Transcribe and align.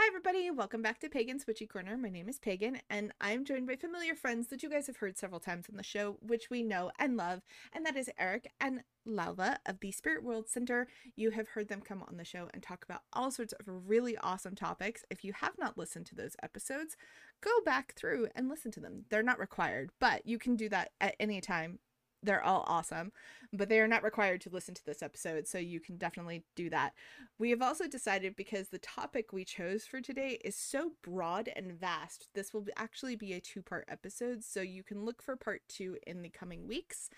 Hi, 0.00 0.06
everybody. 0.06 0.48
Welcome 0.52 0.80
back 0.80 1.00
to 1.00 1.08
Pagan's 1.08 1.44
Witchy 1.44 1.66
Corner. 1.66 1.96
My 1.96 2.08
name 2.08 2.28
is 2.28 2.38
Pagan, 2.38 2.78
and 2.88 3.12
I'm 3.20 3.44
joined 3.44 3.66
by 3.66 3.74
familiar 3.74 4.14
friends 4.14 4.46
that 4.46 4.62
you 4.62 4.70
guys 4.70 4.86
have 4.86 4.98
heard 4.98 5.18
several 5.18 5.40
times 5.40 5.66
on 5.68 5.76
the 5.76 5.82
show, 5.82 6.18
which 6.20 6.50
we 6.50 6.62
know 6.62 6.92
and 7.00 7.16
love, 7.16 7.42
and 7.72 7.84
that 7.84 7.96
is 7.96 8.08
Eric 8.16 8.48
and 8.60 8.84
Laova 9.08 9.56
of 9.66 9.80
the 9.80 9.90
Spirit 9.90 10.22
World 10.22 10.48
Center. 10.48 10.86
You 11.16 11.32
have 11.32 11.48
heard 11.48 11.66
them 11.66 11.80
come 11.80 12.04
on 12.06 12.16
the 12.16 12.24
show 12.24 12.48
and 12.54 12.62
talk 12.62 12.84
about 12.84 13.02
all 13.12 13.32
sorts 13.32 13.52
of 13.54 13.66
really 13.66 14.16
awesome 14.18 14.54
topics. 14.54 15.04
If 15.10 15.24
you 15.24 15.32
have 15.32 15.58
not 15.58 15.76
listened 15.76 16.06
to 16.06 16.14
those 16.14 16.36
episodes, 16.44 16.96
go 17.40 17.50
back 17.64 17.94
through 17.96 18.28
and 18.36 18.48
listen 18.48 18.70
to 18.72 18.80
them. 18.80 19.04
They're 19.10 19.24
not 19.24 19.40
required, 19.40 19.90
but 19.98 20.24
you 20.24 20.38
can 20.38 20.54
do 20.54 20.68
that 20.68 20.92
at 21.00 21.16
any 21.18 21.40
time 21.40 21.80
they're 22.22 22.44
all 22.44 22.64
awesome, 22.66 23.12
but 23.52 23.68
they 23.68 23.80
are 23.80 23.88
not 23.88 24.02
required 24.02 24.40
to 24.42 24.50
listen 24.50 24.74
to 24.74 24.84
this 24.84 25.02
episode, 25.02 25.46
so 25.46 25.58
you 25.58 25.80
can 25.80 25.96
definitely 25.96 26.44
do 26.56 26.68
that. 26.70 26.94
We 27.38 27.50
have 27.50 27.62
also 27.62 27.86
decided 27.86 28.36
because 28.36 28.68
the 28.68 28.78
topic 28.78 29.32
we 29.32 29.44
chose 29.44 29.84
for 29.84 30.00
today 30.00 30.38
is 30.44 30.56
so 30.56 30.92
broad 31.02 31.50
and 31.54 31.72
vast, 31.72 32.28
this 32.34 32.52
will 32.52 32.66
actually 32.76 33.16
be 33.16 33.34
a 33.34 33.40
two 33.40 33.62
part 33.62 33.84
episode, 33.88 34.42
so 34.42 34.60
you 34.60 34.82
can 34.82 35.04
look 35.04 35.22
for 35.22 35.36
part 35.36 35.62
two 35.68 35.96
in 36.06 36.22
the 36.22 36.30
coming 36.30 36.66
weeks. 36.66 37.10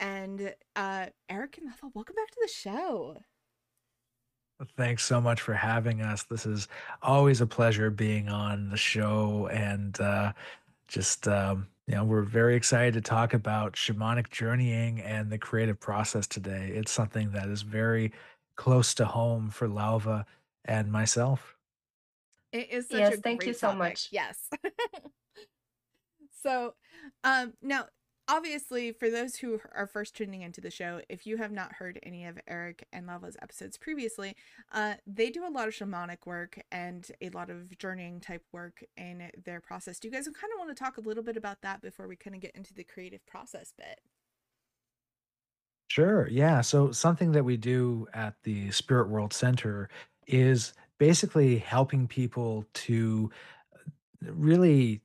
And 0.00 0.54
uh, 0.76 1.06
Eric 1.28 1.58
and 1.58 1.68
Ethel, 1.68 1.92
welcome 1.94 2.16
back 2.16 2.30
to 2.30 2.40
the 2.42 2.52
show. 2.52 3.18
Thanks 4.76 5.04
so 5.04 5.20
much 5.20 5.40
for 5.40 5.54
having 5.54 6.00
us. 6.00 6.22
This 6.22 6.46
is 6.46 6.68
always 7.02 7.40
a 7.40 7.46
pleasure 7.46 7.90
being 7.90 8.28
on 8.28 8.70
the 8.70 8.76
show 8.76 9.48
and 9.52 10.00
uh, 10.00 10.32
just 10.86 11.26
um, 11.26 11.66
you 11.86 11.94
know, 11.94 12.04
we're 12.04 12.22
very 12.22 12.56
excited 12.56 12.94
to 12.94 13.00
talk 13.00 13.34
about 13.34 13.74
shamanic 13.74 14.30
journeying 14.30 15.00
and 15.00 15.30
the 15.30 15.38
creative 15.38 15.78
process 15.78 16.26
today. 16.26 16.72
It's 16.74 16.90
something 16.90 17.32
that 17.32 17.48
is 17.48 17.62
very 17.62 18.12
close 18.56 18.94
to 18.94 19.04
home 19.04 19.50
for 19.50 19.68
Laova 19.68 20.24
and 20.64 20.90
myself. 20.90 21.56
It 22.52 22.70
is 22.70 22.88
such 22.88 23.00
Yes, 23.00 23.18
a 23.18 23.20
thank 23.20 23.40
you 23.42 23.46
great 23.48 23.58
so 23.58 23.68
topic. 23.68 23.78
much. 23.78 24.08
Yes. 24.12 24.48
so, 26.42 26.74
um, 27.22 27.52
now 27.60 27.86
obviously 28.28 28.92
for 28.92 29.10
those 29.10 29.36
who 29.36 29.60
are 29.74 29.86
first 29.86 30.16
tuning 30.16 30.42
into 30.42 30.60
the 30.60 30.70
show 30.70 31.00
if 31.08 31.26
you 31.26 31.36
have 31.36 31.52
not 31.52 31.74
heard 31.74 31.98
any 32.02 32.24
of 32.24 32.38
eric 32.46 32.86
and 32.92 33.06
Laova's 33.06 33.36
episodes 33.42 33.76
previously 33.76 34.34
uh, 34.72 34.94
they 35.06 35.30
do 35.30 35.46
a 35.46 35.50
lot 35.50 35.68
of 35.68 35.74
shamanic 35.74 36.26
work 36.26 36.58
and 36.72 37.10
a 37.20 37.28
lot 37.30 37.50
of 37.50 37.76
journeying 37.78 38.20
type 38.20 38.42
work 38.52 38.84
in 38.96 39.30
their 39.44 39.60
process 39.60 39.98
do 39.98 40.08
you 40.08 40.14
guys 40.14 40.24
kind 40.24 40.52
of 40.52 40.58
want 40.58 40.74
to 40.74 40.82
talk 40.84 40.96
a 40.96 41.02
little 41.02 41.22
bit 41.22 41.36
about 41.36 41.62
that 41.62 41.82
before 41.82 42.08
we 42.08 42.16
kind 42.16 42.34
of 42.34 42.42
get 42.42 42.54
into 42.54 42.74
the 42.74 42.84
creative 42.84 43.24
process 43.26 43.72
bit 43.76 44.00
Sure. 45.88 46.26
Yeah. 46.28 46.60
So, 46.60 46.90
something 46.90 47.30
that 47.32 47.44
we 47.44 47.56
do 47.56 48.08
at 48.14 48.34
the 48.42 48.70
Spirit 48.72 49.08
World 49.08 49.32
Center 49.32 49.88
is 50.26 50.72
basically 50.98 51.58
helping 51.58 52.08
people 52.08 52.64
to 52.74 53.30
really 54.22 55.02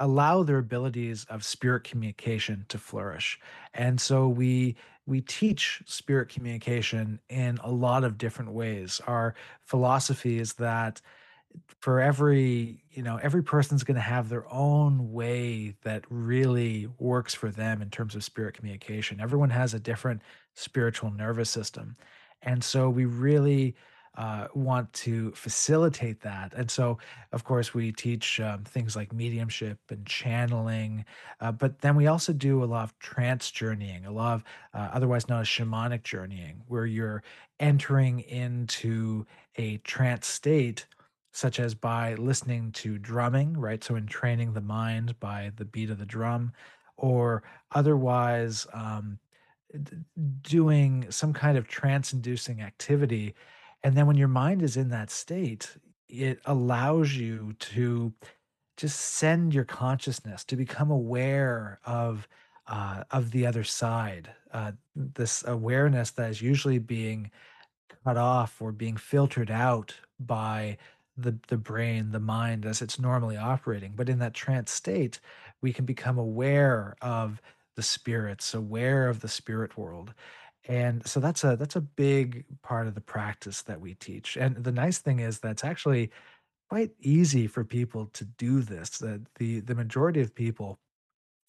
allow 0.00 0.42
their 0.42 0.58
abilities 0.58 1.26
of 1.28 1.44
spirit 1.44 1.84
communication 1.84 2.64
to 2.68 2.78
flourish. 2.78 3.38
And 3.74 4.00
so 4.00 4.28
we 4.28 4.76
we 5.06 5.22
teach 5.22 5.82
spirit 5.86 6.28
communication 6.28 7.18
in 7.30 7.58
a 7.64 7.70
lot 7.70 8.04
of 8.04 8.18
different 8.18 8.52
ways. 8.52 9.00
Our 9.06 9.34
philosophy 9.64 10.38
is 10.38 10.52
that 10.54 11.00
for 11.80 12.00
every, 12.00 12.84
you 12.90 13.02
know, 13.02 13.16
every 13.22 13.42
person's 13.42 13.84
going 13.84 13.94
to 13.94 14.02
have 14.02 14.28
their 14.28 14.44
own 14.52 15.12
way 15.12 15.74
that 15.82 16.04
really 16.10 16.88
works 16.98 17.34
for 17.34 17.50
them 17.50 17.80
in 17.80 17.88
terms 17.88 18.14
of 18.14 18.22
spirit 18.22 18.54
communication. 18.54 19.18
Everyone 19.18 19.48
has 19.48 19.72
a 19.72 19.80
different 19.80 20.20
spiritual 20.54 21.10
nervous 21.10 21.48
system. 21.48 21.96
And 22.42 22.62
so 22.62 22.90
we 22.90 23.06
really 23.06 23.76
uh, 24.18 24.48
want 24.52 24.92
to 24.92 25.30
facilitate 25.30 26.20
that. 26.22 26.52
And 26.54 26.68
so, 26.68 26.98
of 27.30 27.44
course, 27.44 27.72
we 27.72 27.92
teach 27.92 28.40
um, 28.40 28.64
things 28.64 28.96
like 28.96 29.12
mediumship 29.12 29.78
and 29.90 30.04
channeling, 30.04 31.04
uh, 31.40 31.52
but 31.52 31.78
then 31.80 31.94
we 31.94 32.08
also 32.08 32.32
do 32.32 32.64
a 32.64 32.66
lot 32.66 32.82
of 32.82 32.98
trance 32.98 33.48
journeying, 33.52 34.06
a 34.06 34.10
lot 34.10 34.34
of 34.34 34.44
uh, 34.74 34.88
otherwise 34.92 35.28
known 35.28 35.42
as 35.42 35.46
shamanic 35.46 36.02
journeying, 36.02 36.60
where 36.66 36.84
you're 36.84 37.22
entering 37.60 38.18
into 38.20 39.24
a 39.56 39.78
trance 39.78 40.26
state. 40.26 40.86
Such 41.30 41.60
as 41.60 41.72
by 41.72 42.14
listening 42.14 42.72
to 42.72 42.98
drumming, 42.98 43.56
right? 43.56 43.84
So, 43.84 43.94
in 43.94 44.06
training 44.06 44.54
the 44.54 44.60
mind 44.60 45.20
by 45.20 45.52
the 45.54 45.66
beat 45.66 45.90
of 45.90 45.98
the 45.98 46.06
drum, 46.06 46.52
or 46.96 47.44
otherwise 47.70 48.66
um, 48.72 49.20
doing 50.42 51.06
some 51.10 51.32
kind 51.32 51.56
of 51.56 51.68
trance 51.68 52.12
inducing 52.12 52.60
activity 52.60 53.36
and 53.82 53.96
then 53.96 54.06
when 54.06 54.16
your 54.16 54.28
mind 54.28 54.62
is 54.62 54.76
in 54.76 54.88
that 54.90 55.10
state, 55.10 55.76
it 56.08 56.40
allows 56.46 57.14
you 57.14 57.54
to 57.58 58.12
just 58.76 58.98
send 58.98 59.52
your 59.54 59.64
consciousness 59.64 60.44
to 60.44 60.56
become 60.56 60.90
aware 60.90 61.80
of 61.84 62.28
uh, 62.66 63.02
of 63.10 63.30
the 63.30 63.46
other 63.46 63.64
side. 63.64 64.30
Uh, 64.52 64.72
this 64.94 65.42
awareness 65.46 66.10
that 66.12 66.30
is 66.30 66.42
usually 66.42 66.78
being 66.78 67.30
cut 68.04 68.16
off 68.16 68.60
or 68.60 68.72
being 68.72 68.96
filtered 68.96 69.50
out 69.50 69.94
by 70.20 70.76
the 71.16 71.36
the 71.48 71.56
brain, 71.56 72.12
the 72.12 72.20
mind 72.20 72.64
as 72.64 72.80
it's 72.80 72.98
normally 72.98 73.36
operating. 73.36 73.92
But 73.96 74.08
in 74.08 74.18
that 74.20 74.34
trance 74.34 74.70
state, 74.70 75.20
we 75.60 75.72
can 75.72 75.84
become 75.84 76.18
aware 76.18 76.96
of 77.02 77.42
the 77.74 77.82
spirits, 77.82 78.54
aware 78.54 79.08
of 79.08 79.20
the 79.20 79.28
spirit 79.28 79.76
world. 79.76 80.14
And 80.68 81.04
so 81.06 81.18
that's 81.18 81.44
a 81.44 81.56
that's 81.56 81.76
a 81.76 81.80
big 81.80 82.44
part 82.62 82.86
of 82.86 82.94
the 82.94 83.00
practice 83.00 83.62
that 83.62 83.80
we 83.80 83.94
teach. 83.94 84.36
And 84.36 84.62
the 84.62 84.72
nice 84.72 84.98
thing 84.98 85.20
is 85.20 85.40
that's 85.40 85.64
actually 85.64 86.10
quite 86.68 86.90
easy 87.00 87.46
for 87.46 87.64
people 87.64 88.06
to 88.12 88.24
do 88.24 88.60
this. 88.60 88.98
That 88.98 89.22
the 89.36 89.60
the 89.60 89.74
majority 89.74 90.20
of 90.20 90.34
people 90.34 90.78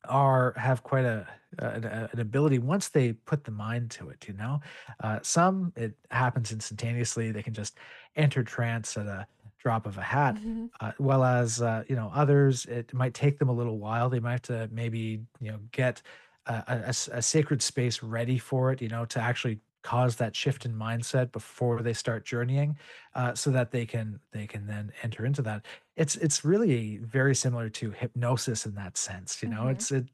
are 0.08 0.54
have 0.56 0.84
quite 0.84 1.06
a, 1.06 1.28
an, 1.58 1.84
an 1.84 2.20
ability 2.20 2.60
once 2.60 2.90
they 2.90 3.14
put 3.14 3.44
the 3.44 3.52
mind 3.52 3.92
to 3.92 4.10
it 4.10 4.26
you 4.28 4.34
know 4.34 4.62
uh, 5.04 5.20
some 5.22 5.74
it 5.76 5.94
happens 6.10 6.52
instantaneously 6.52 7.32
they 7.32 7.44
can 7.44 7.54
just 7.54 7.78
enter 8.16 8.44
trance 8.44 8.96
at 8.96 9.08
a 9.08 9.28
drop 9.60 9.86
of 9.86 9.98
a 9.98 10.02
hat 10.02 10.36
mm-hmm. 10.36 10.68
uh, 10.80 10.92
well 11.00 11.24
as 11.24 11.62
uh, 11.62 11.84
you 11.90 11.96
know 11.96 12.12
others 12.16 12.66
it 12.66 12.94
might 12.94 13.14
take 13.14 13.38
them 13.40 13.50
a 13.50 13.54
little 13.54 13.78
while 13.78 14.10
they 14.10 14.20
might 14.20 14.32
have 14.32 14.42
to 14.42 14.70
maybe 14.72 15.22
you 15.42 15.52
know 15.52 15.60
get 15.72 16.02
a, 16.50 16.84
a 16.88 17.18
a 17.18 17.22
sacred 17.22 17.62
space 17.62 18.04
ready 18.04 18.38
for 18.38 18.72
it 18.72 18.82
you 18.82 18.90
know 18.90 19.06
to 19.06 19.20
actually 19.20 19.60
cause 19.82 20.18
that 20.18 20.36
shift 20.36 20.66
in 20.66 20.74
mindset 20.74 21.32
before 21.32 21.82
they 21.82 21.94
start 21.94 22.26
journeying 22.26 22.78
uh, 23.16 23.34
so 23.34 23.50
that 23.50 23.72
they 23.72 23.86
can 23.86 24.20
they 24.32 24.46
can 24.46 24.68
then 24.68 24.92
enter 25.04 25.26
into 25.26 25.42
that. 25.42 25.66
It's 25.96 26.16
it's 26.18 26.44
really 26.44 26.98
very 26.98 27.34
similar 27.34 27.70
to 27.70 27.92
hypnosis 27.92 28.66
in 28.66 28.76
that 28.76 28.98
sense 28.98 29.42
you 29.42 29.50
know? 29.50 29.64
Hmm 29.64 29.70
it's 29.70 29.92
it 29.92 30.06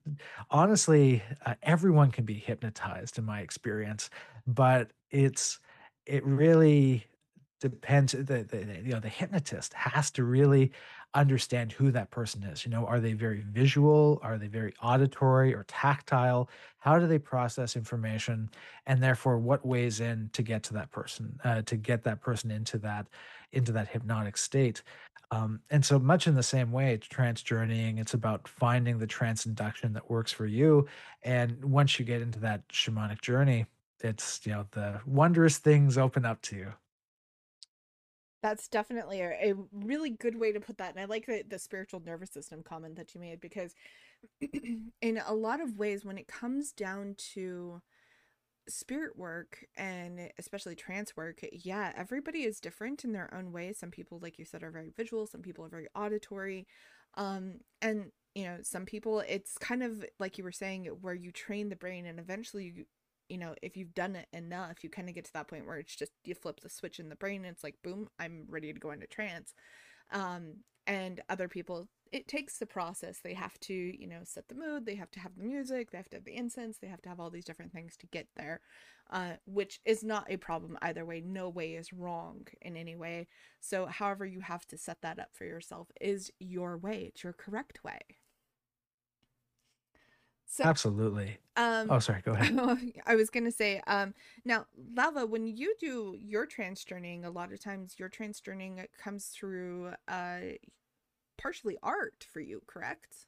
honestly 0.49 1.23
uh, 1.45 1.55
everyone 1.63 2.11
can 2.11 2.25
be 2.25 2.35
hypnotized 2.35 3.17
in 3.17 3.25
my 3.25 3.39
experience 3.39 4.09
but 4.45 4.91
it's 5.11 5.59
it 6.05 6.25
really 6.25 7.05
depends 7.61 8.11
the, 8.11 8.23
the 8.23 8.43
the, 8.43 8.81
you 8.83 8.91
know 8.91 8.99
the 8.99 9.09
hypnotist 9.09 9.73
has 9.73 10.11
to 10.11 10.23
really 10.23 10.71
understand 11.15 11.71
who 11.71 11.91
that 11.91 12.11
person 12.11 12.43
is 12.43 12.65
you 12.65 12.71
know 12.71 12.85
are 12.85 12.99
they 12.99 13.13
very 13.13 13.43
visual 13.49 14.19
are 14.21 14.37
they 14.37 14.47
very 14.47 14.73
auditory 14.81 15.53
or 15.53 15.63
tactile? 15.67 16.49
How 16.79 16.99
do 16.99 17.07
they 17.07 17.17
process 17.17 17.75
information? 17.75 18.49
And 18.85 19.01
therefore 19.01 19.39
what 19.39 19.65
weighs 19.65 20.01
in 20.01 20.29
to 20.33 20.43
get 20.43 20.61
to 20.63 20.73
that 20.75 20.91
person 20.91 21.39
uh, 21.43 21.61
to 21.63 21.75
get 21.77 22.03
that 22.03 22.21
person 22.21 22.51
into 22.51 22.77
that 22.79 23.07
into 23.53 23.71
that 23.71 23.87
hypnotic 23.87 24.37
state? 24.37 24.83
Um, 25.31 25.61
and 25.71 25.83
so 25.83 25.97
much 25.97 26.27
in 26.27 26.35
the 26.35 26.43
same 26.43 26.71
way 26.71 26.97
trance 26.97 27.41
journeying 27.41 27.97
it's 27.97 28.13
about 28.13 28.47
finding 28.47 28.99
the 28.99 29.07
trance 29.07 29.45
induction 29.45 29.93
that 29.93 30.09
works 30.09 30.31
for 30.31 30.45
you. 30.45 30.87
And 31.23 31.63
once 31.63 31.97
you 31.97 32.05
get 32.05 32.21
into 32.21 32.39
that 32.39 32.67
shamanic 32.69 33.21
journey 33.21 33.65
it's 34.01 34.41
you 34.45 34.51
know 34.51 34.65
the 34.71 34.99
wondrous 35.05 35.57
things 35.57 35.97
open 35.97 36.25
up 36.25 36.41
to 36.41 36.55
you 36.55 36.73
That's 38.45 38.67
definitely 38.67 39.21
a, 39.21 39.53
a 39.53 39.55
really 39.73 40.11
good 40.11 40.39
way 40.39 40.51
to 40.51 40.59
put 40.59 40.77
that. 40.77 40.91
And 40.91 40.99
I 40.99 41.05
like 41.05 41.25
the, 41.25 41.43
the 41.49 41.57
spiritual 41.57 41.99
nervous 42.05 42.29
system 42.29 42.61
comment 42.61 42.95
that 42.95 43.15
you 43.15 43.19
made 43.19 43.41
because, 43.41 43.73
in 45.01 45.19
a 45.25 45.33
lot 45.33 45.61
of 45.61 45.79
ways, 45.79 46.05
when 46.05 46.19
it 46.19 46.27
comes 46.27 46.71
down 46.71 47.15
to 47.33 47.81
spirit 48.69 49.17
work 49.17 49.65
and 49.77 50.31
especially 50.37 50.75
trance 50.75 51.17
work, 51.17 51.41
yeah, 51.51 51.93
everybody 51.97 52.43
is 52.43 52.59
different 52.59 53.03
in 53.03 53.13
their 53.13 53.33
own 53.33 53.51
way. 53.51 53.73
Some 53.73 53.91
people, 53.91 54.19
like 54.21 54.39
you 54.39 54.45
said, 54.45 54.63
are 54.63 54.71
very 54.71 54.91
visual, 54.95 55.25
some 55.27 55.41
people 55.41 55.65
are 55.65 55.69
very 55.69 55.87
auditory. 55.95 56.67
Um, 57.15 57.61
and 57.81 58.11
you 58.35 58.45
know, 58.45 58.57
some 58.61 58.85
people 58.85 59.21
it's 59.21 59.57
kind 59.57 59.83
of 59.83 60.05
like 60.19 60.37
you 60.37 60.43
were 60.43 60.51
saying, 60.51 60.85
where 61.01 61.15
you 61.15 61.31
train 61.31 61.69
the 61.69 61.75
brain 61.75 62.05
and 62.05 62.19
eventually 62.19 62.65
you 62.75 62.85
you 63.29 63.37
know, 63.37 63.55
if 63.61 63.77
you've 63.77 63.93
done 63.93 64.15
it 64.15 64.27
enough, 64.33 64.83
you 64.83 64.89
kind 64.89 65.09
of 65.09 65.15
get 65.15 65.25
to 65.25 65.33
that 65.33 65.47
point 65.47 65.65
where 65.65 65.77
it's 65.77 65.95
just 65.95 66.11
you 66.23 66.35
flip 66.35 66.59
the 66.61 66.69
switch 66.69 66.99
in 66.99 67.09
the 67.09 67.15
brain 67.15 67.45
and 67.45 67.53
it's 67.53 67.63
like 67.63 67.75
boom, 67.83 68.07
I'm 68.19 68.45
ready 68.49 68.71
to 68.73 68.79
go 68.79 68.91
into 68.91 69.07
trance. 69.07 69.53
Um, 70.11 70.57
and 70.87 71.21
other 71.29 71.47
people 71.47 71.87
it 72.11 72.27
takes 72.27 72.57
the 72.57 72.65
process. 72.65 73.19
They 73.19 73.33
have 73.33 73.59
to, 73.61 73.73
you 73.73 74.07
know, 74.07 74.21
set 74.23 74.47
the 74.47 74.55
mood, 74.55 74.85
they 74.85 74.95
have 74.95 75.11
to 75.11 75.19
have 75.19 75.35
the 75.35 75.43
music, 75.43 75.91
they 75.91 75.97
have 75.97 76.09
to 76.09 76.17
have 76.17 76.23
the 76.23 76.35
incense, 76.35 76.77
they 76.77 76.87
have 76.87 77.01
to 77.01 77.09
have 77.09 77.19
all 77.19 77.29
these 77.29 77.43
different 77.43 77.73
things 77.73 77.97
to 77.97 78.07
get 78.07 78.27
there, 78.37 78.61
uh, 79.09 79.33
which 79.45 79.81
is 79.85 80.03
not 80.03 80.29
a 80.29 80.37
problem 80.37 80.77
either 80.81 81.03
way. 81.03 81.21
No 81.21 81.49
way 81.49 81.73
is 81.73 81.91
wrong 81.91 82.47
in 82.61 82.77
any 82.77 82.95
way. 82.95 83.27
So, 83.59 83.87
however, 83.87 84.25
you 84.25 84.39
have 84.41 84.65
to 84.67 84.77
set 84.77 85.01
that 85.01 85.19
up 85.19 85.29
for 85.33 85.45
yourself 85.45 85.89
is 85.99 86.31
your 86.39 86.77
way, 86.77 87.09
it's 87.09 87.23
your 87.23 87.33
correct 87.33 87.83
way. 87.83 87.99
So, 90.45 90.65
Absolutely. 90.65 91.39
um, 91.55 91.91
Oh, 91.91 91.99
sorry, 91.99 92.21
go 92.21 92.33
ahead. 92.33 92.53
I 93.05 93.15
was 93.15 93.29
gonna 93.29 93.51
say, 93.51 93.81
um, 93.87 94.13
now, 94.45 94.67
Laova, 94.95 95.29
when 95.29 95.47
you 95.47 95.75
do 95.79 96.15
your 96.19 96.45
trans 96.45 96.83
journeying, 96.85 97.25
a 97.25 97.31
lot 97.31 97.53
of 97.53 97.59
times 97.61 97.99
your 97.99 98.09
trans 98.09 98.41
journeying 98.41 98.85
comes 98.97 99.27
through 99.29 99.93
uh 100.07 100.41
partially 101.37 101.77
art 101.83 102.25
for 102.31 102.41
you, 102.41 102.61
correct? 102.67 103.27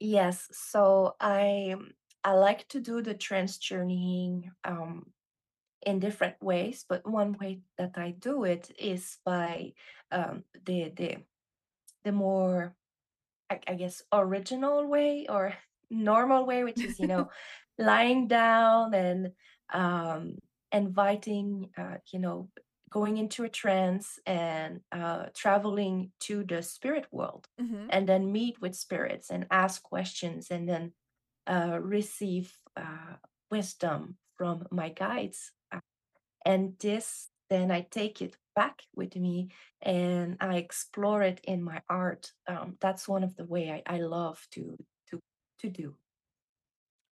Yes, 0.00 0.48
so 0.56 1.16
I 1.20 1.76
I 2.24 2.32
like 2.34 2.68
to 2.68 2.80
do 2.80 3.02
the 3.02 3.14
trans 3.14 3.58
journeying 3.58 4.52
um, 4.64 5.12
in 5.82 6.00
different 6.00 6.42
ways, 6.42 6.84
but 6.88 7.06
one 7.06 7.34
way 7.34 7.62
that 7.78 7.98
I 7.98 8.12
do 8.12 8.44
it 8.44 8.70
is 8.78 9.18
by 9.24 9.74
um, 10.12 10.44
the 10.66 10.90
the 10.90 11.24
the 12.04 12.12
more 12.12 12.76
I, 13.50 13.60
I 13.68 13.74
guess 13.74 14.02
original 14.12 14.86
way 14.86 15.26
or 15.28 15.54
normal 15.90 16.46
way, 16.46 16.64
which 16.64 16.84
is 16.84 16.98
you 16.98 17.06
know 17.12 17.30
lying 17.78 18.28
down 18.28 18.94
and 18.94 19.32
um, 19.72 20.38
inviting 20.72 21.70
uh, 21.76 21.96
you 22.12 22.18
know 22.18 22.48
going 22.90 23.18
into 23.18 23.44
a 23.44 23.48
trance 23.50 24.18
and 24.26 24.80
uh, 24.92 25.26
traveling 25.34 26.10
to 26.20 26.42
the 26.44 26.62
spirit 26.62 27.06
world 27.12 27.46
Mm-hmm. 27.60 27.86
and 27.90 28.08
then 28.08 28.32
meet 28.32 28.60
with 28.60 28.74
spirits 28.74 29.30
and 29.30 29.46
ask 29.50 29.82
questions 29.82 30.46
and 30.50 30.68
then 30.68 30.92
uh, 31.46 31.78
receive 31.80 32.56
uh, 32.76 33.16
wisdom 33.50 34.16
from 34.36 34.66
my 34.70 34.88
guides. 34.90 35.52
And 36.44 36.74
this, 36.80 37.28
then 37.50 37.70
I 37.70 37.86
take 37.90 38.22
it 38.22 38.36
back 38.54 38.82
with 38.94 39.14
me 39.16 39.50
and 39.82 40.36
I 40.40 40.56
explore 40.56 41.22
it 41.22 41.40
in 41.44 41.62
my 41.62 41.80
art. 41.88 42.32
Um, 42.48 42.76
that's 42.80 43.08
one 43.08 43.22
of 43.22 43.36
the 43.36 43.44
way 43.44 43.70
I, 43.70 43.94
I 43.94 43.98
love 44.00 44.46
to 44.52 44.76
to 45.10 45.20
to 45.60 45.68
do. 45.68 45.94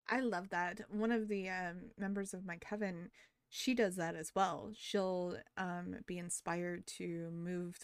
I 0.09 0.19
love 0.19 0.49
that. 0.49 0.81
One 0.89 1.11
of 1.11 1.27
the 1.27 1.49
um, 1.49 1.91
members 1.97 2.33
of 2.33 2.45
my 2.45 2.57
coven, 2.57 3.09
she 3.49 3.73
does 3.73 3.95
that 3.95 4.15
as 4.15 4.31
well. 4.35 4.71
She'll 4.75 5.37
um, 5.57 5.95
be 6.05 6.19
inspired 6.19 6.85
to 6.97 7.31
move, 7.31 7.75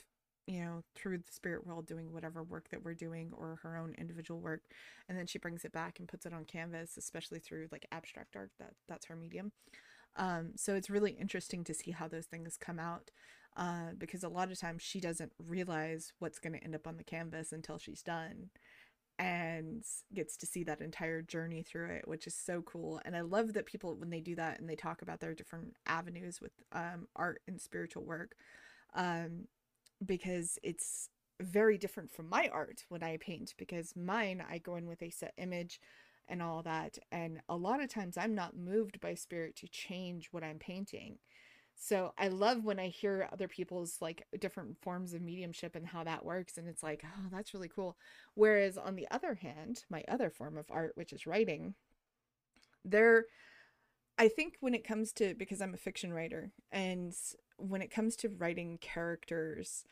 you 0.46 0.64
know, 0.64 0.82
through 0.96 1.20
the 1.20 1.32
spirit 1.32 1.66
world 1.66 1.88
doing 1.88 2.14
whatever 2.14 2.44
work 2.44 2.70
that 2.70 2.84
we're 2.84 2.94
doing 2.94 3.32
or 3.36 3.60
her 3.64 3.78
own 3.78 3.96
individual 3.98 4.40
work, 4.40 4.62
and 5.10 5.18
then 5.18 5.26
she 5.26 5.40
brings 5.40 5.66
it 5.66 5.72
back 5.72 6.00
and 6.00 6.08
puts 6.08 6.26
it 6.26 6.34
on 6.34 6.46
canvas, 6.46 6.98
especially 6.98 7.40
through 7.40 7.68
like 7.72 7.88
abstract 7.92 8.36
art. 8.36 8.52
That 8.60 8.74
that's 8.88 9.06
her 9.08 9.16
medium. 9.16 9.52
Um, 10.16 10.52
so 10.56 10.76
it's 10.76 10.90
really 10.90 11.12
interesting 11.12 11.64
to 11.66 11.74
see 11.74 11.92
how 11.92 12.08
those 12.08 12.26
things 12.26 12.58
come 12.58 12.80
out. 12.80 13.12
Uh, 13.58 13.92
because 13.98 14.24
a 14.24 14.30
lot 14.30 14.50
of 14.50 14.58
times 14.58 14.82
she 14.82 15.02
doesn't 15.02 15.34
realize 15.38 16.14
what's 16.20 16.40
going 16.40 16.54
to 16.54 16.64
end 16.64 16.74
up 16.74 16.88
on 16.88 16.96
the 16.96 17.04
canvas 17.04 17.52
until 17.52 17.78
she's 17.78 18.02
done 18.02 18.50
and 19.20 19.84
gets 20.14 20.38
to 20.38 20.46
see 20.46 20.64
that 20.64 20.82
entire 20.82 21.22
journey 21.22 21.62
through 21.62 21.90
it, 21.90 22.08
which 22.08 22.26
is 22.26 22.34
so 22.34 22.62
cool. 22.62 23.02
And 23.06 23.16
I 23.16 23.22
love 23.22 23.54
that 23.54 23.66
people, 23.66 23.96
when 23.96 24.10
they 24.10 24.22
do 24.22 24.36
that 24.36 24.60
and 24.60 24.70
they 24.70 24.76
talk 24.76 25.02
about 25.02 25.20
their 25.20 25.36
different 25.36 25.76
avenues 25.86 26.40
with 26.42 26.54
um, 26.72 27.08
art 27.16 27.42
and 27.48 27.60
spiritual 27.62 28.04
work, 28.04 28.36
um, 28.96 29.48
because 30.04 30.58
it's 30.64 31.10
very 31.40 31.78
different 31.78 32.10
from 32.10 32.30
my 32.30 32.50
art 32.52 32.86
when 32.90 33.04
I 33.04 33.18
paint. 33.18 33.54
Because 33.58 33.96
mine, 33.96 34.44
I 34.50 34.58
go 34.58 34.76
in 34.78 34.88
with 34.88 35.04
a 35.04 35.12
set 35.12 35.34
image 35.38 35.80
and 36.32 36.42
all 36.42 36.64
that. 36.64 36.98
And 37.12 37.42
a 37.50 37.56
lot 37.56 37.84
of 37.84 37.90
times 37.90 38.18
I'm 38.18 38.34
not 38.34 38.58
moved 38.58 39.00
by 39.02 39.14
spirit 39.14 39.56
to 39.58 39.68
change 39.68 40.30
what 40.32 40.44
I'm 40.44 40.58
painting. 40.58 41.20
So 41.76 42.14
I 42.18 42.28
love 42.28 42.64
when 42.64 42.80
I 42.80 42.88
hear 42.88 43.28
other 43.34 43.48
people's 43.48 43.98
like 44.02 44.26
different 44.40 44.78
forms 44.82 45.14
of 45.14 45.22
mediumship 45.22 45.76
and 45.76 45.86
how 45.86 46.04
that 46.04 46.24
works. 46.24 46.58
And 46.58 46.68
it's 46.68 46.84
like, 46.84 47.04
oh, 47.06 47.28
that's 47.32 47.54
really 47.54 47.70
cool. 47.70 47.98
Whereas 48.36 48.78
on 48.78 48.96
the 48.96 49.08
other 49.12 49.36
hand, 49.36 49.84
my 49.90 50.04
other 50.08 50.30
form 50.30 50.58
of 50.58 50.66
art, 50.70 50.94
which 50.96 51.12
is 51.12 51.28
writing, 51.28 51.76
there, 52.86 53.26
I 54.18 54.28
think 54.28 54.58
when 54.60 54.74
it 54.74 54.88
comes 54.88 55.12
to, 55.14 55.34
because 55.34 55.62
I'm 55.62 55.74
a 55.74 55.78
fiction 55.78 56.14
writer, 56.14 56.52
and 56.72 57.14
when 57.58 57.82
it 57.82 57.92
comes 57.92 58.16
to 58.18 58.30
writing 58.30 58.78
characters, 58.80 59.84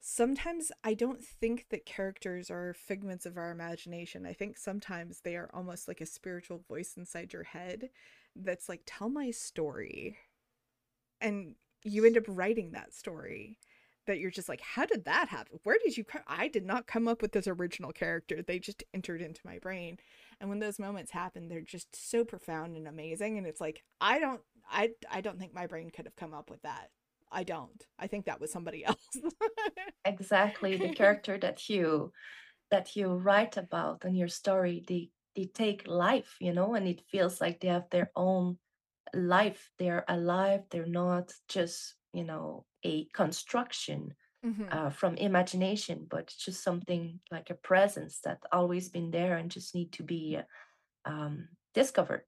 sometimes 0.00 0.70
I 0.84 0.94
don't 0.94 1.24
think 1.24 1.66
that 1.70 1.86
characters 1.86 2.50
are 2.50 2.74
figments 2.74 3.26
of 3.26 3.36
our 3.36 3.50
imagination. 3.50 4.26
I 4.26 4.32
think 4.32 4.56
sometimes 4.56 5.20
they 5.20 5.36
are 5.36 5.50
almost 5.52 5.88
like 5.88 6.00
a 6.00 6.06
spiritual 6.06 6.62
voice 6.68 6.94
inside 6.96 7.32
your 7.32 7.44
head 7.44 7.90
that's 8.36 8.68
like, 8.68 8.82
tell 8.86 9.08
my 9.08 9.30
story. 9.30 10.18
And 11.20 11.56
you 11.84 12.04
end 12.04 12.16
up 12.16 12.24
writing 12.28 12.72
that 12.72 12.94
story 12.94 13.58
that 14.06 14.18
you're 14.18 14.30
just 14.30 14.48
like 14.48 14.60
how 14.60 14.86
did 14.86 15.04
that 15.04 15.28
happen? 15.28 15.60
Where 15.62 15.78
did 15.84 15.96
you 15.96 16.02
come 16.02 16.22
i 16.26 16.48
did 16.48 16.66
not 16.66 16.86
come 16.86 17.06
up 17.06 17.22
with 17.22 17.32
this 17.32 17.46
original 17.46 17.92
character. 17.92 18.42
They 18.42 18.58
just 18.58 18.82
entered 18.94 19.20
into 19.22 19.40
my 19.44 19.58
brain. 19.58 19.98
And 20.40 20.48
when 20.50 20.58
those 20.58 20.78
moments 20.78 21.12
happen 21.12 21.48
they're 21.48 21.60
just 21.60 21.94
so 21.94 22.24
profound 22.24 22.76
and 22.76 22.88
amazing. 22.88 23.38
And 23.38 23.46
it's 23.46 23.60
like 23.60 23.84
i 24.00 24.18
don't 24.18 24.40
i 24.70 24.90
i 25.10 25.20
don't 25.20 25.38
think 25.38 25.54
my 25.54 25.66
brain 25.66 25.90
could 25.90 26.06
have 26.06 26.16
come 26.16 26.34
up 26.34 26.50
with 26.50 26.62
that 26.62 26.90
i 27.30 27.44
don't 27.44 27.86
i 27.98 28.06
think 28.06 28.26
that 28.26 28.40
was 28.40 28.52
somebody 28.52 28.84
else 28.90 29.20
Exactly 30.04 30.76
the 30.76 30.88
character 30.90 31.38
that 31.38 31.68
you 31.68 32.12
that 32.70 32.96
you 32.96 33.08
write 33.14 33.56
about 33.56 34.04
in 34.04 34.14
your 34.16 34.28
story, 34.28 34.84
they 34.88 35.12
they 35.36 35.46
take 35.46 35.86
life, 35.88 36.36
you 36.40 36.52
know, 36.52 36.74
and 36.74 36.88
it 36.88 37.02
feels 37.10 37.40
like 37.40 37.60
they 37.60 37.68
have 37.68 37.90
their 37.90 38.12
own 38.16 38.58
life. 39.14 39.70
They're 39.78 40.04
alive. 40.08 40.64
They're 40.70 40.86
not 40.86 41.32
just, 41.48 41.96
you 42.12 42.24
know, 42.24 42.66
a 42.84 43.06
construction 43.14 44.16
hmm 44.42 44.72
uh, 44.72 44.90
from 44.90 45.16
imagination, 45.16 46.06
but 46.10 46.28
just 46.38 46.62
something 46.64 47.20
like 47.30 47.50
a 47.50 47.54
presence 47.56 48.20
that 48.22 48.42
always 48.52 48.88
been 48.90 49.10
there 49.12 49.36
and 49.38 49.50
just 49.50 49.74
need 49.74 49.92
to 49.94 50.04
be 50.04 50.40
um, 51.04 51.50
discovered. 51.74 52.26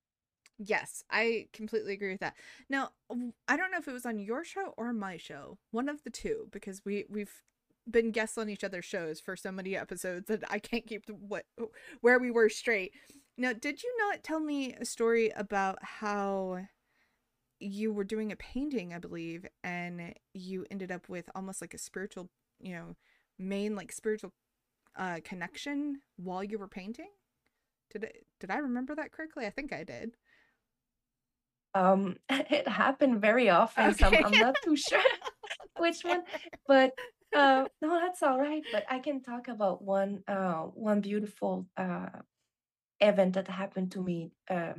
Yes, 0.62 1.02
I 1.11 1.49
completely 1.52 1.95
agree 1.95 2.11
with 2.11 2.21
that. 2.21 2.37
Now, 2.69 2.90
I 3.49 3.57
don't 3.57 3.71
know 3.71 3.79
if 3.79 3.88
it 3.88 3.93
was 3.93 4.05
on 4.05 4.19
your 4.19 4.45
show 4.45 4.75
or 4.76 4.93
my 4.93 5.17
show, 5.17 5.59
one 5.71 5.88
of 5.88 6.02
the 6.05 6.11
two, 6.11 6.49
because 6.52 6.85
we 6.85 7.07
we've 7.09 7.33
been 7.90 8.11
guests 8.11 8.37
on 8.37 8.50
each 8.50 8.62
other's 8.62 8.85
shows 8.85 9.21
for 9.21 9.37
so 9.37 9.50
many 9.50 9.75
episodes 9.76 10.26
that 10.29 10.45
I 10.50 10.59
can't 10.59 10.87
keep 10.87 11.09
what 11.09 11.47
where 12.02 12.19
we 12.19 12.31
were 12.31 12.50
straight. 12.50 12.93
Now, 13.38 13.55
did 13.55 13.83
you 13.83 13.95
not 13.99 14.23
tell 14.23 14.40
me 14.40 14.75
a 14.75 14.85
story 14.85 15.31
about 15.31 15.79
how 15.83 16.67
you 17.59 17.93
were 17.93 18.05
doing 18.05 18.33
a 18.33 18.37
painting, 18.37 18.95
I 18.95 18.99
believe, 18.99 19.47
and 19.62 20.14
you 20.33 20.67
ended 20.71 20.90
up 20.90 21.09
with 21.09 21.29
almost 21.35 21.61
like 21.61 21.75
a 21.75 21.79
spiritual, 21.79 22.29
you 22.61 22.75
know, 22.75 22.97
main 23.38 23.75
like 23.75 23.93
spiritual 23.93 24.33
uh 24.97 25.21
connection 25.25 26.00
while 26.17 26.45
you 26.45 26.59
were 26.59 26.69
painting? 26.69 27.11
Did 27.93 28.07
I 28.07 28.12
did 28.40 28.50
I 28.50 28.59
remember 28.59 28.95
that 28.97 29.12
correctly? 29.12 29.47
I 29.47 29.50
think 29.50 29.73
I 29.73 29.85
did. 29.85 30.17
Um, 31.75 32.17
it 32.29 32.69
happened 32.69 33.21
very 33.21 33.49
often, 33.50 33.93
so 33.93 34.07
I'm, 34.09 34.19
I'm 34.23 34.39
not 34.39 34.61
too 34.62 34.77
sure 34.77 35.03
which 35.77 36.03
one, 36.05 36.25
but 36.67 36.95
uh, 37.35 37.67
no, 37.81 38.00
that's 38.00 38.23
all 38.23 38.39
right. 38.39 38.65
But 38.71 38.85
I 38.91 38.99
can 39.00 39.23
talk 39.23 39.49
about 39.49 39.83
one 39.83 40.25
uh, 40.29 40.65
one 40.65 41.00
beautiful 41.00 41.69
uh, 41.77 42.11
event 43.00 43.35
that 43.35 43.49
happened 43.49 43.93
to 43.93 44.03
me 44.03 44.33
uh, 44.49 44.75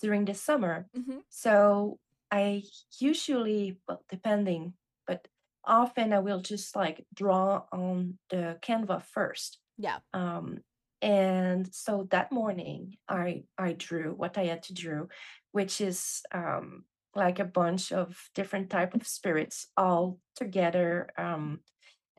during 0.00 0.24
the 0.24 0.34
summer. 0.34 0.88
hmm 0.94 1.20
So 1.30 1.98
I 2.30 2.64
usually, 3.00 3.78
well, 3.88 4.04
depending, 4.08 4.74
but 5.06 5.28
often 5.64 6.12
I 6.12 6.20
will 6.20 6.40
just 6.40 6.76
like 6.76 7.06
draw 7.14 7.64
on 7.72 8.18
the 8.30 8.58
Canva 8.62 9.02
first. 9.04 9.60
Yeah. 9.78 10.00
Um, 10.12 10.60
and 11.02 11.72
so 11.74 12.08
that 12.10 12.32
morning, 12.32 12.96
I 13.08 13.44
I 13.58 13.74
drew 13.74 14.14
what 14.14 14.38
I 14.38 14.46
had 14.46 14.62
to 14.64 14.74
draw, 14.74 15.06
which 15.54 15.80
is 15.80 16.22
um, 16.32 16.86
like 17.14 17.40
a 17.40 17.46
bunch 17.46 17.92
of 17.92 18.30
different 18.34 18.70
type 18.70 18.94
of 18.94 19.06
spirits 19.06 19.68
all 19.78 20.20
together. 20.36 21.10
Um, 21.18 21.60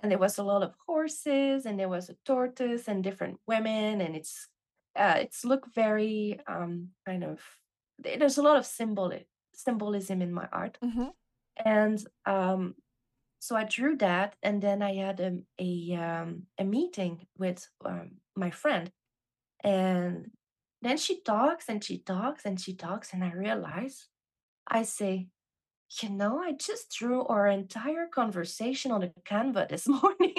and 0.02 0.12
there 0.12 0.20
was 0.20 0.38
a 0.38 0.44
lot 0.44 0.64
of 0.64 0.76
horses, 0.88 1.66
and 1.66 1.80
there 1.80 1.90
was 1.90 2.10
a 2.10 2.18
tortoise, 2.26 2.88
and 2.88 3.04
different 3.04 3.40
women, 3.48 4.02
and 4.02 4.16
it's 4.16 4.50
uh, 4.96 5.16
it's 5.20 5.46
look 5.46 5.74
very 5.74 6.40
um, 6.48 6.92
kind 7.06 7.24
of 7.24 7.42
there's 8.00 8.38
a 8.38 8.44
lot 8.44 8.58
of 8.58 8.66
symbol 8.66 9.14
symbolism 9.54 10.22
in 10.22 10.34
my 10.34 10.48
art, 10.52 10.80
hmm 10.82 11.10
and 11.58 12.06
um, 12.26 12.76
so 13.40 13.56
I 13.56 13.66
drew 13.66 13.98
that, 13.98 14.36
and 14.44 14.62
then 14.62 14.82
I 14.82 14.96
had 14.96 15.20
a 15.20 15.40
a, 15.60 15.96
um, 15.96 16.44
a 16.60 16.64
meeting 16.66 17.28
with 17.38 17.70
um, 17.86 18.18
my 18.36 18.52
friend, 18.52 18.92
and 19.64 20.32
then 20.86 20.98
she 20.98 21.22
talks 21.22 21.68
and 21.70 21.84
she 21.84 21.98
talks 22.00 22.46
and 22.46 22.60
she 22.60 22.74
talks, 22.76 23.14
and 23.14 23.24
I 23.24 23.32
realize 23.34 24.08
I 24.68 24.84
say, 24.84 25.28
you 26.02 26.10
know, 26.10 26.40
I 26.40 26.54
just 26.54 26.92
drew 26.92 27.26
our 27.26 27.48
entire 27.48 28.08
conversation 28.08 28.92
on 28.92 29.04
a 29.04 29.10
Canva 29.24 29.70
this 29.70 29.88
morning. 29.88 30.34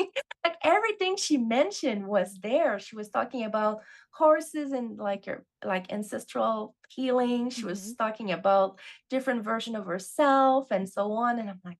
like 0.44 0.56
everything 0.62 1.16
she 1.16 1.36
mentioned 1.38 2.06
was 2.06 2.38
there. 2.42 2.78
She 2.78 2.96
was 2.96 3.08
talking 3.10 3.44
about 3.44 3.80
horses 4.10 4.72
and 4.72 4.98
like 4.98 5.26
your 5.26 5.44
like 5.64 5.92
ancestral 5.92 6.74
healing. 6.88 7.50
She 7.50 7.66
was 7.66 7.82
hmm 7.84 7.92
talking 7.98 8.32
about 8.32 8.78
different 9.10 9.44
version 9.44 9.76
of 9.76 9.86
herself 9.86 10.70
and 10.70 10.88
so 10.88 11.12
on. 11.12 11.38
And 11.38 11.48
I'm 11.48 11.60
like, 11.64 11.78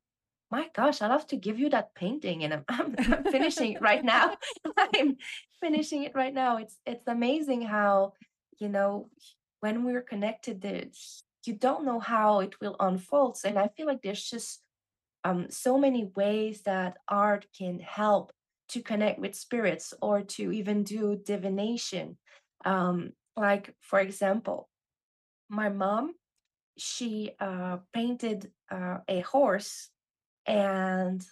my 0.50 0.68
gosh, 0.74 1.02
I'd 1.02 1.08
love 1.08 1.26
to 1.28 1.36
give 1.36 1.58
you 1.58 1.70
that 1.70 1.94
painting. 1.94 2.44
And 2.44 2.54
I'm, 2.54 2.64
I'm, 2.68 2.94
I'm 2.98 3.24
finishing 3.24 3.72
it 3.72 3.82
right 3.82 4.04
now. 4.04 4.36
I'm 4.78 5.16
finishing 5.60 6.04
it 6.04 6.12
right 6.14 6.32
now. 6.32 6.58
It's 6.58 6.78
it's 6.86 7.06
amazing 7.08 7.62
how, 7.62 8.14
you 8.58 8.68
know, 8.68 9.10
when 9.60 9.84
we're 9.84 10.02
connected, 10.02 10.60
there- 10.62 10.90
you 11.46 11.54
don't 11.54 11.84
know 11.84 12.00
how 12.00 12.40
it 12.40 12.60
will 12.60 12.76
unfold. 12.80 13.38
And 13.44 13.58
I 13.58 13.68
feel 13.68 13.86
like 13.86 14.02
there's 14.02 14.24
just 14.28 14.62
um, 15.24 15.50
so 15.50 15.78
many 15.78 16.04
ways 16.16 16.62
that 16.62 16.98
art 17.08 17.46
can 17.56 17.80
help 17.80 18.32
to 18.68 18.82
connect 18.82 19.18
with 19.20 19.34
spirits 19.36 19.94
or 20.02 20.22
to 20.22 20.52
even 20.52 20.84
do 20.84 21.16
divination. 21.16 22.18
Um, 22.64 23.12
like, 23.36 23.74
for 23.80 24.00
example, 24.00 24.70
my 25.48 25.68
mom, 25.68 26.14
she 26.78 27.32
uh, 27.40 27.78
painted 27.92 28.52
uh, 28.70 28.98
a 29.08 29.20
horse 29.20 29.90
and 30.46 31.24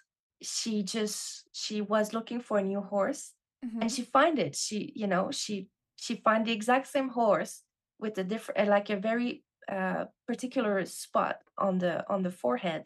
she 0.43 0.83
just 0.85 1.49
she 1.53 1.81
was 1.81 2.13
looking 2.15 2.41
for 2.41 2.59
a 2.59 2.63
new 2.65 2.81
horse 2.83 3.35
and 3.81 3.91
hmm 3.91 3.95
she 3.95 4.03
find 4.03 4.39
it 4.39 4.57
she 4.57 4.93
you 4.97 5.07
know 5.07 5.31
she 5.33 5.71
she 6.05 6.17
find 6.17 6.45
the 6.45 6.53
exact 6.53 6.87
same 6.87 7.09
horse 7.09 7.63
with 7.99 8.19
a 8.19 8.25
different 8.25 8.69
like 8.69 8.91
a 8.91 8.97
very 9.11 9.43
uh 9.73 10.05
particular 10.29 10.85
spot 10.85 11.37
on 11.57 11.79
the 11.79 11.95
on 12.13 12.23
the 12.23 12.31
forehead 12.31 12.83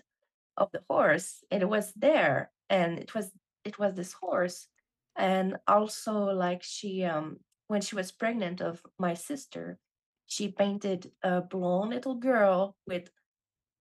of 0.57 0.69
the 0.73 0.83
horse 0.89 1.43
and 1.51 1.61
it 1.63 1.69
was 1.69 1.93
there 1.97 2.53
and 2.71 2.99
it 2.99 3.13
was 3.15 3.33
it 3.65 3.79
was 3.79 3.95
this 3.95 4.13
horse. 4.13 4.69
And 5.17 5.57
also 5.67 6.13
like 6.47 6.63
she 6.63 7.05
um 7.05 7.41
when 7.67 7.81
she 7.81 7.97
was 7.97 8.13
pregnant 8.13 8.61
of 8.61 8.81
my 8.99 9.15
sister 9.15 9.79
she 10.27 10.47
painted 10.63 11.11
a 11.25 11.41
blonde 11.41 11.91
little 11.91 12.15
girl 12.15 12.77
with 12.87 13.11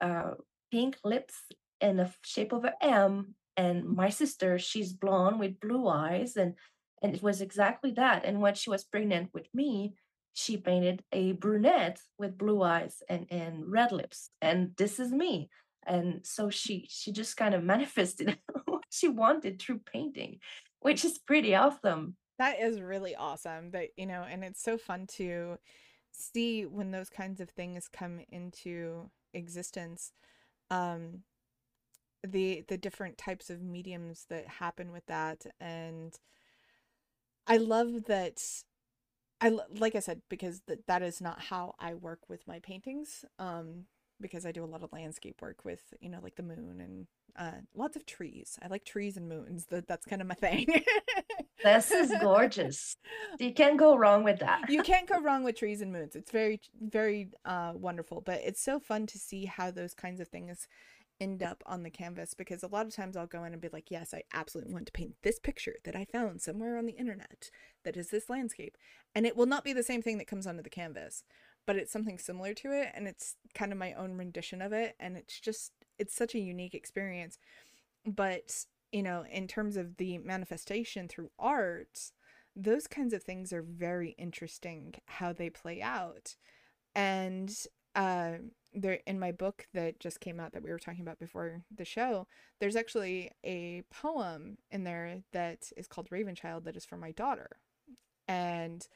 uh 0.01 0.31
pink 0.71 0.97
lips 1.03 1.35
in 1.79 1.97
the 1.97 2.09
shape 2.23 2.53
of 2.53 2.65
an 2.65 2.73
M 2.81 3.35
and 3.55 3.85
my 3.85 4.09
sister 4.09 4.57
she's 4.57 4.93
blonde 4.93 5.39
with 5.39 5.59
blue 5.59 5.87
eyes 5.87 6.37
and 6.37 6.55
and 7.01 7.15
it 7.15 7.21
was 7.23 7.41
exactly 7.41 7.91
that 7.91 8.25
and 8.25 8.41
when 8.41 8.55
she 8.55 8.69
was 8.69 8.83
pregnant 8.83 9.29
with 9.33 9.47
me 9.53 9.93
she 10.33 10.57
painted 10.57 11.03
a 11.11 11.31
brunette 11.33 11.99
with 12.17 12.37
blue 12.37 12.61
eyes 12.61 13.01
and 13.09 13.25
and 13.31 13.71
red 13.71 13.91
lips 13.91 14.29
and 14.41 14.71
this 14.77 14.99
is 14.99 15.11
me 15.11 15.49
and 15.85 16.21
so 16.25 16.49
she 16.49 16.87
she 16.89 17.11
just 17.11 17.37
kind 17.37 17.53
of 17.55 17.63
manifested 17.73 18.37
what 18.65 18.83
she 18.89 19.07
wanted 19.07 19.59
through 19.61 19.79
painting 19.79 20.39
which 20.79 21.03
is 21.05 21.17
pretty 21.17 21.55
awesome 21.55 22.15
That 22.39 22.59
is 22.59 22.81
really 22.81 23.15
awesome. 23.15 23.71
That 23.71 23.89
you 23.97 24.05
know, 24.05 24.23
and 24.29 24.43
it's 24.43 24.61
so 24.61 24.77
fun 24.77 25.07
to 25.17 25.57
see 26.11 26.65
when 26.65 26.91
those 26.91 27.09
kinds 27.09 27.41
of 27.41 27.49
things 27.49 27.87
come 27.87 28.19
into 28.29 29.09
existence. 29.33 30.11
Um, 30.69 31.23
the 32.23 32.63
the 32.67 32.77
different 32.77 33.17
types 33.17 33.49
of 33.49 33.61
mediums 33.61 34.25
that 34.29 34.47
happen 34.47 34.91
with 34.91 35.05
that, 35.07 35.45
and 35.59 36.13
I 37.47 37.57
love 37.57 38.05
that 38.05 38.41
I 39.39 39.57
like 39.77 39.95
I 39.95 39.99
said 39.99 40.21
because 40.29 40.61
that 40.67 40.87
that 40.87 41.01
is 41.01 41.21
not 41.21 41.39
how 41.41 41.75
I 41.79 41.93
work 41.93 42.29
with 42.29 42.47
my 42.47 42.59
paintings. 42.59 43.23
Um, 43.39 43.85
because 44.19 44.47
I 44.47 44.51
do 44.51 44.63
a 44.63 44.65
lot 44.65 44.81
of 44.83 44.91
landscape 44.91 45.41
work 45.41 45.63
with 45.63 45.93
you 46.01 46.09
know 46.09 46.19
like 46.21 46.35
the 46.35 46.43
moon 46.43 46.81
and 46.81 47.07
uh, 47.37 47.59
lots 47.75 47.95
of 47.95 48.05
trees. 48.05 48.57
I 48.63 48.67
like 48.67 48.83
trees 48.83 49.15
and 49.15 49.29
moons. 49.29 49.65
That 49.65 49.87
that's 49.87 50.05
kind 50.05 50.21
of 50.21 50.27
my 50.27 50.33
thing. 50.35 50.67
this 51.63 51.91
is 51.91 52.13
gorgeous 52.21 52.97
you 53.39 53.51
can't 53.51 53.77
go 53.77 53.97
wrong 53.97 54.23
with 54.23 54.39
that 54.39 54.69
you 54.69 54.83
can't 54.83 55.09
go 55.09 55.19
wrong 55.19 55.43
with 55.43 55.57
trees 55.57 55.81
and 55.81 55.91
moons. 55.91 56.15
It's 56.15 56.31
very 56.31 56.59
very 56.81 57.29
uh, 57.45 57.73
wonderful. 57.75 58.21
But 58.21 58.41
it's 58.43 58.61
so 58.61 58.79
fun 58.79 59.05
to 59.07 59.19
see 59.19 59.45
how 59.45 59.71
those 59.71 59.93
kinds 59.93 60.19
of 60.19 60.27
things 60.27 60.67
end 61.19 61.41
up 61.41 61.63
on 61.65 61.83
the 61.83 61.89
canvas 61.89 62.33
because 62.33 62.63
a 62.63 62.67
lot 62.67 62.85
of 62.85 62.95
times 62.95 63.17
I'll 63.17 63.27
go 63.27 63.43
in 63.43 63.53
and 63.53 63.61
be 63.61 63.69
like, 63.71 63.89
yes, 63.89 64.13
I 64.13 64.23
absolutely 64.33 64.73
want 64.73 64.85
to 64.87 64.91
paint 64.91 65.15
this 65.23 65.39
picture 65.39 65.75
that 65.83 65.95
I 65.95 66.05
found 66.05 66.41
somewhere 66.41 66.77
on 66.77 66.85
the 66.85 66.93
internet 66.93 67.49
that 67.83 67.97
is 67.97 68.09
this 68.09 68.29
landscape. 68.29 68.77
And 69.15 69.25
it 69.25 69.35
will 69.35 69.45
not 69.45 69.63
be 69.63 69.73
the 69.73 69.83
same 69.83 70.01
thing 70.01 70.17
that 70.19 70.27
comes 70.27 70.45
onto 70.45 70.61
the 70.61 70.69
canvas, 70.69 71.23
but 71.65 71.75
it's 71.75 71.91
something 71.91 72.17
similar 72.17 72.53
to 72.55 72.71
it. 72.71 72.89
And 72.93 73.07
it's 73.07 73.35
kind 73.53 73.71
of 73.71 73.77
my 73.77 73.93
own 73.93 74.17
rendition 74.17 74.61
of 74.61 74.73
it. 74.73 74.95
And 74.99 75.17
it's 75.17 75.39
just, 75.39 75.71
it's 75.97 76.15
such 76.15 76.35
a 76.35 76.39
unique 76.39 76.75
experience. 76.75 77.37
But, 78.05 78.65
you 78.91 79.03
know, 79.03 79.25
in 79.31 79.47
terms 79.47 79.75
of 79.77 79.97
the 79.97 80.19
manifestation 80.19 81.07
through 81.07 81.31
art, 81.39 82.11
those 82.55 82.87
kinds 82.87 83.13
of 83.13 83.23
things 83.23 83.51
are 83.53 83.63
very 83.63 84.15
interesting 84.17 84.95
how 85.05 85.33
they 85.33 85.49
play 85.49 85.81
out 85.81 86.35
and 86.97 87.55
uh, 87.97 88.33
there 88.73 88.99
in 89.07 89.19
my 89.19 89.31
book 89.31 89.67
that 89.73 89.99
just 89.99 90.21
came 90.21 90.39
out 90.39 90.53
that 90.53 90.63
we 90.63 90.69
were 90.69 90.79
talking 90.79 91.01
about 91.01 91.19
before 91.19 91.63
the 91.75 91.83
show, 91.83 92.27
there's 92.59 92.75
actually 92.75 93.31
a 93.43 93.83
poem 93.91 94.57
in 94.71 94.83
there 94.83 95.23
that 95.33 95.71
is 95.75 95.87
called 95.87 96.09
Ravenchild 96.11 96.63
that 96.65 96.77
is 96.77 96.85
for 96.85 96.95
my 96.95 97.11
daughter. 97.11 97.49
And 98.27 98.87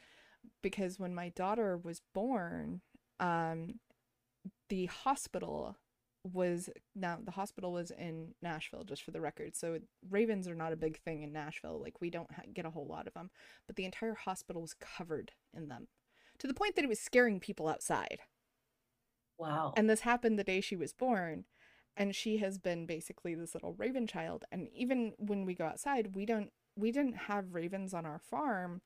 because 0.62 1.00
when 1.00 1.16
my 1.16 1.30
daughter 1.30 1.78
was 1.78 2.02
born, 2.14 2.82
um, 3.20 3.80
the 4.70 4.86
hospital 4.86 5.78
was 6.24 6.70
now 6.96 7.18
the 7.24 7.32
hospital 7.32 7.72
was 7.72 7.90
in 7.90 8.36
Nashville 8.44 8.84
just 8.84 9.02
for 9.02 9.10
the 9.10 9.22
record. 9.22 9.56
So 9.56 9.80
ravens 10.12 10.48
are 10.48 10.54
not 10.56 10.74
a 10.74 10.78
big 10.78 11.00
thing 11.00 11.24
in 11.24 11.34
Nashville. 11.34 11.82
Like 11.82 12.00
we 12.00 12.12
don't 12.12 12.32
ha- 12.32 12.44
get 12.54 12.66
a 12.66 12.70
whole 12.70 12.86
lot 12.86 13.08
of 13.08 13.14
them, 13.16 13.32
but 13.66 13.76
the 13.76 13.86
entire 13.86 14.14
hospital 14.14 14.62
was 14.62 14.76
covered 14.76 15.32
in 15.56 15.68
them 15.70 15.88
to 16.38 16.46
the 16.46 16.54
point 16.54 16.76
that 16.76 16.86
it 16.86 16.90
was 16.90 17.00
scaring 17.00 17.40
people 17.40 17.68
outside. 17.68 18.20
Wow 19.42 19.74
And 19.76 19.90
this 19.90 20.02
happened 20.02 20.38
the 20.38 20.44
day 20.44 20.62
she 20.62 20.76
was 20.76 20.94
born. 20.94 21.46
And 21.98 22.16
she 22.16 22.38
has 22.38 22.58
been 22.58 22.86
basically 22.86 23.36
this 23.36 23.54
little 23.54 23.74
raven 23.74 24.08
child. 24.08 24.46
And 24.52 24.70
even 24.74 25.14
when 25.18 25.46
we 25.46 25.54
go 25.54 25.66
outside, 25.66 26.16
we 26.16 26.26
don't 26.26 26.50
we 26.76 26.92
didn't 26.92 27.18
have 27.28 27.54
ravens 27.54 27.94
on 27.94 28.06
our 28.06 28.20
farm 28.20 28.82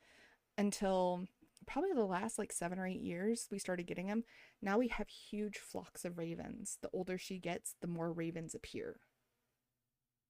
until 0.57 1.27
probably 1.67 1.93
the 1.93 2.03
last 2.05 2.39
like 2.39 2.51
seven 2.51 2.79
or 2.79 2.87
eight 2.87 3.01
years 3.01 3.47
we 3.51 3.59
started 3.59 3.85
getting 3.85 4.07
them. 4.07 4.23
Now 4.61 4.79
we 4.79 4.87
have 4.87 5.07
huge 5.07 5.57
flocks 5.57 6.03
of 6.03 6.17
ravens. 6.17 6.77
The 6.81 6.89
older 6.93 7.17
she 7.17 7.37
gets, 7.39 7.75
the 7.81 7.87
more 7.87 8.11
ravens 8.11 8.55
appear. 8.55 8.99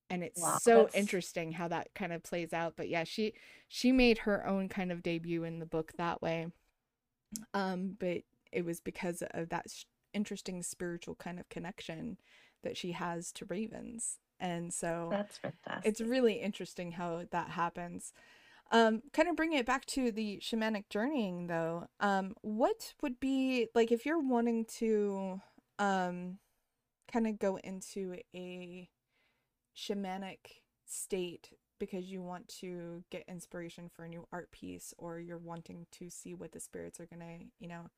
And 0.09 0.23
it's 0.23 0.41
wow 0.41 0.57
so 0.61 0.83
that's 0.83 0.95
interesting 0.95 1.53
how 1.53 1.67
that 1.69 1.89
kind 1.95 2.13
of 2.13 2.23
plays 2.23 2.53
out. 2.53 2.73
But 2.75 2.89
yeah, 2.89 3.05
she 3.05 3.33
she 3.67 3.91
made 3.91 4.19
her 4.19 4.45
own 4.45 4.69
kind 4.69 4.91
of 4.91 5.01
debut 5.01 5.43
in 5.43 5.59
the 5.59 5.65
book 5.65 5.93
that 5.97 6.21
way. 6.21 6.47
Um, 7.53 7.95
but 7.99 8.23
it 8.51 8.63
was 8.65 8.79
because 8.81 9.23
of 9.31 9.49
that 9.49 9.65
interesting 10.15 10.63
spiritual 10.63 11.15
kind 11.15 11.39
of 11.39 11.49
connection 11.49 12.17
that 12.63 12.77
she 12.77 12.93
has 12.93 13.31
to 13.33 13.45
ravens. 13.45 14.17
And 14.39 14.73
so 14.73 15.09
that's 15.11 15.37
fantastic. 15.37 15.85
it's 15.85 16.01
really 16.01 16.35
interesting 16.35 16.93
how 16.93 17.23
that 17.31 17.49
happens. 17.49 18.13
Um, 18.71 19.03
kind 19.13 19.29
of 19.29 19.35
bringing 19.35 19.59
it 19.59 19.65
back 19.65 19.85
to 19.87 20.11
the 20.11 20.39
shamanic 20.41 20.89
journeying 20.89 21.47
though. 21.47 21.85
Um, 21.99 22.33
what 22.41 22.95
would 23.01 23.19
be 23.19 23.67
like 23.75 23.91
if 23.91 24.05
you're 24.05 24.19
wanting 24.19 24.65
to 24.77 25.41
um 25.77 26.39
kind 27.11 27.27
of 27.27 27.37
go 27.37 27.57
into 27.57 28.15
a 28.33 28.89
shamanic 29.77 30.61
state 30.85 31.51
because 31.79 32.05
you 32.05 32.21
want 32.21 32.47
to 32.47 33.03
get 33.11 33.23
inspiration 33.27 33.89
for 33.93 34.05
a 34.05 34.09
new 34.09 34.25
art 34.31 34.51
piece 34.51 34.93
or 34.97 35.19
you're 35.19 35.37
wanting 35.37 35.85
to 35.91 36.09
see 36.09 36.33
what 36.33 36.51
the 36.51 36.59
spirits 36.59 36.99
are 36.99 37.05
going 37.05 37.19
to, 37.19 37.45
you 37.59 37.67
know, 37.67 37.89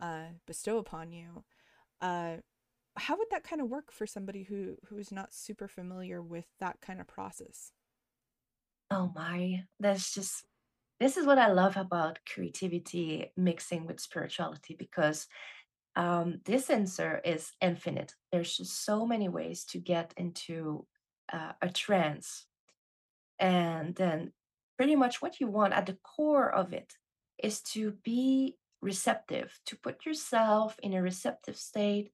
uh, 0.00 0.26
bestow 0.46 0.78
upon 0.78 1.12
you. 1.12 1.44
Uh, 2.00 2.38
how 2.96 3.16
would 3.16 3.28
that 3.30 3.44
kind 3.44 3.62
of 3.62 3.68
work 3.68 3.90
for 3.92 4.06
somebody 4.06 4.42
who 4.44 4.76
who 4.88 4.98
is 4.98 5.10
not 5.12 5.32
super 5.32 5.68
familiar 5.68 6.22
with 6.22 6.46
that 6.60 6.80
kind 6.80 7.00
of 7.00 7.06
process? 7.06 7.72
Oh 8.90 9.10
my, 9.14 9.64
that's 9.80 10.12
just 10.12 10.44
this 11.00 11.16
is 11.16 11.26
what 11.26 11.38
I 11.38 11.50
love 11.50 11.76
about 11.76 12.20
creativity 12.32 13.32
mixing 13.36 13.86
with 13.86 14.00
spirituality 14.00 14.76
because 14.78 15.26
um, 15.96 16.40
this 16.44 16.70
answer 16.70 17.20
is 17.24 17.52
infinite. 17.60 18.14
There's 18.30 18.56
just 18.56 18.84
so 18.84 19.06
many 19.06 19.28
ways 19.28 19.64
to 19.66 19.78
get 19.78 20.14
into 20.16 20.86
uh, 21.32 21.52
a 21.60 21.70
trance, 21.70 22.46
and 23.38 23.94
then 23.94 24.32
pretty 24.76 24.96
much 24.96 25.22
what 25.22 25.40
you 25.40 25.48
want 25.48 25.72
at 25.72 25.86
the 25.86 25.98
core 26.02 26.52
of 26.52 26.72
it 26.72 26.92
is 27.42 27.62
to 27.62 27.92
be 28.04 28.56
receptive, 28.82 29.58
to 29.66 29.76
put 29.76 30.04
yourself 30.06 30.78
in 30.82 30.92
a 30.94 31.02
receptive 31.02 31.56
state. 31.56 32.12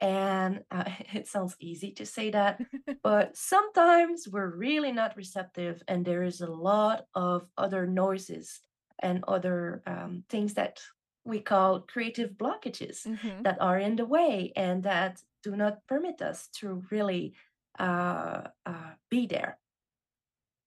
And 0.00 0.64
uh, 0.70 0.84
it 1.14 1.26
sounds 1.28 1.56
easy 1.60 1.92
to 1.92 2.06
say 2.06 2.30
that, 2.30 2.60
but 3.02 3.36
sometimes 3.36 4.28
we're 4.28 4.50
really 4.54 4.92
not 4.92 5.16
receptive, 5.16 5.82
and 5.88 6.04
there 6.04 6.22
is 6.22 6.40
a 6.40 6.50
lot 6.50 7.06
of 7.14 7.46
other 7.58 7.86
noises 7.86 8.60
and 9.02 9.24
other 9.26 9.82
um, 9.86 10.24
things 10.28 10.54
that 10.54 10.80
we 11.24 11.40
call 11.40 11.80
creative 11.80 12.32
blockages 12.32 13.04
hmm 13.06 13.42
that 13.42 13.58
are 13.60 13.78
in 13.78 13.96
the 13.96 14.06
way 14.06 14.52
and 14.56 14.82
that 14.84 15.22
do 15.42 15.56
not 15.56 15.86
permit 15.86 16.20
us 16.22 16.48
to 16.48 16.82
really 16.90 17.34
uh, 17.78 18.42
uh, 18.66 18.92
be 19.10 19.26
there. 19.26 19.58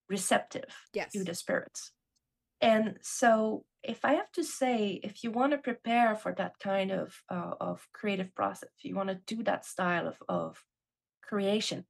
receptive 0.10 0.70
Yes. 0.94 1.12
to 1.14 1.24
the 1.24 1.34
spirits. 1.34 1.92
And 2.64 2.98
so, 3.02 3.66
if 3.84 4.06
I 4.06 4.14
have 4.14 4.32
to 4.32 4.44
say, 4.44 5.02
if 5.04 5.22
you 5.22 5.32
want 5.32 5.52
to 5.52 5.58
prepare 5.58 6.16
for 6.16 6.34
that 6.38 6.58
kind 6.60 6.92
of 6.92 7.14
uh, 7.30 7.56
of 7.60 7.86
creative 7.94 8.34
process, 8.34 8.70
if 8.78 8.86
you 8.86 8.96
want 8.96 9.10
to 9.10 9.36
do 9.36 9.44
that 9.44 9.66
style 9.66 10.08
of 10.08 10.18
of 10.30 10.64
creation, 11.22 11.84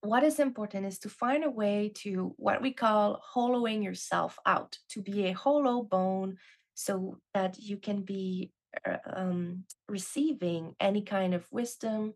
what 0.00 0.24
is 0.24 0.40
important 0.40 0.86
is 0.86 0.98
to 0.98 1.08
find 1.08 1.44
a 1.44 1.50
way 1.50 1.92
to 2.02 2.34
what 2.36 2.60
we 2.60 2.72
call 2.72 3.22
hollowing 3.22 3.80
yourself 3.80 4.36
out, 4.44 4.76
to 4.90 5.02
be 5.02 5.26
a 5.26 5.32
hollow 5.32 5.82
bone, 5.82 6.36
so 6.74 7.20
that 7.32 7.56
you 7.56 7.76
can 7.76 8.02
be 8.02 8.50
uh, 8.84 8.98
um, 9.14 9.62
receiving 9.88 10.74
any 10.80 11.02
kind 11.02 11.32
of 11.32 11.46
wisdom, 11.52 12.14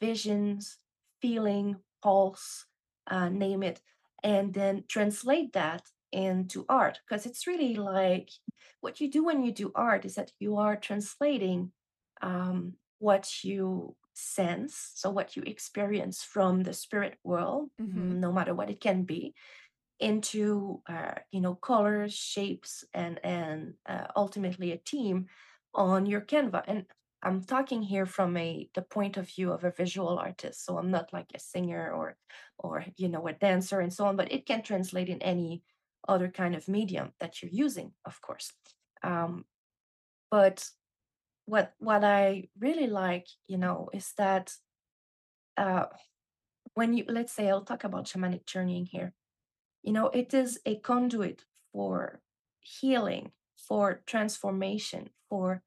visions, 0.00 0.78
feeling, 1.22 1.76
pulse, 2.02 2.66
uh, 3.06 3.28
name 3.28 3.62
it, 3.62 3.80
and 4.24 4.52
then 4.52 4.82
translate 4.88 5.52
that 5.52 5.82
into 6.14 6.64
art. 6.68 7.00
Because 7.02 7.26
it's 7.26 7.46
really 7.46 7.74
like 7.74 8.30
what 8.80 9.00
you 9.00 9.10
do 9.10 9.24
when 9.24 9.42
you 9.44 9.52
do 9.52 9.72
art 9.74 10.04
is 10.04 10.14
that 10.14 10.32
you 10.38 10.56
are 10.56 10.76
translating 10.76 11.72
um, 12.22 12.74
what 12.98 13.44
you 13.44 13.96
sense, 14.14 14.92
so 14.94 15.10
what 15.10 15.36
you 15.36 15.42
experience 15.42 16.22
from 16.22 16.62
the 16.62 16.72
spirit 16.72 17.18
world, 17.24 17.70
Mm-hmm. 17.80 18.20
no 18.20 18.32
matter 18.32 18.54
what 18.54 18.70
it 18.70 18.80
can 18.80 19.02
be, 19.02 19.34
into 19.98 20.80
uh, 20.88 21.14
you 21.32 21.40
know 21.40 21.54
colors, 21.54 22.14
shapes, 22.14 22.84
and 22.94 23.20
and 23.24 23.74
uh, 23.88 24.06
ultimately 24.16 24.72
a 24.72 24.78
team 24.78 25.26
on 25.74 26.06
your 26.06 26.20
Canva. 26.20 26.62
And 26.66 26.86
I'm 27.22 27.42
talking 27.42 27.82
here 27.82 28.06
from 28.06 28.36
a 28.36 28.68
the 28.74 28.82
point 28.82 29.16
of 29.16 29.28
view 29.34 29.52
of 29.52 29.64
a 29.64 29.70
visual 29.70 30.18
artist, 30.18 30.64
so 30.64 30.78
I'm 30.78 30.90
not 30.90 31.12
like 31.12 31.30
a 31.34 31.38
singer 31.40 31.92
or 31.92 32.16
or 32.58 32.84
you 32.96 33.08
know 33.08 33.26
a 33.26 33.32
dancer 33.32 33.80
and 33.80 33.92
so 33.92 34.06
on, 34.06 34.16
but 34.16 34.32
it 34.32 34.46
can 34.46 34.62
translate 34.62 35.08
in 35.08 35.22
any 35.22 35.62
other 36.08 36.28
kind 36.28 36.54
of 36.54 36.68
medium 36.68 37.12
that 37.20 37.42
you're 37.42 37.52
using, 37.52 37.92
of 38.04 38.20
course. 38.20 38.52
Um, 39.02 39.44
but 40.30 40.68
what 41.46 41.72
what 41.78 42.04
I 42.04 42.48
really 42.58 42.86
like, 42.86 43.26
you 43.46 43.58
know, 43.58 43.88
is 43.92 44.12
that 44.18 44.52
uh, 45.56 45.86
when 46.74 46.94
you 46.94 47.04
let's 47.08 47.32
say 47.32 47.48
I'll 47.48 47.64
talk 47.64 47.84
about 47.84 48.06
shamanic 48.06 48.46
journeying 48.46 48.86
here 48.86 49.12
you 49.84 49.92
know, 49.92 50.08
it 50.08 50.32
is 50.32 50.58
a 50.64 50.76
conduit 50.76 51.44
for 51.70 52.20
healing, 52.60 53.32
for 53.56 54.00
transformation, 54.06 55.10
for 55.28 55.62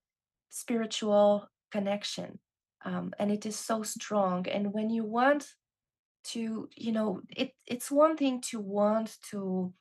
spiritual 0.50 1.48
connection. 1.72 2.40
Um, 2.84 3.14
and 3.20 3.32
it 3.32 3.46
is 3.46 3.56
so 3.56 3.84
strong. 3.84 4.48
And 4.48 4.74
when 4.74 4.90
you 4.90 5.04
want 5.04 5.46
to, 6.32 6.68
you 6.76 6.92
know, 6.92 7.22
it, 7.30 7.52
it's 7.68 7.92
one 7.92 8.18
thing 8.18 8.42
to 8.50 8.60
want 8.60 9.18
to 9.30 9.72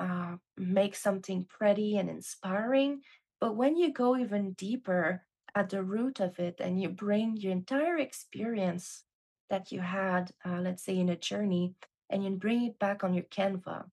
uh, 0.00 0.36
make 0.56 0.96
something 0.96 1.44
pretty 1.44 1.98
and 1.98 2.08
inspiring. 2.08 3.02
But 3.40 3.54
when 3.54 3.76
you 3.76 3.92
go 3.92 4.16
even 4.16 4.52
deeper 4.52 5.22
at 5.54 5.68
the 5.68 5.82
root 5.82 6.20
of 6.20 6.38
it 6.38 6.56
and 6.58 6.80
you 6.80 6.88
bring 6.88 7.36
your 7.36 7.52
entire 7.52 7.98
experience 7.98 9.04
that 9.50 9.70
you 9.70 9.80
had, 9.80 10.30
uh, 10.44 10.60
let's 10.60 10.82
say 10.82 10.96
in 10.98 11.10
a 11.10 11.16
journey, 11.16 11.74
and 12.08 12.24
you 12.24 12.30
bring 12.30 12.64
it 12.64 12.78
back 12.78 13.04
on 13.04 13.14
your 13.14 13.24
Canva, 13.24 13.84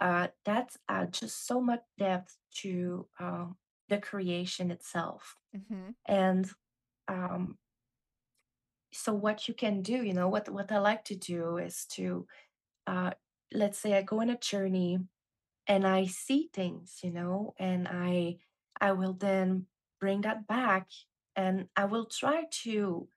uh, 0.00 0.28
that's 0.44 0.78
uh, 0.88 1.06
just 1.06 1.46
so 1.46 1.60
much 1.60 1.82
depth 1.98 2.36
to 2.62 3.06
um, 3.20 3.56
the 3.88 3.98
creation 3.98 4.70
itself. 4.70 5.36
Mm-hmm. 5.54 5.90
And 6.06 6.50
um, 7.08 7.58
so, 8.92 9.12
what 9.12 9.48
you 9.48 9.54
can 9.54 9.82
do, 9.82 10.02
you 10.02 10.14
know, 10.14 10.28
what 10.28 10.48
what 10.48 10.72
I 10.72 10.78
like 10.78 11.04
to 11.06 11.14
do 11.14 11.58
is 11.58 11.86
to, 11.92 12.26
uh, 12.86 13.10
let's 13.52 13.78
say, 13.78 13.94
I 13.94 14.02
go 14.02 14.20
on 14.20 14.30
a 14.30 14.38
journey 14.38 14.98
and 15.72 15.86
I 15.86 16.06
see 16.06 16.50
things, 16.52 17.00
you 17.02 17.10
know, 17.10 17.54
and 17.58 17.88
I 17.88 18.38
I 18.80 18.92
will 18.92 19.14
then 19.14 19.66
bring 20.00 20.22
that 20.22 20.46
back 20.46 20.88
and 21.36 21.68
I 21.76 21.86
will 21.86 22.06
try 22.06 22.44
to 22.64 23.08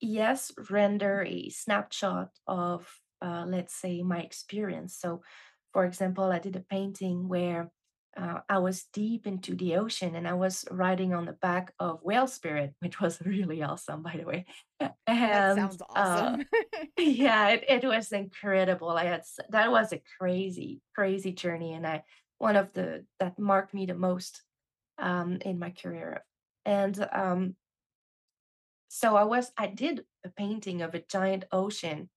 yes 0.00 0.52
render 0.70 1.24
a 1.26 1.48
snapshot 1.50 2.30
of 2.46 2.88
uh, 3.22 3.44
let's 3.48 3.74
say 3.74 4.02
my 4.02 4.20
experience. 4.20 4.96
So, 4.96 5.22
for 5.72 5.84
example, 5.84 6.24
I 6.32 6.38
did 6.38 6.56
a 6.56 6.60
painting 6.60 7.28
where 7.28 7.70
uh, 8.18 8.40
I 8.48 8.58
was 8.58 8.86
deep 8.92 9.26
into 9.28 9.54
the 9.54 9.76
ocean 9.76 10.16
and 10.16 10.26
I 10.26 10.34
was 10.34 10.64
riding 10.72 11.14
on 11.14 11.24
the 11.24 11.34
back 11.34 11.72
of 11.78 12.02
whale 12.02 12.26
spirit, 12.26 12.74
which 12.80 13.00
was 13.00 13.20
really 13.24 13.62
awesome, 13.62 14.02
by 14.02 14.16
the 14.16 14.24
way. 14.24 14.46
That 14.80 14.94
And 15.06 15.58
sounds 15.58 15.82
uh, 15.82 15.84
awesome. 15.96 16.46
yeah, 16.98 17.48
it, 17.50 17.64
it 17.68 17.84
was 17.84 18.12
incredible. 18.12 18.90
I 18.90 19.04
had 19.04 19.22
that 19.50 19.72
was 19.72 19.92
a 19.92 20.02
crazy, 20.18 20.80
crazy 20.94 21.32
journey, 21.32 21.74
and 21.74 21.84
I 21.84 22.04
one 22.38 22.54
of 22.54 22.72
the 22.74 23.04
that 23.18 23.38
marked 23.38 23.74
me 23.74 23.86
the 23.86 23.94
most 23.94 24.42
um, 24.98 25.38
in 25.44 25.58
my 25.58 25.70
career. 25.70 26.24
And 26.64 27.08
um, 27.12 27.56
so 28.88 29.16
I 29.16 29.24
was 29.24 29.50
I 29.56 29.66
did 29.66 30.04
a 30.24 30.28
painting 30.30 30.82
of 30.82 30.94
a 30.94 31.02
giant 31.02 31.44
ocean, 31.50 32.08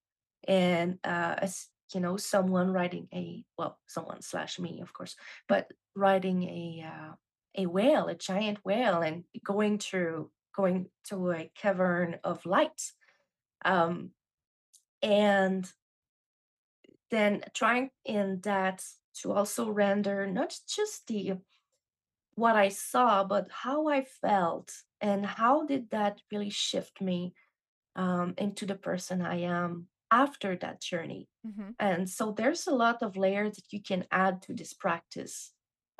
and 0.46 0.98
uh, 1.02 1.34
as 1.38 1.66
you 1.94 2.00
know, 2.00 2.16
someone 2.16 2.70
riding 2.70 3.08
a 3.12 3.44
well, 3.58 3.78
someone 3.86 4.22
slash 4.22 4.58
me, 4.58 4.80
of 4.82 4.92
course, 4.92 5.16
but 5.48 5.70
riding 5.94 6.42
a 6.44 6.86
uh, 6.86 7.12
a 7.56 7.66
whale, 7.66 8.08
a 8.08 8.14
giant 8.14 8.58
whale, 8.64 9.02
and 9.02 9.24
going 9.44 9.78
to 9.78 10.30
going 10.54 10.86
to 11.08 11.32
a 11.32 11.50
cavern 11.56 12.18
of 12.24 12.44
light. 12.46 12.82
Um, 13.64 14.10
and 15.02 15.70
then 17.10 17.42
trying 17.54 17.90
in 18.04 18.40
that 18.42 18.82
to 19.20 19.32
also 19.32 19.70
render 19.70 20.26
not 20.26 20.54
just 20.68 21.06
the 21.06 21.34
what 22.34 22.56
I 22.56 22.70
saw, 22.70 23.24
but 23.24 23.48
how 23.50 23.88
I 23.88 24.04
felt 24.04 24.72
and 25.00 25.26
how 25.26 25.66
did 25.66 25.90
that 25.90 26.20
really 26.30 26.50
shift 26.50 27.00
me 27.00 27.34
um, 27.94 28.34
into 28.38 28.64
the 28.64 28.74
person 28.74 29.20
I 29.20 29.42
am 29.42 29.88
after 30.10 30.56
that 30.56 30.80
journey. 30.80 31.28
mm-hmm. 31.46 31.70
And 31.78 32.08
so 32.08 32.32
there's 32.32 32.66
a 32.66 32.74
lot 32.74 33.02
of 33.02 33.16
layers 33.16 33.56
that 33.56 33.70
you 33.70 33.82
can 33.82 34.06
add 34.10 34.42
to 34.42 34.54
this 34.54 34.72
practice 34.72 35.52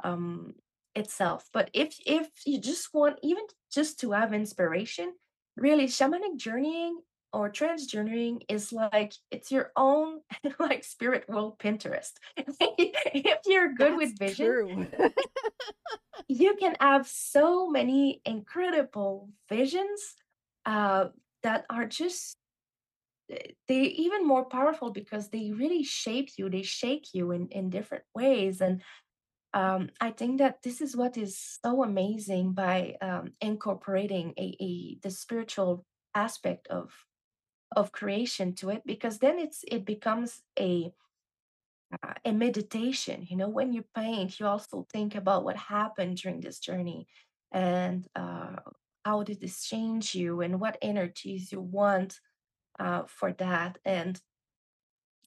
um, 0.03 0.55
itself. 0.95 1.49
But 1.53 1.71
if 1.73 1.97
if 2.07 2.29
you 2.47 2.61
just 2.61 2.89
want 2.93 3.19
even 3.23 3.45
just 3.73 4.01
to 4.01 4.13
have 4.13 4.33
inspiration, 4.33 5.13
really 5.57 5.87
shamanic 5.87 6.37
journeying 6.37 7.01
or 7.33 7.49
trans 7.49 7.87
journeying 7.87 8.43
is 8.49 8.73
like 8.73 9.15
it's 9.31 9.51
your 9.51 9.73
own 9.77 10.21
like 10.59 10.85
spirit 10.85 11.25
world 11.29 11.59
Pinterest. 11.59 12.13
if 12.37 13.39
you're 13.47 13.75
good 13.75 13.93
That's 13.93 13.97
with 13.97 14.19
vision, 14.19 14.89
you 16.29 16.57
can 16.57 16.77
have 16.81 17.07
so 17.07 17.69
many 17.69 18.21
incredible 18.25 19.31
visions 19.49 20.15
uh, 20.67 21.07
that 21.43 21.65
are 21.71 21.87
just 21.87 22.37
they 23.67 23.83
even 23.83 24.27
more 24.27 24.45
powerful 24.45 24.91
because 24.91 25.31
they 25.31 25.53
really 25.53 25.83
shape 25.83 26.29
you 26.37 26.51
they 26.51 26.63
shake 26.63 27.07
you 27.15 27.31
in 27.31 27.49
in 27.49 27.71
different 27.71 28.05
ways 28.15 28.61
and 28.61 28.83
um, 29.55 29.91
i 30.01 30.11
think 30.11 30.39
that 30.39 30.63
this 30.63 30.81
is 30.81 30.97
what 30.97 31.17
is 31.17 31.59
so 31.63 31.83
amazing 31.83 32.53
by 32.53 32.97
um, 33.01 33.33
incorporating 33.41 34.33
a, 34.39 34.57
a 34.61 34.99
the 35.03 35.11
spiritual 35.11 35.85
aspect 36.15 36.67
of 36.69 36.93
of 37.75 37.93
creation 37.93 38.55
to 38.55 38.71
it 38.71 38.83
because 38.85 39.19
then 39.19 39.39
it's 39.39 39.65
it 39.69 39.85
becomes 39.85 40.43
a 40.59 40.93
uh, 42.03 42.15
a 42.25 42.33
meditation 42.33 43.27
you 43.29 43.37
know 43.37 43.49
when 43.49 43.73
you 43.73 43.85
paint 43.95 44.39
you 44.39 44.47
also 44.47 44.87
think 44.93 45.15
about 45.15 45.45
what 45.45 45.57
happened 45.57 46.17
during 46.17 46.41
this 46.41 46.59
journey 46.59 47.07
and 47.51 48.07
uh, 48.17 48.57
how 49.05 49.23
did 49.23 49.41
this 49.41 49.65
change 49.65 50.15
you 50.15 50.41
and 50.41 50.61
what 50.61 50.79
energies 50.81 51.53
you 51.53 51.61
want 51.61 52.19
uh, 52.79 53.03
for 53.07 53.33
that. 53.35 53.79
And 53.85 54.21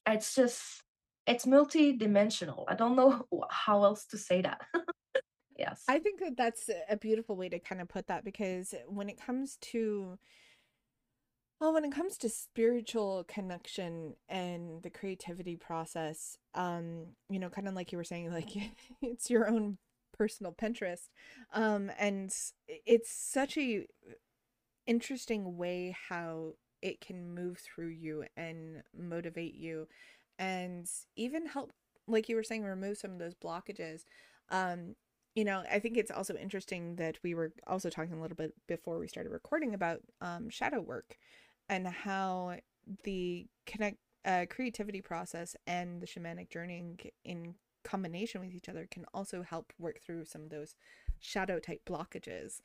it's 0.07 0.35
just 0.35 0.83
it's 1.27 1.45
multi-dimensional 1.45 2.65
i 2.67 2.75
don't 2.75 2.95
know 2.95 3.25
how 3.49 3.83
else 3.83 4.05
to 4.05 4.17
say 4.17 4.41
that 4.41 4.61
yes 5.57 5.83
I 5.87 5.99
think 5.99 6.19
that 6.19 6.35
that's 6.35 6.69
a 6.89 6.97
beautiful 6.97 7.37
way 7.37 7.47
to 7.47 7.59
kind 7.59 7.79
of 7.81 7.87
put 7.87 8.07
that 8.07 8.25
because 8.25 8.73
when 8.87 9.09
it 9.09 9.17
comes 9.19 9.57
to 9.71 10.17
well, 11.59 11.73
when 11.73 11.85
it 11.85 11.91
comes 11.93 12.17
to 12.17 12.29
spiritual 12.29 13.23
connection 13.27 14.15
and 14.27 14.83
the 14.83 14.89
creativity 14.89 15.55
process, 15.55 16.37
um, 16.53 17.07
you 17.29 17.39
know, 17.39 17.49
kind 17.49 17.67
of 17.67 17.73
like 17.73 17.91
you 17.91 17.97
were 17.97 18.03
saying, 18.03 18.31
like 18.31 18.49
it's 19.01 19.29
your 19.29 19.47
own 19.47 19.77
personal 20.17 20.53
Pinterest. 20.53 21.09
Um, 21.53 21.91
and 21.97 22.33
it's 22.67 23.11
such 23.11 23.57
a 23.57 23.85
interesting 24.85 25.57
way 25.57 25.95
how 26.09 26.53
it 26.81 27.01
can 27.01 27.33
move 27.33 27.57
through 27.57 27.87
you 27.87 28.25
and 28.35 28.83
motivate 28.95 29.55
you 29.55 29.87
and 30.39 30.89
even 31.15 31.45
help 31.45 31.71
like 32.07 32.29
you 32.29 32.35
were 32.35 32.43
saying 32.43 32.63
remove 32.63 32.97
some 32.97 33.11
of 33.11 33.19
those 33.19 33.33
blockages 33.33 34.03
um 34.49 34.95
you 35.33 35.43
know 35.43 35.63
i 35.71 35.79
think 35.79 35.97
it's 35.97 36.11
also 36.11 36.35
interesting 36.35 36.95
that 36.95 37.17
we 37.23 37.33
were 37.33 37.51
also 37.67 37.89
talking 37.89 38.13
a 38.13 38.21
little 38.21 38.35
bit 38.35 38.53
before 38.67 38.99
we 38.99 39.07
started 39.07 39.31
recording 39.31 39.73
about 39.73 39.99
um 40.21 40.49
shadow 40.49 40.81
work 40.81 41.17
and 41.69 41.87
how 41.87 42.55
the 43.03 43.47
connect 43.65 43.97
uh, 44.25 44.45
creativity 44.49 45.01
process 45.01 45.55
and 45.67 46.01
the 46.01 46.07
shamanic 46.07 46.49
journeying 46.49 46.99
in 47.23 47.53
combination 47.83 48.41
with 48.41 48.53
each 48.53 48.69
other 48.69 48.87
can 48.89 49.05
also 49.13 49.43
help 49.43 49.71
work 49.77 49.99
through 50.03 50.25
some 50.25 50.41
of 50.41 50.49
those 50.49 50.75
shadow 51.19 51.59
type 51.59 51.81
blockages 51.87 52.61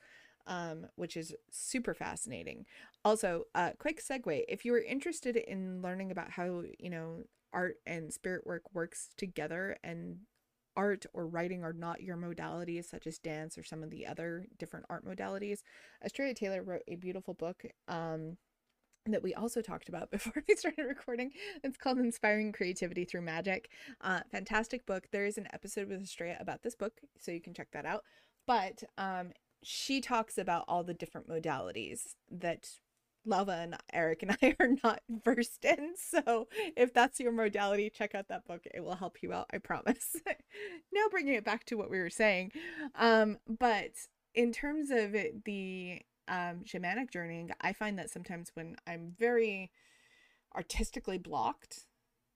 um, 0.47 0.87
which 0.95 1.15
is 1.17 1.35
super 1.51 1.93
fascinating. 1.93 2.65
Also, 3.03 3.45
uh, 3.55 3.71
quick 3.77 4.01
segue 4.01 4.43
if 4.47 4.65
you 4.65 4.73
are 4.73 4.81
interested 4.81 5.35
in 5.35 5.81
learning 5.81 6.11
about 6.11 6.31
how, 6.31 6.63
you 6.79 6.89
know, 6.89 7.23
art 7.53 7.75
and 7.85 8.13
spirit 8.13 8.45
work 8.45 8.63
works 8.73 9.09
together 9.17 9.77
and 9.83 10.17
art 10.75 11.05
or 11.13 11.27
writing 11.27 11.63
are 11.63 11.73
not 11.73 12.01
your 12.01 12.17
modalities, 12.17 12.85
such 12.85 13.07
as 13.07 13.17
dance 13.17 13.57
or 13.57 13.63
some 13.63 13.83
of 13.83 13.89
the 13.89 14.05
other 14.05 14.45
different 14.57 14.85
art 14.89 15.05
modalities, 15.05 15.59
Astrea 16.05 16.35
Taylor 16.35 16.63
wrote 16.63 16.83
a 16.87 16.95
beautiful 16.95 17.33
book. 17.33 17.63
Um, 17.87 18.37
that 19.07 19.23
we 19.23 19.33
also 19.33 19.61
talked 19.61 19.89
about 19.89 20.11
before 20.11 20.43
we 20.47 20.55
started 20.55 20.83
recording. 20.83 21.31
It's 21.63 21.77
called 21.77 21.97
Inspiring 21.97 22.51
Creativity 22.51 23.03
Through 23.03 23.23
Magic. 23.23 23.69
Uh, 23.99 24.19
fantastic 24.31 24.85
book. 24.85 25.07
There 25.11 25.25
is 25.25 25.39
an 25.39 25.47
episode 25.53 25.87
with 25.87 26.03
Astrea 26.03 26.39
about 26.39 26.61
this 26.61 26.75
book, 26.75 26.99
so 27.17 27.31
you 27.31 27.41
can 27.41 27.55
check 27.55 27.69
that 27.73 27.85
out. 27.85 28.03
But 28.45 28.83
um, 28.99 29.31
she 29.63 30.01
talks 30.01 30.37
about 30.37 30.65
all 30.67 30.83
the 30.83 30.93
different 30.93 31.27
modalities 31.27 32.13
that 32.29 32.69
Laova 33.27 33.63
and 33.63 33.77
Eric 33.93 34.23
and 34.23 34.37
I 34.41 34.55
are 34.59 34.75
not 34.83 35.01
versed 35.09 35.65
in. 35.65 35.93
So 35.95 36.47
if 36.75 36.93
that's 36.93 37.19
your 37.19 37.31
modality, 37.31 37.89
check 37.89 38.15
out 38.15 38.27
that 38.29 38.45
book. 38.45 38.61
It 38.73 38.83
will 38.83 38.95
help 38.95 39.21
you 39.21 39.33
out, 39.33 39.47
I 39.53 39.57
promise. 39.57 40.15
now 40.93 41.03
bringing 41.09 41.35
it 41.35 41.45
back 41.45 41.65
to 41.65 41.75
what 41.75 41.89
we 41.89 41.99
were 41.99 42.09
saying. 42.09 42.51
Um, 42.95 43.37
but 43.47 43.91
in 44.33 44.51
terms 44.51 44.89
of 44.91 45.15
the 45.45 46.01
um, 46.27 46.63
shamanic 46.65 47.11
journeying, 47.11 47.51
I 47.61 47.73
find 47.73 47.97
that 47.99 48.09
sometimes 48.09 48.51
when 48.53 48.75
I'm 48.87 49.15
very 49.17 49.71
artistically 50.55 51.17
blocked, 51.17 51.85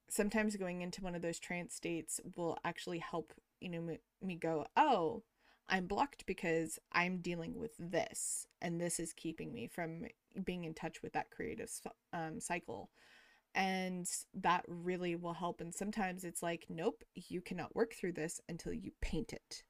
sometimes 0.09 0.55
going 0.55 0.81
into 0.81 1.03
one 1.03 1.15
of 1.15 1.21
those 1.21 1.39
trance 1.39 1.73
states 1.73 2.19
will 2.35 2.57
actually 2.63 2.99
help, 2.99 3.33
you 3.59 3.69
know, 3.69 3.97
me 4.21 4.35
go, 4.35 4.65
oh, 4.77 5.23
I'm 5.67 5.87
blocked 5.87 6.25
because 6.25 6.79
I'm 6.91 7.17
dealing 7.17 7.57
with 7.57 7.71
this, 7.79 8.45
and 8.61 8.79
this 8.79 8.99
is 8.99 9.13
keeping 9.13 9.53
me 9.53 9.67
from 9.67 10.03
being 10.43 10.63
in 10.65 10.73
touch 10.73 11.01
with 11.01 11.13
that 11.13 11.31
creative 11.31 11.69
um, 12.13 12.39
cycle. 12.39 12.91
And 13.55 14.05
that 14.33 14.65
really 14.67 15.15
will 15.15 15.33
help. 15.33 15.61
And 15.61 15.73
sometimes 15.73 16.23
it's 16.25 16.43
like, 16.43 16.65
nope, 16.69 17.03
you 17.15 17.41
cannot 17.41 17.75
work 17.75 17.93
through 17.93 18.13
this 18.13 18.41
until 18.49 18.73
you 18.73 18.91
paint 19.01 19.33
it, 19.33 19.63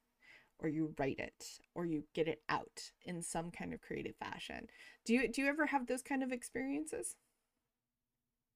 or 0.60 0.68
you 0.68 0.94
write 0.98 1.20
it, 1.20 1.60
or 1.76 1.86
you 1.86 2.04
get 2.14 2.28
it 2.28 2.42
out 2.50 2.92
in 3.04 3.22
some 3.22 3.52
kind 3.52 3.74
of 3.74 3.82
creative 3.82 4.16
fashion. 4.18 4.68
Do 5.06 5.14
you 5.14 5.28
do 5.32 5.42
you 5.42 5.48
ever 5.48 5.68
have 5.68 5.88
those 5.88 6.02
kind 6.02 6.24
of 6.24 6.32
experiences? 6.32 7.16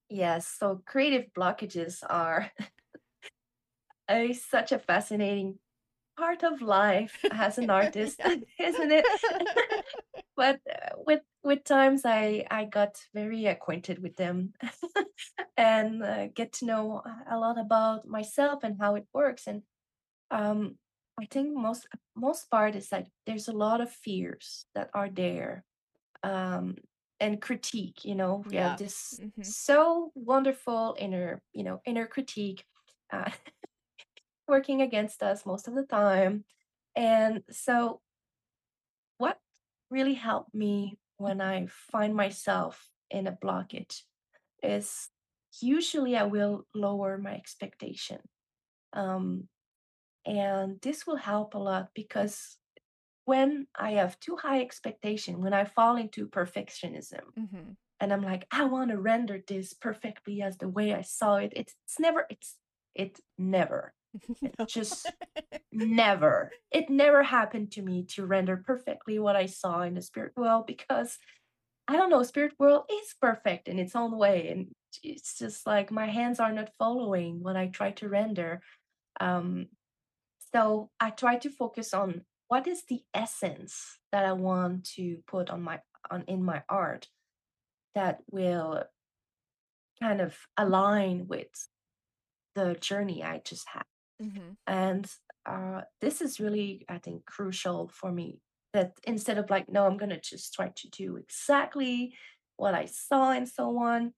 Yes. 0.10 0.48
So 0.48 0.82
creative 0.86 1.32
blockages 1.34 2.04
are 2.10 2.52
a, 4.10 4.34
such 4.34 4.72
a 4.72 4.80
fascinating 4.80 5.60
part 6.20 6.44
of 6.44 6.62
life 6.62 7.26
as 7.32 7.58
an 7.58 7.70
artist, 7.70 8.22
isn't 8.60 8.92
it? 8.92 9.08
but 10.36 10.62
uh, 10.70 10.96
with 10.98 11.22
with 11.44 11.64
times, 11.64 12.04
I 12.06 12.46
I 12.52 12.66
got 12.66 12.98
very 13.14 13.46
acquainted 13.46 14.00
with 14.02 14.16
them 14.16 14.54
and 15.58 16.04
uh, 16.04 16.28
get 16.28 16.54
to 16.54 16.66
know 16.66 17.02
a 17.30 17.38
lot 17.38 17.58
about 17.60 18.08
myself 18.08 18.64
and 18.64 18.78
how 18.80 18.96
it 18.96 19.08
works. 19.14 19.48
And 19.48 19.64
um, 20.32 20.78
I 21.20 21.26
think 21.28 21.56
most 21.56 21.88
most 22.16 22.50
part 22.52 22.76
is 22.76 22.90
that 22.90 23.10
there's 23.26 23.50
a 23.50 23.54
lot 23.54 23.82
of 23.82 23.92
fears 23.92 24.68
that 24.76 24.90
are 24.96 25.10
there. 25.10 25.66
Um, 26.24 26.78
and 27.22 27.42
critique 27.42 28.06
you 28.06 28.16
know 28.16 28.46
we 28.52 28.58
have 28.58 28.76
Yeah. 28.76 28.78
this 28.78 29.20
hmm 29.20 29.52
so 29.64 30.12
wonderful 30.16 30.96
inner 31.00 31.42
you 31.54 31.64
know 31.64 31.82
inner 31.86 32.08
critique 32.08 32.66
uh, 33.14 33.32
working 34.50 34.82
against 34.82 35.24
us 35.24 35.46
most 35.46 35.68
of 35.68 35.76
the 35.76 35.84
time. 35.86 36.44
And 36.96 37.44
so, 37.52 38.02
what 39.18 39.38
really 39.90 40.16
helped 40.16 40.54
me 40.54 40.98
when 41.18 41.42
I 41.42 41.68
find 41.92 42.16
myself 42.16 42.90
in 43.12 43.28
a 43.28 43.32
blockage 43.32 44.02
is 44.64 45.10
usually 45.62 46.16
I 46.16 46.24
will 46.24 46.66
lower 46.74 47.18
my 47.18 47.34
expectation. 47.34 48.20
Um, 48.94 49.48
and 50.26 50.80
this 50.82 51.06
will 51.06 51.18
help 51.18 51.54
a 51.54 51.58
lot 51.58 51.90
because 51.94 52.58
when 53.26 53.68
I 53.78 53.92
have 53.92 54.20
too 54.20 54.38
high 54.38 54.62
expectation, 54.62 55.42
when 55.42 55.54
I 55.54 55.66
fall 55.66 55.98
into 55.98 56.28
perfectionism, 56.28 57.22
hmm 57.38 57.72
and 58.02 58.14
I'm 58.14 58.22
like, 58.22 58.48
I 58.50 58.64
want 58.64 58.92
to 58.92 58.98
render 58.98 59.42
this 59.46 59.74
perfectly 59.74 60.42
as 60.42 60.58
the 60.58 60.70
way 60.70 60.94
I 60.94 61.02
saw 61.02 61.36
it, 61.36 61.52
it's, 61.54 61.76
it's 61.86 62.00
never, 62.00 62.26
it's, 62.30 62.56
it 62.96 63.20
never 63.38 63.94
just 64.68 65.12
never, 65.72 66.52
it 66.72 66.90
never 66.90 67.24
happened 67.24 67.72
to 67.74 67.82
me 67.82 68.06
to 68.10 68.26
render 68.26 68.58
perfectly 68.58 69.20
what 69.20 69.36
I 69.36 69.46
saw 69.46 69.82
in 69.82 69.94
the 69.94 70.02
spirit 70.02 70.34
world 70.36 70.66
because 70.68 71.18
I 71.88 71.96
don't 71.96 72.10
know, 72.12 72.22
spirit 72.24 72.54
world 72.60 72.84
is 72.92 73.16
perfect 73.20 73.68
in 73.68 73.80
its 73.80 73.96
own 73.96 74.18
way. 74.18 74.50
And 74.50 74.68
it's 75.04 75.38
just 75.38 75.66
like 75.66 75.92
my 75.92 76.08
hands 76.08 76.40
are 76.40 76.52
not 76.52 76.70
following 76.78 77.42
what 77.42 77.56
I 77.56 77.68
try 77.68 77.92
to 77.94 78.10
render. 78.10 78.62
Um, 79.20 79.68
so 80.54 80.90
I 81.00 81.10
try 81.10 81.38
to 81.38 81.50
focus 81.50 81.94
on 81.94 82.22
what 82.48 82.68
is 82.68 82.84
the 82.88 83.02
essence 83.14 84.00
that 84.12 84.26
I 84.26 84.34
want 84.34 84.86
to 84.96 85.18
put 85.28 85.50
on 85.50 85.62
my 85.62 85.80
on 86.10 86.24
in 86.28 86.44
my 86.44 86.64
art 86.70 87.08
that 87.96 88.20
will 88.32 88.84
kind 90.02 90.22
of 90.22 90.38
align 90.58 91.28
with 91.28 91.48
the 92.56 92.76
journey 92.80 93.24
I 93.24 93.42
just 93.44 93.68
had. 93.68 93.84
Hmm 94.20 94.52
And 94.68 95.12
uh, 95.46 95.82
this 96.02 96.22
is 96.22 96.40
really, 96.40 96.86
I 96.90 97.00
think, 97.00 97.26
crucial 97.26 97.90
for 97.90 98.12
me 98.12 98.42
that 98.74 99.00
instead 99.04 99.38
of 99.38 99.50
like, 99.50 99.70
no, 99.70 99.86
I'm 99.86 99.98
going 99.98 100.12
to 100.12 100.20
just 100.20 100.54
try 100.54 100.70
to 100.76 100.90
do 100.90 101.16
exactly 101.18 102.16
what 102.58 102.74
I 102.76 102.86
saw 102.86 103.32
and 103.32 103.48
so 103.48 103.78
on. 103.80 104.14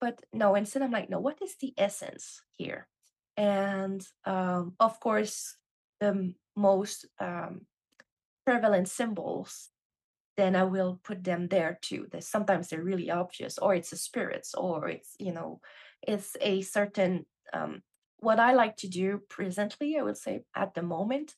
But 0.00 0.24
no, 0.32 0.54
instead, 0.54 0.82
I'm 0.82 0.90
like, 0.92 1.10
no, 1.10 1.20
what 1.20 1.42
is 1.42 1.56
the 1.60 1.74
essence 1.78 2.42
here? 2.52 2.88
And 3.36 4.06
um, 4.24 4.76
of 4.80 5.00
course, 5.00 5.58
the 6.00 6.34
most 6.56 7.06
um, 7.20 7.66
prevalent 8.44 8.88
symbols, 8.88 9.70
then 10.36 10.56
I 10.56 10.64
will 10.64 11.00
put 11.04 11.24
them 11.24 11.48
there 11.48 11.78
too. 11.82 12.08
That 12.12 12.24
sometimes 12.24 12.68
they're 12.68 12.82
really 12.82 13.10
obvious, 13.10 13.58
or 13.58 13.74
it's 13.74 13.92
a 13.92 13.96
spirits, 13.96 14.54
or 14.54 14.88
it's, 14.88 15.16
you 15.18 15.32
know, 15.32 15.60
it's 16.02 16.36
a 16.40 16.62
certain 16.62 17.26
um, 17.52 17.82
what 18.22 18.38
I 18.38 18.52
like 18.52 18.76
to 18.78 18.88
do 18.88 19.20
presently, 19.28 19.98
I 19.98 20.02
would 20.02 20.16
say 20.16 20.44
at 20.54 20.74
the 20.74 20.82
moment, 20.82 21.34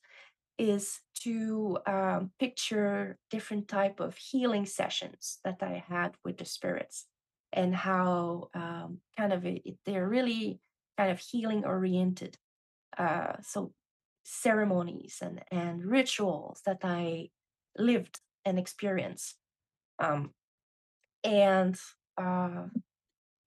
is 0.58 1.00
to 1.22 1.78
um, 1.86 2.30
picture 2.38 3.16
different 3.30 3.68
type 3.68 4.00
of 4.00 4.16
healing 4.16 4.66
sessions 4.66 5.38
that 5.44 5.62
I 5.62 5.82
had 5.88 6.14
with 6.24 6.36
the 6.36 6.44
spirits 6.44 7.06
and 7.52 7.74
how 7.74 8.50
um, 8.54 8.98
kind 9.16 9.32
of 9.32 9.46
it, 9.46 9.62
they're 9.86 10.08
really 10.08 10.60
kind 10.98 11.10
of 11.10 11.18
healing 11.18 11.64
oriented. 11.64 12.36
Uh, 12.96 13.32
so 13.42 13.72
ceremonies 14.24 15.18
and 15.20 15.42
and 15.50 15.84
rituals 15.84 16.60
that 16.64 16.78
I 16.82 17.28
lived 17.76 18.20
and 18.44 18.58
experienced. 18.58 19.36
Um, 19.98 20.30
and 21.24 21.76
uh, 22.20 22.66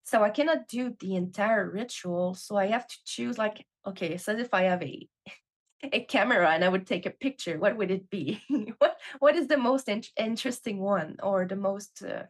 so 0.07 0.23
I 0.23 0.29
cannot 0.29 0.69
do 0.69 0.95
the 1.01 1.17
entire 1.17 1.69
ritual. 1.69 2.33
So 2.33 2.55
I 2.55 2.67
have 2.67 2.87
to 2.87 2.95
choose 3.03 3.37
like, 3.37 3.65
okay, 3.85 4.15
so 4.15 4.31
if 4.31 4.53
I 4.53 4.63
have 4.63 4.81
a 4.81 5.05
a 5.83 5.99
camera 6.05 6.49
and 6.49 6.63
I 6.63 6.69
would 6.69 6.87
take 6.87 7.05
a 7.05 7.11
picture, 7.11 7.59
what 7.59 7.75
would 7.75 7.91
it 7.91 8.09
be? 8.09 8.41
what 8.77 8.97
what 9.19 9.35
is 9.35 9.47
the 9.47 9.57
most 9.57 9.89
in- 9.89 10.15
interesting 10.15 10.79
one 10.79 11.17
or 11.21 11.45
the 11.45 11.57
most 11.57 12.01
uh, 12.03 12.23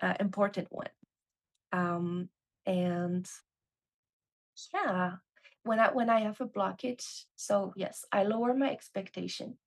uh, 0.00 0.14
important 0.20 0.68
one? 0.70 0.94
Um, 1.72 2.28
and 2.66 3.28
yeah, 4.72 5.16
when 5.64 5.80
I 5.80 5.90
when 5.90 6.10
I 6.10 6.20
have 6.20 6.40
a 6.40 6.46
blockage, 6.46 7.24
so 7.34 7.72
yes, 7.74 8.04
I 8.12 8.22
lower 8.22 8.54
my 8.54 8.70
expectation, 8.70 9.58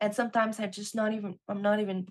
and 0.00 0.14
sometimes 0.14 0.60
I 0.60 0.68
just 0.68 0.94
not 0.94 1.12
even 1.14 1.40
I'm 1.48 1.62
not 1.62 1.80
even 1.80 2.06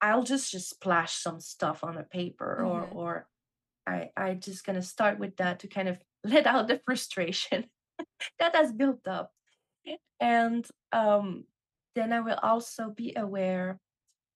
I'll 0.00 0.24
just 0.24 0.50
just 0.50 0.70
splash 0.70 1.14
some 1.14 1.38
stuff 1.38 1.84
on 1.84 1.96
a 1.96 2.02
paper 2.02 2.64
or 2.64 2.82
hmm 2.82 2.98
or 2.98 3.28
I 3.86 4.10
I 4.16 4.34
just 4.34 4.64
gonna 4.64 4.82
start 4.82 5.18
with 5.18 5.36
that 5.36 5.60
to 5.60 5.68
kind 5.68 5.88
of 5.88 5.98
let 6.24 6.46
out 6.46 6.68
the 6.68 6.80
frustration 6.84 7.66
that 8.38 8.56
has 8.56 8.72
built 8.72 9.06
up 9.06 9.30
and 10.20 10.66
um, 10.92 11.44
then 11.94 12.12
I 12.12 12.20
will 12.20 12.38
also 12.42 12.90
be 12.90 13.14
aware 13.16 13.78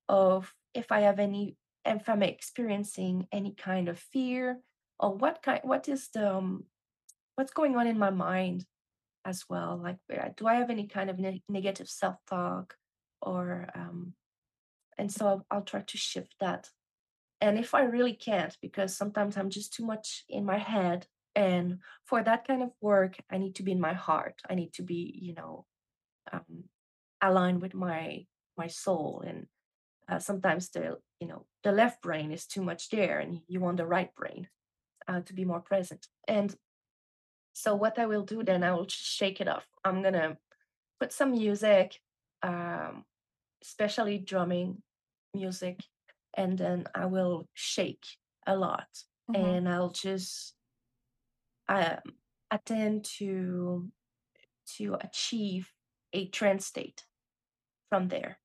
of 0.08 0.52
if 0.74 0.92
I 0.92 1.00
have 1.00 1.18
any, 1.18 1.56
if 1.84 2.08
I'm 2.08 2.22
experiencing 2.22 3.26
any 3.32 3.54
kind 3.54 3.88
of 3.88 3.98
fear 3.98 4.60
or 5.00 5.14
what 5.14 5.42
kind, 5.42 5.60
what 5.64 5.88
is 5.88 6.08
the, 6.12 6.36
um, 6.36 6.64
what's 7.36 7.52
going 7.52 7.76
on 7.76 7.86
in 7.86 7.98
my 7.98 8.10
mind 8.10 8.64
as 9.24 9.44
well. 9.48 9.80
Like, 9.82 9.96
do 10.36 10.46
I 10.46 10.54
have 10.56 10.70
any 10.70 10.86
kind 10.86 11.10
of 11.10 11.18
ne- 11.18 11.42
negative 11.48 11.88
self-talk 11.88 12.74
or, 13.22 13.68
um, 13.74 14.14
and 14.96 15.10
so 15.10 15.26
I'll, 15.26 15.46
I'll 15.50 15.62
try 15.62 15.80
to 15.80 15.96
shift 15.96 16.34
that. 16.40 16.68
And 17.40 17.58
if 17.58 17.74
I 17.74 17.82
really 17.82 18.14
can't, 18.14 18.56
because 18.60 18.96
sometimes 18.96 19.36
I'm 19.36 19.50
just 19.50 19.72
too 19.72 19.86
much 19.86 20.24
in 20.28 20.44
my 20.44 20.58
head, 20.58 21.06
and 21.34 21.78
for 22.04 22.22
that 22.22 22.46
kind 22.46 22.62
of 22.62 22.70
work, 22.80 23.16
I 23.30 23.38
need 23.38 23.54
to 23.56 23.62
be 23.62 23.72
in 23.72 23.80
my 23.80 23.92
heart. 23.92 24.42
I 24.50 24.54
need 24.56 24.72
to 24.74 24.82
be, 24.82 25.18
you 25.22 25.34
know, 25.34 25.66
um, 26.32 26.64
aligned 27.22 27.62
with 27.62 27.74
my 27.74 28.26
my 28.56 28.66
soul. 28.66 29.22
And 29.24 29.46
uh, 30.08 30.18
sometimes 30.18 30.70
the 30.70 30.98
you 31.20 31.28
know 31.28 31.46
the 31.62 31.72
left 31.72 32.02
brain 32.02 32.32
is 32.32 32.46
too 32.46 32.62
much 32.62 32.90
there, 32.90 33.20
and 33.20 33.40
you 33.46 33.60
want 33.60 33.76
the 33.76 33.86
right 33.86 34.12
brain 34.16 34.48
uh, 35.06 35.20
to 35.20 35.32
be 35.32 35.44
more 35.44 35.60
present. 35.60 36.06
And 36.26 36.54
so 37.52 37.74
what 37.74 37.98
I 37.98 38.06
will 38.06 38.24
do 38.24 38.42
then, 38.42 38.62
I 38.62 38.72
will 38.72 38.86
just 38.86 39.02
shake 39.02 39.40
it 39.40 39.48
off. 39.48 39.66
I'm 39.84 40.02
gonna 40.02 40.38
put 41.00 41.12
some 41.12 41.32
music, 41.32 42.00
um, 42.42 43.04
especially 43.62 44.18
drumming 44.18 44.82
music, 45.34 45.80
and 46.34 46.58
then 46.58 46.86
I 46.94 47.06
will 47.06 47.48
shake 47.54 48.06
a 48.46 48.56
lot, 48.56 48.88
hmm 49.28 49.58
and 49.58 49.68
I'll 49.68 49.90
just 49.90 50.56
um, 51.68 52.00
attempt 52.50 53.10
to 53.18 53.90
to 54.76 54.94
achieve 55.00 55.74
a 56.12 56.28
trance 56.28 56.66
state 56.66 57.06
from 57.90 58.08
there, 58.08 58.40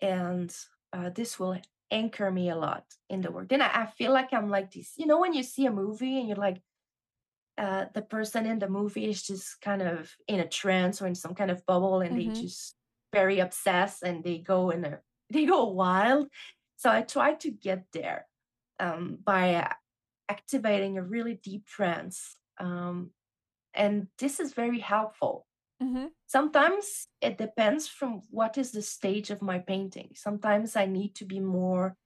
and 0.00 0.56
uh, 0.92 1.10
this 1.10 1.38
will 1.40 1.60
anchor 1.90 2.30
me 2.30 2.50
a 2.50 2.56
lot 2.56 2.86
in 3.10 3.22
the 3.22 3.32
work. 3.32 3.48
Then 3.48 3.62
I, 3.62 3.82
I 3.82 3.86
feel 3.86 4.12
like 4.12 4.32
I'm 4.32 4.50
like 4.50 4.72
this, 4.72 4.94
you 4.98 5.06
know, 5.06 5.20
when 5.20 5.34
you 5.34 5.42
see 5.42 5.66
a 5.66 5.72
movie 5.72 6.18
and 6.18 6.28
you're 6.28 6.36
like 6.38 6.62
uh, 7.58 7.86
the 7.94 8.02
person 8.02 8.46
in 8.46 8.58
the 8.58 8.68
movie 8.68 9.06
is 9.08 9.22
just 9.22 9.60
kind 9.60 9.82
of 9.82 10.14
in 10.28 10.40
a 10.40 10.48
trance 10.48 11.00
or 11.00 11.06
in 11.06 11.14
some 11.14 11.34
kind 11.34 11.50
of 11.50 11.64
bubble 11.66 12.00
and 12.00 12.16
they 12.16 12.28
hmm 12.28 12.30
just 12.30 12.76
very 13.12 13.38
obsessed 13.38 14.02
and 14.02 14.24
they 14.24 14.38
go 14.38 14.70
in 14.70 14.84
a 14.84 15.00
they 15.30 15.44
go 15.46 15.66
wild 15.66 16.28
so 16.76 16.90
i 16.90 17.02
try 17.02 17.34
to 17.34 17.50
get 17.50 17.84
there 17.92 18.26
um, 18.78 19.18
by 19.24 19.70
activating 20.28 20.98
a 20.98 21.02
really 21.02 21.40
deep 21.42 21.66
trance 21.66 22.36
um, 22.58 23.10
and 23.74 24.06
this 24.18 24.40
is 24.40 24.54
very 24.54 24.78
helpful. 24.78 25.46
Hmm 25.80 26.06
sometimes 26.26 27.06
it 27.20 27.38
depends 27.38 27.88
from 27.88 28.22
what 28.30 28.58
is 28.58 28.72
the 28.72 28.82
stage 28.82 29.30
of 29.30 29.42
my 29.42 29.58
painting. 29.58 30.10
Sometimes 30.14 30.76
i 30.76 30.86
need 30.86 31.14
to 31.14 31.24
be 31.24 31.40
more 31.40 31.96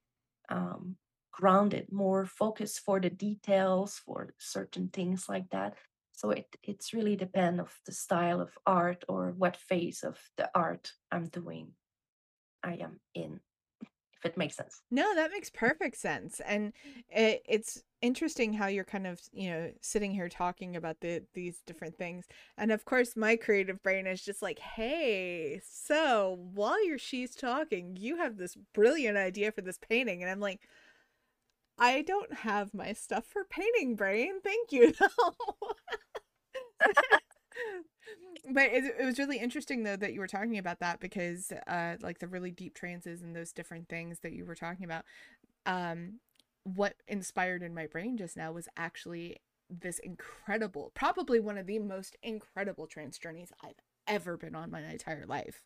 um, 0.49 0.97
grounded, 1.33 1.87
more 1.91 2.27
focused 2.27 2.81
for 2.81 3.01
the 3.01 3.11
details, 3.11 4.01
for 4.05 4.35
certain 4.39 4.89
things 4.89 5.29
like 5.29 5.49
that. 5.51 5.75
So 6.13 6.31
it 6.31 6.47
it's 6.63 6.93
really 6.93 7.17
depend 7.17 7.61
of 7.61 7.73
the 7.87 7.93
style 7.93 8.41
of 8.41 8.51
art 8.67 9.05
or 9.09 9.33
what 9.37 9.57
phase 9.57 10.03
of 10.03 10.19
the 10.37 10.51
art 10.55 10.93
I'm 11.11 11.29
doing, 11.29 11.73
I 12.63 12.75
am 12.75 13.01
in, 13.15 13.41
if 14.23 14.31
it 14.31 14.37
makes 14.37 14.57
sense. 14.57 14.83
No, 14.91 15.15
that 15.15 15.31
makes 15.31 15.51
perfect 15.51 15.97
sense. 15.97 16.41
And 16.41 16.73
it, 17.09 17.43
it's 17.49 17.83
interesting 18.03 18.53
how 18.53 18.67
you're 18.67 18.85
kind 18.85 19.07
of, 19.07 19.21
you 19.33 19.51
know, 19.51 19.71
sitting 19.81 20.11
here 20.13 20.29
talking 20.29 20.75
about 20.77 21.01
the 21.01 21.23
these 21.35 21.63
different 21.67 21.97
things. 21.97 22.27
And 22.59 22.73
of 22.73 22.85
course, 22.85 23.17
my 23.17 23.37
creative 23.37 23.83
brain 23.83 24.07
is 24.07 24.23
just 24.23 24.43
like, 24.43 24.59
"Hey, 24.59 25.61
so 25.65 26.39
while 26.55 26.85
you're 26.87 26.99
she's 26.99 27.35
talking, 27.35 27.97
you 27.97 28.17
have 28.17 28.37
this 28.37 28.57
brilliant 28.75 29.17
idea 29.17 29.53
for 29.53 29.61
this 29.63 29.79
painting." 29.79 30.23
And 30.23 30.31
I'm 30.31 30.41
like, 30.41 30.61
"I 31.79 32.03
don't 32.03 32.33
have 32.33 32.73
my 32.75 32.93
stuff 32.93 33.27
for 33.27 33.43
painting 33.45 33.97
brain. 33.97 34.41
Thank 34.41 34.71
you, 34.71 34.93
though." 35.01 35.35
but 38.53 38.65
it, 38.65 38.85
it 38.99 39.05
was 39.05 39.19
really 39.19 39.39
interesting 39.39 39.83
though 39.83 39.97
that 39.97 40.13
you 40.13 40.21
were 40.21 40.27
talking 40.27 40.59
about 40.59 40.81
that 40.81 41.01
because 41.01 41.53
uh 41.67 41.97
like 42.01 42.19
the 42.19 42.29
really 42.29 42.51
deep 42.51 42.75
trances 42.75 43.23
and 43.23 43.35
those 43.35 43.53
different 43.53 43.89
things 43.89 44.21
that 44.21 44.33
you 44.33 44.45
were 44.45 44.55
talking 44.55 44.85
about 44.85 45.05
um 45.67 46.21
what 46.65 46.95
inspired 47.09 47.63
in 47.63 47.75
my 47.75 47.87
brain 47.87 48.17
just 48.17 48.37
now 48.37 48.53
was 48.53 48.69
actually 48.77 49.37
this 49.69 49.99
incredible 50.01 50.91
probably 50.95 51.41
one 51.41 51.59
of 51.59 51.67
the 51.67 51.79
most 51.79 52.17
incredible 52.23 52.87
trance 52.87 53.19
journeys 53.19 53.53
i've 53.63 53.75
ever 54.07 54.37
been 54.37 54.55
on 54.55 54.71
my 54.71 54.81
entire 54.83 55.25
life. 55.27 55.63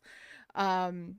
Um 0.53 1.15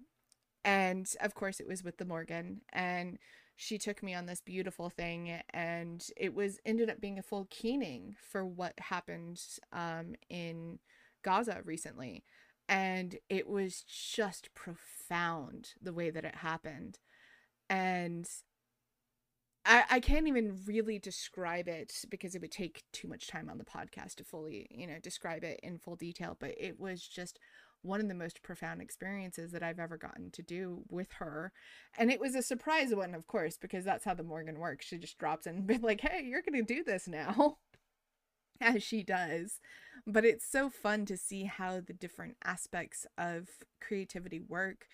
and 0.64 1.08
of 1.20 1.34
course 1.34 1.60
it 1.60 1.68
was 1.68 1.84
with 1.84 1.98
the 1.98 2.04
Morrigan 2.04 2.62
and 2.72 3.18
she 3.56 3.78
took 3.78 4.02
me 4.02 4.14
on 4.14 4.26
this 4.26 4.40
beautiful 4.40 4.90
thing 4.90 5.40
and 5.50 6.06
it 6.16 6.34
was 6.34 6.58
ended 6.64 6.90
up 6.90 7.00
being 7.00 7.18
a 7.18 7.22
full 7.22 7.46
keening 7.50 8.16
for 8.30 8.44
what 8.44 8.74
happened 8.78 9.40
um 9.72 10.14
in 10.30 10.78
gaza 11.26 11.60
recently 11.64 12.22
and 12.68 13.16
it 13.28 13.48
was 13.48 13.82
just 13.82 14.54
profound 14.54 15.74
the 15.82 15.92
way 15.92 16.08
that 16.08 16.24
it 16.24 16.36
happened 16.36 16.98
and 17.68 18.28
I, 19.66 19.84
I 19.90 20.00
can't 20.00 20.28
even 20.28 20.60
really 20.64 20.98
describe 20.98 21.66
it 21.66 22.04
because 22.08 22.34
it 22.34 22.40
would 22.40 22.52
take 22.52 22.84
too 22.92 23.08
much 23.08 23.26
time 23.26 23.50
on 23.50 23.58
the 23.58 23.64
podcast 23.64 24.14
to 24.16 24.24
fully, 24.24 24.68
you 24.70 24.86
know, 24.86 24.98
describe 25.02 25.42
it 25.42 25.58
in 25.62 25.78
full 25.78 25.96
detail. 25.96 26.36
But 26.38 26.54
it 26.56 26.78
was 26.78 27.02
just 27.06 27.40
one 27.82 28.00
of 28.00 28.08
the 28.08 28.14
most 28.14 28.42
profound 28.42 28.80
experiences 28.80 29.52
that 29.52 29.62
I've 29.62 29.78
ever 29.78 29.96
gotten 29.96 30.30
to 30.32 30.42
do 30.42 30.82
with 30.88 31.12
her. 31.18 31.52
And 31.98 32.10
it 32.10 32.20
was 32.20 32.34
a 32.34 32.42
surprise 32.42 32.94
one, 32.94 33.14
of 33.14 33.26
course, 33.26 33.56
because 33.60 33.84
that's 33.84 34.04
how 34.04 34.14
the 34.14 34.22
Morrigan 34.22 34.58
works. 34.58 34.86
She 34.86 34.98
just 34.98 35.18
drops 35.18 35.46
in 35.46 35.56
and 35.56 35.66
be 35.66 35.78
like, 35.78 36.00
hey, 36.00 36.24
you're 36.24 36.42
going 36.42 36.64
to 36.64 36.74
do 36.74 36.84
this 36.84 37.08
now, 37.08 37.58
as 38.60 38.82
she 38.82 39.02
does. 39.02 39.60
But 40.06 40.24
it's 40.24 40.46
so 40.50 40.70
fun 40.70 41.04
to 41.06 41.16
see 41.16 41.44
how 41.44 41.80
the 41.80 41.92
different 41.92 42.36
aspects 42.44 43.06
of 43.18 43.48
creativity 43.80 44.40
work 44.40 44.86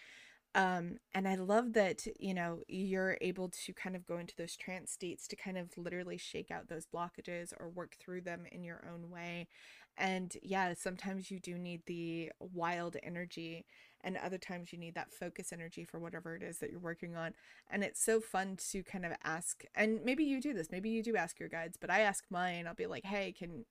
um, 0.55 0.99
and 1.15 1.27
I 1.27 1.37
love 1.37 1.73
that, 1.75 2.07
you 2.21 2.35
know, 2.35 2.61
you're 2.69 3.17
able 3.23 3.49
to 3.65 3.73
kind 3.73 3.97
of 3.97 4.07
go 4.07 4.19
into 4.19 4.35
those 4.37 4.55
trance 4.55 4.93
states 4.93 5.27
to 5.29 5.37
kind 5.37 5.57
of 5.57 5.71
literally 5.79 6.19
shake 6.19 6.51
out 6.51 6.69
those 6.69 6.87
blockages 6.87 7.55
or 7.59 7.71
work 7.71 7.97
through 7.99 8.21
them 8.23 8.45
in 8.53 8.63
your 8.63 8.85
own 8.93 9.11
way. 9.11 9.49
And 9.97 10.37
yeah, 10.43 10.75
sometimes 10.75 11.31
you 11.31 11.41
do 11.41 11.57
need 11.57 11.83
the 11.87 12.33
wild 12.39 12.97
energy, 13.03 13.65
and 14.05 14.17
other 14.17 14.39
times 14.39 14.73
you 14.73 14.79
need 14.79 14.95
that 14.95 15.13
focus 15.13 15.53
energy 15.53 15.85
for 15.85 15.99
whatever 15.99 16.35
it 16.35 16.43
is 16.43 16.59
that 16.59 16.71
you're 16.71 16.81
working 16.81 17.17
on. 17.17 17.35
And 17.71 17.85
it's 17.85 18.03
so 18.05 18.21
fun 18.21 18.57
to 18.71 18.83
kind 18.83 19.07
of 19.07 19.13
ask, 19.25 19.65
and 19.75 20.01
maybe 20.05 20.25
you 20.25 20.41
do 20.41 20.55
this, 20.55 20.71
maybe 20.71 20.91
you 20.91 21.03
do 21.03 21.17
ask 21.17 21.39
your 21.39 21.49
guides, 21.49 21.77
but 21.81 21.91
I 21.91 22.01
ask 22.01 22.25
mine, 22.31 22.67
I'll 22.67 22.75
be 22.75 22.87
like, 22.87 23.05
hey, 23.05 23.33
can 23.33 23.65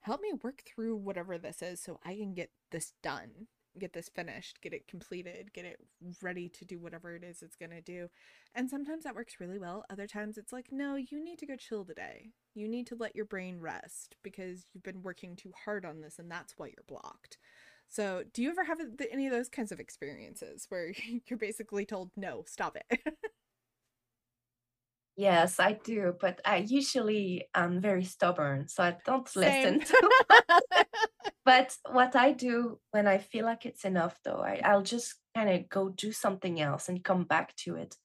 help 0.00 0.20
me 0.20 0.32
work 0.42 0.62
through 0.66 0.96
whatever 0.96 1.38
this 1.38 1.62
is 1.62 1.82
so 1.82 1.98
I 2.04 2.14
can 2.14 2.34
get 2.34 2.50
this 2.70 2.92
done, 3.02 3.46
get 3.78 3.92
this 3.94 4.08
finished, 4.08 4.60
get 4.60 4.74
it 4.74 4.86
completed, 4.86 5.52
get 5.52 5.64
it 5.64 5.78
ready 6.22 6.48
to 6.48 6.64
do 6.64 6.78
whatever 6.78 7.16
it 7.16 7.24
is 7.24 7.42
it's 7.42 7.56
going 7.56 7.70
to 7.70 7.80
do. 7.80 8.08
And 8.54 8.68
sometimes 8.70 9.04
that 9.04 9.14
works 9.16 9.40
really 9.40 9.58
well. 9.58 9.84
Other 9.90 10.06
times 10.06 10.38
it's 10.38 10.52
like, 10.52 10.66
no, 10.70 10.96
you 10.96 11.22
need 11.24 11.38
to 11.38 11.46
go 11.46 11.56
chill 11.56 11.84
today. 11.84 12.30
You 12.54 12.68
need 12.68 12.86
to 12.88 12.96
let 12.96 13.16
your 13.16 13.24
brain 13.24 13.60
rest 13.60 14.16
because 14.22 14.66
you've 14.72 14.84
been 14.84 15.02
working 15.02 15.36
too 15.36 15.52
hard 15.64 15.84
on 15.84 16.00
this 16.00 16.18
and 16.18 16.30
that's 16.30 16.54
why 16.56 16.66
you're 16.66 16.84
blocked. 16.86 17.38
So, 17.88 18.24
do 18.24 18.42
you 18.42 18.50
ever 18.50 18.64
have 18.64 18.80
any 19.10 19.26
of 19.26 19.32
those 19.32 19.48
kinds 19.48 19.70
of 19.70 19.78
experiences 19.80 20.66
where 20.68 20.92
you're 21.28 21.38
basically 21.38 21.86
told, 21.86 22.10
no, 22.16 22.44
stop 22.46 22.76
it? 22.76 23.00
Yes, 25.16 25.60
I 25.60 25.72
do, 25.74 26.16
but 26.20 26.40
I 26.44 26.56
usually 26.58 27.48
am 27.54 27.80
very 27.80 28.04
stubborn, 28.04 28.66
so 28.68 28.82
I 28.82 28.98
don't 29.04 29.34
Same. 29.34 29.36
listen 29.36 29.80
to 29.84 30.12
But 31.44 31.76
what 31.90 32.16
I 32.16 32.32
do 32.32 32.80
when 32.90 33.06
I 33.06 33.18
feel 33.18 33.44
like 33.44 33.66
it's 33.66 33.84
enough, 33.84 34.18
though, 34.24 34.40
I, 34.40 34.60
I'll 34.64 34.82
just 34.82 35.20
kind 35.34 35.50
of 35.50 35.68
go 35.68 35.90
do 35.90 36.10
something 36.12 36.60
else 36.60 36.88
and 36.88 37.04
come 37.04 37.24
back 37.24 37.54
to 37.56 37.76
it 37.76 37.96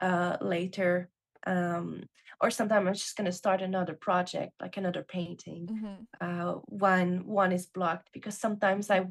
uh, 0.00 0.38
later. 0.40 1.10
Um, 1.46 2.04
or 2.40 2.50
sometimes 2.50 2.86
I'm 2.88 2.94
just 2.94 3.16
gonna 3.16 3.32
start 3.32 3.60
another 3.62 3.94
project, 3.94 4.52
like 4.60 4.76
another 4.76 5.04
painting. 5.04 5.70
hmm 5.70 6.06
Uh, 6.20 6.54
one 6.66 7.26
one 7.26 7.52
is 7.52 7.66
blocked 7.66 8.10
because 8.12 8.38
sometimes 8.38 8.88
I 8.90 9.06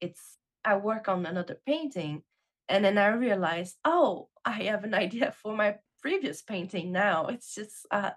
it's 0.00 0.36
I 0.64 0.76
work 0.76 1.08
on 1.08 1.26
another 1.26 1.60
painting, 1.66 2.22
and 2.68 2.84
then 2.84 2.98
I 2.98 3.08
realize, 3.08 3.76
oh, 3.84 4.28
I 4.44 4.52
have 4.64 4.84
an 4.84 4.94
idea 5.06 5.32
for 5.32 5.54
my 5.56 5.76
previous 6.00 6.42
painting 6.42 6.92
now. 6.92 7.26
It's 7.26 7.54
just 7.54 7.86
uh, 7.90 8.10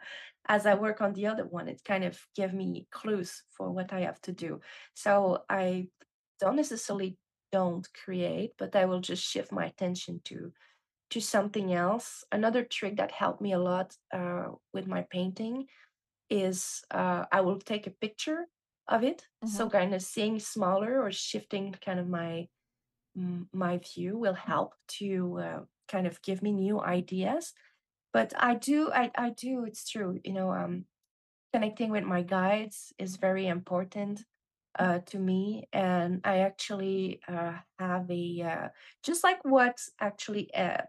as 0.48 0.66
I 0.66 0.76
work 0.76 1.02
on 1.02 1.14
the 1.14 1.28
other 1.28 1.46
one, 1.46 1.68
it 1.68 1.82
kind 1.86 2.04
of 2.04 2.20
give 2.36 2.54
me 2.54 2.88
clues 2.92 3.44
for 3.52 3.72
what 3.72 3.94
I 3.94 4.02
have 4.02 4.22
to 4.22 4.32
do. 4.32 4.60
So 4.94 5.44
I 5.50 5.88
don't 6.40 6.56
necessarily 6.56 7.18
don't 7.52 7.88
create, 8.04 8.52
but 8.58 8.76
I 8.76 8.86
will 8.86 9.02
just 9.02 9.24
shift 9.24 9.52
my 9.52 9.66
attention 9.66 10.22
to 10.26 10.52
to 11.12 11.20
something 11.20 11.74
else. 11.74 12.24
Another 12.32 12.64
trick 12.64 12.96
that 12.98 13.12
helped 13.12 13.42
me 13.42 13.52
a 13.52 13.60
lot 13.60 13.94
uh, 14.14 14.48
with 14.74 14.88
my 14.88 15.06
painting 15.10 15.68
is 16.30 16.82
uh, 16.90 17.26
I 17.32 17.42
will 17.42 17.60
take 17.60 17.86
a 17.86 17.92
picture 17.92 18.46
of 18.92 19.04
it. 19.04 19.28
So 19.46 19.68
hmm 19.68 19.72
kind 19.72 19.96
of 19.96 20.04
seeing 20.04 20.40
smaller 20.40 21.02
or 21.04 21.12
shifting 21.12 21.74
kind 21.74 22.00
of 22.00 22.08
my 22.10 22.50
my 23.52 23.78
view 23.78 24.18
will 24.18 24.34
help 24.34 24.76
to 24.88 25.40
uh, 25.40 25.60
kind 25.88 26.08
of 26.08 26.22
give 26.22 26.42
me 26.42 26.52
new 26.54 26.80
ideas. 26.82 27.54
But 28.14 28.34
I 28.38 28.56
do, 28.56 28.92
I, 28.92 29.12
I 29.16 29.32
do. 29.32 29.66
It's 29.66 29.90
true. 29.90 30.20
You 30.24 30.34
know, 30.34 30.52
um, 30.54 30.86
connecting 31.54 31.92
with 31.92 32.04
my 32.06 32.24
guides 32.24 32.94
is 33.00 33.18
very 33.18 33.48
important 33.48 34.26
uh, 34.80 35.00
to 35.00 35.20
me, 35.20 35.68
and 35.74 36.22
I 36.26 36.40
actually 36.40 37.22
uh, 37.28 37.60
have 37.80 38.10
a 38.12 38.42
uh, 38.44 38.70
just 39.04 39.24
like 39.24 39.44
what 39.46 39.82
actually 40.00 40.54
uh, 40.56 40.84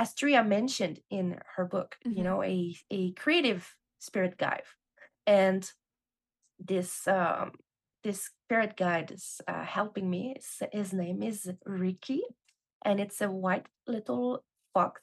Astrea 0.00 0.46
mentioned 0.46 1.00
in 1.10 1.40
her 1.56 1.64
book, 1.66 1.98
you 2.14 2.22
Mhm. 2.22 2.24
know, 2.24 2.42
a 2.42 2.76
a 2.90 3.12
creative 3.12 3.76
spirit 3.98 4.38
guide, 4.38 4.64
and 5.26 5.70
this 6.58 7.06
um 7.08 7.52
this 8.04 8.30
spirit 8.30 8.76
guide 8.76 9.10
is 9.10 9.40
uh, 9.48 9.64
helping 9.64 10.08
me. 10.08 10.36
His, 10.72 10.92
name 10.92 11.22
is 11.22 11.50
Ricky, 11.66 12.22
and 12.84 13.00
it's 13.00 13.20
a 13.20 13.30
white 13.30 13.66
little 13.86 14.44
fox. 14.72 15.02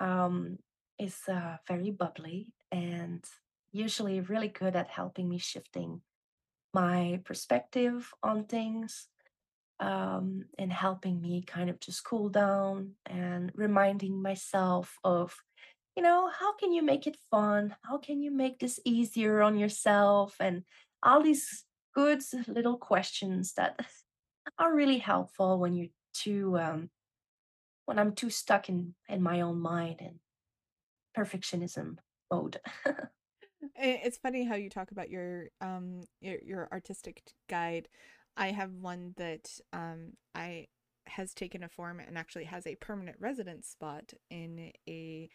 Um, 0.00 0.58
is 0.98 1.16
uh, 1.28 1.56
very 1.66 1.90
bubbly 1.90 2.52
and 2.72 3.24
usually 3.72 4.20
really 4.20 4.48
good 4.48 4.74
at 4.76 4.88
helping 4.88 5.28
me 5.28 5.38
shifting 5.38 6.00
my 6.74 7.20
perspective 7.24 8.12
on 8.22 8.44
things 8.44 9.08
um, 9.80 10.44
and 10.58 10.72
helping 10.72 11.20
me 11.20 11.42
kind 11.46 11.70
of 11.70 11.80
just 11.80 12.04
cool 12.04 12.28
down 12.28 12.92
and 13.06 13.52
reminding 13.54 14.20
myself 14.20 14.98
of, 15.04 15.34
you 15.98 16.02
know, 16.02 16.30
how 16.30 16.54
can 16.54 16.72
you 16.72 16.80
make 16.80 17.08
it 17.08 17.16
fun? 17.28 17.74
How 17.82 17.98
can 17.98 18.22
you 18.22 18.30
make 18.30 18.60
this 18.60 18.78
easier 18.84 19.42
on 19.42 19.58
yourself? 19.58 20.36
And 20.38 20.62
all 21.02 21.20
these 21.20 21.64
good 21.92 22.22
little 22.46 22.76
questions 22.76 23.54
that 23.54 23.80
are 24.60 24.72
really 24.72 24.98
helpful 24.98 25.58
when 25.58 25.74
you're 25.74 25.88
too, 26.14 26.56
um, 26.56 26.90
when 27.86 27.98
I'm 27.98 28.14
too 28.14 28.30
stuck 28.30 28.68
in 28.68 28.94
in 29.08 29.20
my 29.24 29.40
own 29.40 29.58
mind 29.58 29.96
and 30.00 30.20
perfectionism 31.16 31.96
mode. 32.30 32.60
It's 33.80 34.18
funny 34.18 34.44
how 34.44 34.54
you 34.54 34.70
talk 34.70 34.92
about 34.92 35.10
your 35.10 35.48
um 35.60 36.02
your 36.20 36.38
your 36.44 36.68
artistic 36.70 37.22
guide. 37.48 37.88
I 38.36 38.52
have 38.52 38.70
one 38.72 39.14
that 39.16 39.50
um 39.72 40.12
I 40.32 40.66
has 41.08 41.34
taken 41.34 41.64
a 41.64 41.68
form 41.68 41.98
and 41.98 42.16
actually 42.16 42.44
has 42.44 42.68
a 42.68 42.76
permanent 42.76 43.16
residence 43.20 43.66
spot 43.66 44.12
in 44.30 44.70
a 44.88 45.28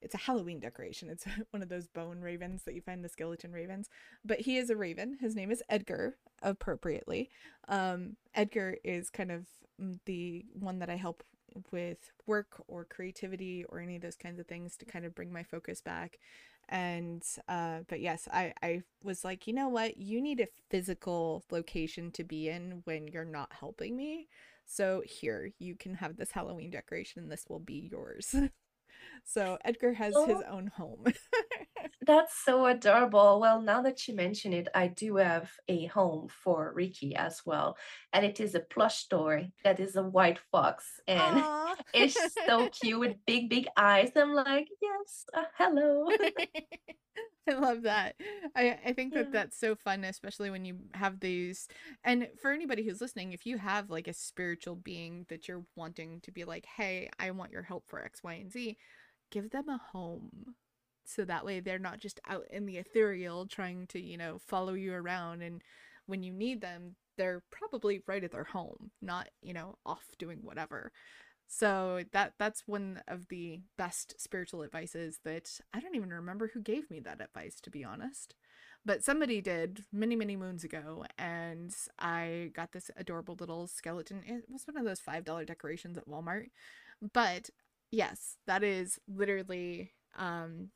it's 0.00 0.14
a 0.14 0.18
Halloween 0.18 0.60
decoration. 0.60 1.08
It's 1.10 1.24
one 1.50 1.62
of 1.62 1.68
those 1.68 1.86
bone 1.86 2.20
ravens 2.20 2.62
that 2.64 2.74
you 2.74 2.80
find 2.80 3.04
the 3.04 3.08
skeleton 3.08 3.52
ravens. 3.52 3.88
But 4.24 4.40
he 4.40 4.56
is 4.56 4.70
a 4.70 4.76
raven. 4.76 5.18
His 5.20 5.34
name 5.34 5.50
is 5.50 5.62
Edgar, 5.68 6.16
appropriately. 6.42 7.30
Um 7.68 8.16
Edgar 8.34 8.76
is 8.84 9.10
kind 9.10 9.30
of 9.32 9.46
mm, 9.80 9.98
the 10.06 10.44
one 10.52 10.78
that 10.80 10.90
I 10.90 10.96
help 10.96 11.22
with 11.70 12.12
work 12.26 12.62
or 12.68 12.84
creativity 12.84 13.64
or 13.68 13.80
any 13.80 13.96
of 13.96 14.02
those 14.02 14.16
kinds 14.16 14.38
of 14.38 14.46
things 14.46 14.76
to 14.76 14.84
kind 14.84 15.04
of 15.04 15.14
bring 15.14 15.32
my 15.32 15.42
focus 15.42 15.80
back 15.80 16.18
and 16.68 17.22
uh 17.48 17.78
but 17.88 18.00
yes 18.00 18.28
i 18.30 18.52
i 18.62 18.82
was 19.02 19.24
like 19.24 19.46
you 19.46 19.52
know 19.52 19.68
what 19.68 19.96
you 19.96 20.20
need 20.20 20.40
a 20.40 20.48
physical 20.70 21.42
location 21.50 22.10
to 22.10 22.22
be 22.24 22.48
in 22.48 22.82
when 22.84 23.08
you're 23.08 23.24
not 23.24 23.50
helping 23.58 23.96
me 23.96 24.28
so 24.66 25.02
here 25.06 25.50
you 25.58 25.74
can 25.74 25.94
have 25.94 26.16
this 26.16 26.32
halloween 26.32 26.70
decoration 26.70 27.22
and 27.22 27.32
this 27.32 27.46
will 27.48 27.58
be 27.58 27.88
yours 27.90 28.34
so 29.24 29.58
edgar 29.64 29.92
has 29.92 30.14
his 30.24 30.40
oh, 30.40 30.42
own 30.50 30.66
home 30.68 31.04
That's 32.06 32.34
so 32.44 32.66
adorable. 32.66 33.38
Well, 33.40 33.60
now 33.60 33.82
that 33.82 34.08
you 34.08 34.14
mention 34.14 34.52
it, 34.52 34.68
I 34.74 34.86
do 34.88 35.16
have 35.16 35.50
a 35.68 35.86
home 35.86 36.28
for 36.28 36.72
Ricky 36.74 37.14
as 37.14 37.42
well. 37.44 37.76
And 38.12 38.24
it 38.24 38.40
is 38.40 38.54
a 38.54 38.60
plush 38.60 39.06
toy 39.08 39.50
that 39.64 39.78
is 39.80 39.96
a 39.96 40.02
white 40.02 40.38
fox. 40.50 41.00
And 41.06 41.46
it's 41.92 42.34
so 42.46 42.68
cute 42.68 42.98
with 42.98 43.16
big, 43.26 43.50
big 43.50 43.66
eyes. 43.76 44.12
I'm 44.16 44.32
like, 44.32 44.68
yes, 44.80 45.24
uh, 45.34 45.44
hello. 45.58 46.08
I 47.48 47.54
love 47.54 47.82
that. 47.82 48.14
I 48.54 48.78
I 48.86 48.92
think 48.92 49.14
that 49.14 49.28
Yeah. 49.28 49.32
that's 49.32 49.58
so 49.58 49.74
fun, 49.74 50.04
especially 50.04 50.50
when 50.50 50.64
you 50.64 50.78
have 50.94 51.18
these. 51.20 51.66
And 52.04 52.28
for 52.40 52.52
anybody 52.52 52.84
who's 52.84 53.00
listening, 53.00 53.32
if 53.32 53.46
you 53.46 53.58
have 53.58 53.90
like 53.90 54.06
a 54.08 54.12
spiritual 54.12 54.76
being 54.76 55.24
that 55.28 55.48
you're 55.48 55.64
wanting 55.74 56.20
to 56.22 56.32
be 56.32 56.44
like, 56.44 56.66
hey, 56.66 57.08
I 57.18 57.30
want 57.32 57.52
your 57.52 57.62
help 57.62 57.84
for 57.88 58.02
X, 58.04 58.22
Y, 58.22 58.34
and 58.34 58.52
Z, 58.52 58.76
give 59.30 59.50
them 59.50 59.68
a 59.68 59.80
home. 59.92 60.54
So 61.04 61.24
that 61.24 61.44
way 61.44 61.60
they're 61.60 61.78
not 61.78 62.00
just 62.00 62.20
out 62.28 62.44
in 62.50 62.66
the 62.66 62.76
ethereal 62.76 63.46
trying 63.46 63.86
to, 63.88 64.00
you 64.00 64.18
know, 64.18 64.38
follow 64.46 64.74
you 64.74 64.92
around. 64.92 65.42
And 65.42 65.62
when 66.06 66.22
you 66.22 66.32
need 66.32 66.60
them, 66.60 66.96
they're 67.16 67.42
probably 67.50 68.02
right 68.06 68.22
at 68.22 68.32
their 68.32 68.44
home, 68.44 68.90
not, 69.00 69.28
you 69.42 69.54
know, 69.54 69.76
off 69.86 70.04
doing 70.18 70.40
whatever. 70.42 70.92
So 71.48 72.02
that 72.12 72.34
that's 72.38 72.64
one 72.66 73.00
of 73.08 73.28
the 73.28 73.60
best 73.78 74.20
spiritual 74.20 74.62
advices 74.62 75.20
that 75.24 75.60
I 75.72 75.80
don't 75.80 75.94
even 75.94 76.12
remember 76.12 76.50
who 76.52 76.60
gave 76.60 76.90
me 76.90 77.00
that 77.00 77.22
advice 77.22 77.58
to 77.62 77.70
be 77.70 77.82
honest. 77.82 78.34
But 78.84 79.02
somebody 79.02 79.40
did 79.40 79.84
many 79.90 80.14
many 80.14 80.36
moons 80.36 80.62
ago 80.62 81.06
and 81.16 81.74
I 81.98 82.50
got 82.54 82.72
this 82.72 82.90
adorable 82.96 83.34
little 83.40 83.66
skeleton. 83.66 84.22
It 84.26 84.44
was 84.50 84.66
one 84.66 84.76
of 84.76 84.84
those 84.84 85.00
$5 85.00 85.46
decorations 85.46 85.96
at 85.96 86.06
Walmart. 86.06 86.50
But 87.14 87.48
yes, 87.90 88.36
that 88.46 88.62
is 88.62 88.98
literally 89.08 89.92
um 90.16 90.70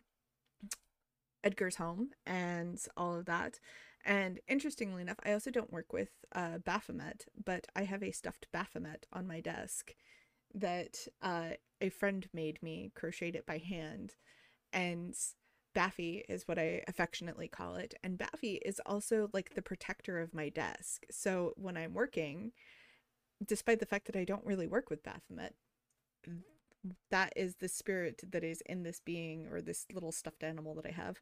Edgar's 1.45 1.77
home 1.77 2.11
and 2.27 2.81
all 2.97 3.15
of 3.19 3.27
that. 3.27 3.59
And 4.05 4.41
interestingly 4.49 5.03
enough, 5.03 5.19
I 5.25 5.33
also 5.33 5.51
don't 5.51 5.73
work 5.73 5.93
with 5.93 6.11
uh, 6.35 6.59
Baphomet, 6.59 7.27
but 7.45 7.67
I 7.77 7.85
have 7.85 8.03
a 8.03 8.13
stuffed 8.13 8.49
Baphomet 8.53 9.07
on 9.13 9.27
my 9.27 9.41
desk 9.41 9.95
that 10.55 11.07
uh, 11.23 11.51
a 11.81 11.89
friend 11.89 12.29
made 12.33 12.63
me, 12.63 12.93
crocheted 12.95 13.37
it 13.37 13.47
by 13.47 13.59
hand. 13.59 14.15
And 14.73 15.17
Baffy 15.75 16.25
is 16.29 16.47
what 16.47 16.59
I 16.59 16.83
affectionately 16.89 17.49
call 17.49 17.77
it. 17.77 17.95
And 18.03 18.19
Baffy 18.19 18.55
is 18.65 18.81
also 18.85 19.29
like 19.33 19.55
the 19.55 19.63
protector 19.63 20.21
of 20.21 20.35
my 20.35 20.49
desk. 20.49 21.05
So 21.11 21.55
when 21.57 21.77
I'm 21.77 21.95
working, 21.95 22.53
despite 23.45 23.81
the 23.81 23.87
fact 23.87 24.07
that 24.07 24.17
I 24.17 24.25
don't 24.25 24.45
really 24.47 24.67
work 24.67 24.91
with 24.91 25.05
Baphomet, 25.05 25.55
that 27.11 27.33
is 27.37 27.57
the 27.57 27.69
spirit 27.69 28.23
that 28.31 28.45
is 28.45 28.63
in 28.67 28.83
this 28.83 29.01
being 29.01 29.47
or 29.49 29.61
this 29.61 29.87
little 29.93 30.13
stuffed 30.13 30.43
animal 30.43 30.75
that 30.75 30.87
I 30.87 30.91
have 30.93 31.19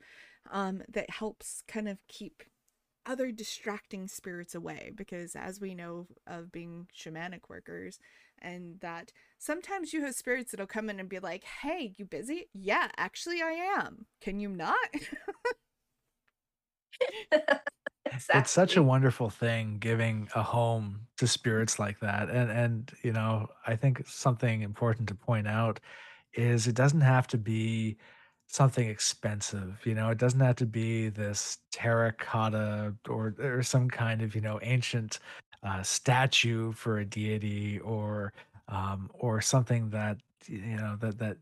um, 0.51 0.83
that 0.89 1.11
helps 1.11 1.63
kind 1.69 1.89
of 1.89 1.99
keep 2.09 2.43
other 3.07 3.33
distracting 3.33 4.07
spirits 4.09 4.55
away 4.55 4.93
because 4.95 5.35
as 5.35 5.61
we 5.61 5.75
know 5.75 6.07
of 6.27 6.53
being 6.53 6.87
shamanic 6.97 7.41
workers 7.49 7.99
and 8.41 8.79
that 8.81 9.13
sometimes 9.39 9.93
you 9.93 10.03
have 10.05 10.15
spirits 10.15 10.53
that'll 10.53 10.67
come 10.67 10.91
in 10.91 11.01
and 11.01 11.09
be 11.09 11.19
like 11.19 11.45
hey 11.63 11.95
you 11.97 12.05
busy? 12.05 12.49
Yeah 12.55 12.89
actually 12.99 13.43
i 13.43 13.51
am. 13.53 14.07
Can 14.21 14.41
you 14.41 14.49
not 14.51 14.77
It's 18.35 18.51
such 18.51 18.77
a 18.77 18.83
wonderful 18.83 19.31
thing 19.31 19.79
giving 19.79 20.29
a 20.35 20.43
home 20.43 21.07
to 21.19 21.27
spirits 21.27 21.79
like 21.79 22.01
that. 22.01 22.29
And 22.31 22.51
and 22.51 22.93
you 23.03 23.13
know, 23.13 23.49
I 23.67 23.77
think 23.77 24.07
something 24.07 24.63
important 24.63 25.09
to 25.09 25.15
point 25.15 25.47
out 25.49 25.81
is 26.35 26.67
it 26.67 26.75
doesn't 26.75 27.01
have 27.01 27.27
to 27.29 27.39
be 27.39 27.97
something 28.47 28.89
expensive. 28.89 29.79
You 29.85 29.95
know, 29.95 30.11
it 30.11 30.19
doesn't 30.19 30.41
have 30.41 30.57
to 30.57 30.67
be 30.67 31.09
this 31.09 31.59
terracotta 31.73 32.95
or 33.09 33.35
or 33.39 33.63
some 33.63 33.89
kind 33.89 34.23
of, 34.23 34.35
you 34.35 34.41
know, 34.41 34.59
ancient 34.63 35.19
uh, 35.63 35.83
statue 35.83 36.73
for 36.73 36.99
a 36.99 37.05
deity 37.05 37.79
or 37.81 38.33
um, 38.69 39.11
or 39.15 39.41
something 39.41 39.91
that 39.91 40.19
you 40.47 40.77
know 40.77 40.97
that 41.01 41.19
that 41.19 41.37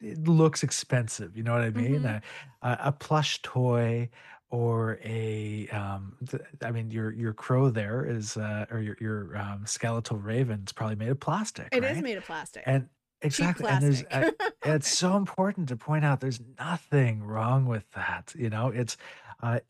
it 0.00 0.26
looks 0.26 0.62
expensive, 0.62 1.36
you 1.36 1.42
know 1.42 1.52
what 1.52 1.62
I 1.62 1.70
mean? 1.70 2.02
mm-hmm 2.02 2.18
a 2.62 2.78
a 2.84 2.92
plush 2.92 3.40
toy 3.42 4.08
or 4.50 4.98
a, 5.04 5.68
um, 5.68 6.16
th 6.28 6.42
I 6.62 6.70
mean, 6.72 6.90
your 6.90 7.12
your 7.12 7.34
crow 7.34 7.70
there 7.70 8.04
is, 8.04 8.36
uh 8.36 8.66
or 8.70 8.80
your 8.80 8.96
your, 9.00 9.36
um, 9.36 9.66
skeletal 9.66 10.18
raven's 10.18 10.72
probably 10.72 10.96
made 10.96 11.10
of 11.10 11.20
plastic, 11.20 11.72
it 11.72 11.84
is 11.84 12.00
right? 12.00 12.02
made 12.02 12.16
of 12.18 12.24
plastic 12.24 12.66
And 12.66 12.90
exactly, 13.22 13.66
and 13.68 13.82
there's, 13.82 14.04
uh 14.10 14.26
it's 14.64 14.88
so 14.88 15.16
important 15.16 15.68
to 15.70 15.76
point 15.76 16.04
out 16.04 16.20
there's 16.20 16.40
nothing 16.58 17.22
wrong 17.24 17.66
with 17.66 17.90
that, 17.92 18.34
you 18.36 18.50
know? 18.50 18.68
It's, 18.68 18.96
uh, 19.42 19.60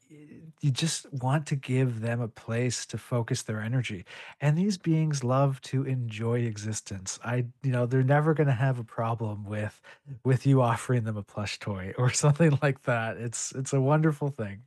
you 0.63 0.71
just 0.73 1.11
want 1.13 1.47
to 1.49 1.57
give 1.57 2.01
them 2.01 2.21
a 2.21 2.29
place 2.29 2.85
to 2.87 2.99
focus 2.99 3.43
their 3.45 3.61
energy, 3.61 4.05
and 4.41 4.59
these 4.59 4.79
beings 4.79 5.23
love 5.25 5.61
to 5.63 5.85
enjoy 5.85 6.41
existence. 6.41 7.19
I 7.25 7.47
you 7.63 7.73
know, 7.73 7.87
they're 7.87 8.03
never 8.03 8.35
gonna 8.35 8.53
have 8.55 8.79
a 8.79 8.85
problem 8.85 9.45
with 9.45 9.81
with 10.25 10.47
you 10.47 10.61
offering 10.63 11.05
them 11.05 11.17
a 11.17 11.23
plush 11.23 11.59
toy 11.61 11.95
or 11.99 12.11
something 12.25 12.59
like 12.63 12.83
that. 12.83 13.17
It's 13.19 13.53
it's 13.53 13.73
a 13.73 13.81
wonderful 13.81 14.29
thing. 14.31 14.65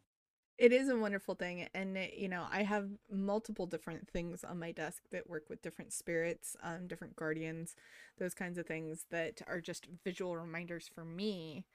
It 0.57 0.71
is 0.71 0.87
a 0.87 0.95
wonderful 0.97 1.33
thing, 1.33 1.67
and 1.73 1.97
it, 1.97 2.13
you 2.13 2.29
know, 2.29 2.45
I 2.51 2.61
have 2.63 2.87
multiple 3.11 3.65
different 3.65 4.07
things 4.09 4.43
on 4.43 4.59
my 4.59 4.71
desk 4.71 5.03
that 5.11 5.27
work 5.29 5.49
with 5.49 5.63
different 5.63 5.91
spirits, 5.93 6.55
um, 6.61 6.87
different 6.87 7.15
guardians, 7.15 7.75
those 8.19 8.35
kinds 8.35 8.59
of 8.59 8.67
things 8.67 9.05
that 9.09 9.41
are 9.47 9.59
just 9.59 9.87
visual 10.03 10.37
reminders 10.37 10.87
for 10.93 11.03
me. 11.03 11.65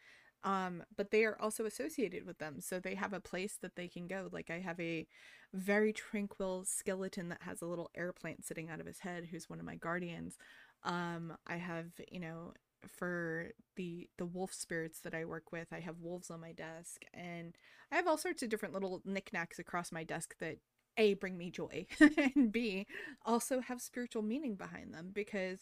Um, 0.45 0.85
but 0.97 1.11
they 1.11 1.25
are 1.25 1.37
also 1.41 1.65
associated 1.67 2.25
with 2.25 2.39
them, 2.39 2.61
so 2.61 2.79
they 2.79 2.95
have 2.95 3.13
a 3.13 3.19
place 3.21 3.59
that 3.63 3.75
they 3.75 3.89
can 3.89 4.07
go. 4.07 4.29
Like 4.33 4.49
I 4.49 4.61
have 4.61 4.79
a 4.79 5.09
very 5.53 5.93
tranquil 5.93 6.65
skeleton 6.65 7.29
that 7.31 7.43
has 7.43 7.61
a 7.61 7.67
little 7.67 7.91
air 7.97 8.13
plant 8.13 8.45
sitting 8.45 8.71
out 8.71 8.79
of 8.81 8.87
his 8.87 9.01
head, 9.01 9.27
who's 9.31 9.51
one 9.51 9.59
of 9.59 9.67
my 9.67 9.75
guardians. 9.75 10.39
Um, 10.85 11.37
I 11.49 11.57
have, 11.57 11.87
you 12.13 12.21
know, 12.21 12.53
for 12.87 13.49
the 13.77 14.09
the 14.19 14.27
wolf 14.27 14.53
spirits 14.53 15.01
that 15.01 15.15
I 15.15 15.25
work 15.25 15.53
with, 15.53 15.69
I 15.73 15.81
have 15.81 16.01
wolves 16.01 16.31
on 16.31 16.41
my 16.41 16.53
desk, 16.53 17.05
and 17.15 17.57
I 17.93 17.97
have 17.97 18.07
all 18.07 18.19
sorts 18.19 18.43
of 18.43 18.49
different 18.49 18.75
little 18.75 19.03
knickknacks 19.05 19.59
across 19.59 19.93
my 19.93 20.05
desk 20.05 20.37
that 20.41 20.59
A 20.97 21.15
bring 21.15 21.37
me 21.39 21.51
joy 21.51 21.87
and 22.01 22.53
B 22.53 22.87
also 23.25 23.61
have 23.61 23.81
spiritual 23.81 24.23
meaning 24.23 24.55
behind 24.57 24.93
them 24.95 25.11
because 25.13 25.61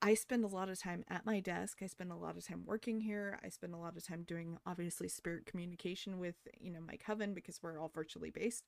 I 0.00 0.14
spend 0.14 0.44
a 0.44 0.48
lot 0.48 0.68
of 0.68 0.78
time 0.80 1.04
at 1.08 1.26
my 1.26 1.40
desk. 1.40 1.78
I 1.82 1.86
spend 1.88 2.12
a 2.12 2.16
lot 2.16 2.36
of 2.36 2.46
time 2.46 2.62
working 2.64 3.00
here. 3.00 3.40
I 3.44 3.48
spend 3.48 3.74
a 3.74 3.78
lot 3.78 3.96
of 3.96 4.06
time 4.06 4.22
doing 4.22 4.56
obviously 4.64 5.08
spirit 5.08 5.46
communication 5.46 6.20
with, 6.20 6.36
you 6.60 6.70
know, 6.70 6.80
my 6.80 6.96
coven 6.96 7.34
because 7.34 7.60
we're 7.62 7.80
all 7.80 7.90
virtually 7.92 8.30
based. 8.30 8.64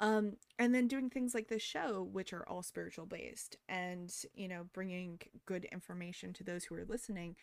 Um, 0.00 0.34
and 0.58 0.74
then 0.74 0.88
doing 0.88 1.08
things 1.08 1.34
like 1.34 1.48
this 1.48 1.62
show, 1.62 2.08
which 2.12 2.32
are 2.32 2.46
all 2.48 2.62
spiritual 2.62 3.06
based 3.06 3.56
and, 3.68 4.12
you 4.34 4.48
know, 4.48 4.66
bringing 4.72 5.20
good 5.46 5.66
information 5.66 6.32
to 6.34 6.44
those 6.44 6.64
who 6.64 6.74
are 6.74 6.84
listening. 6.84 7.36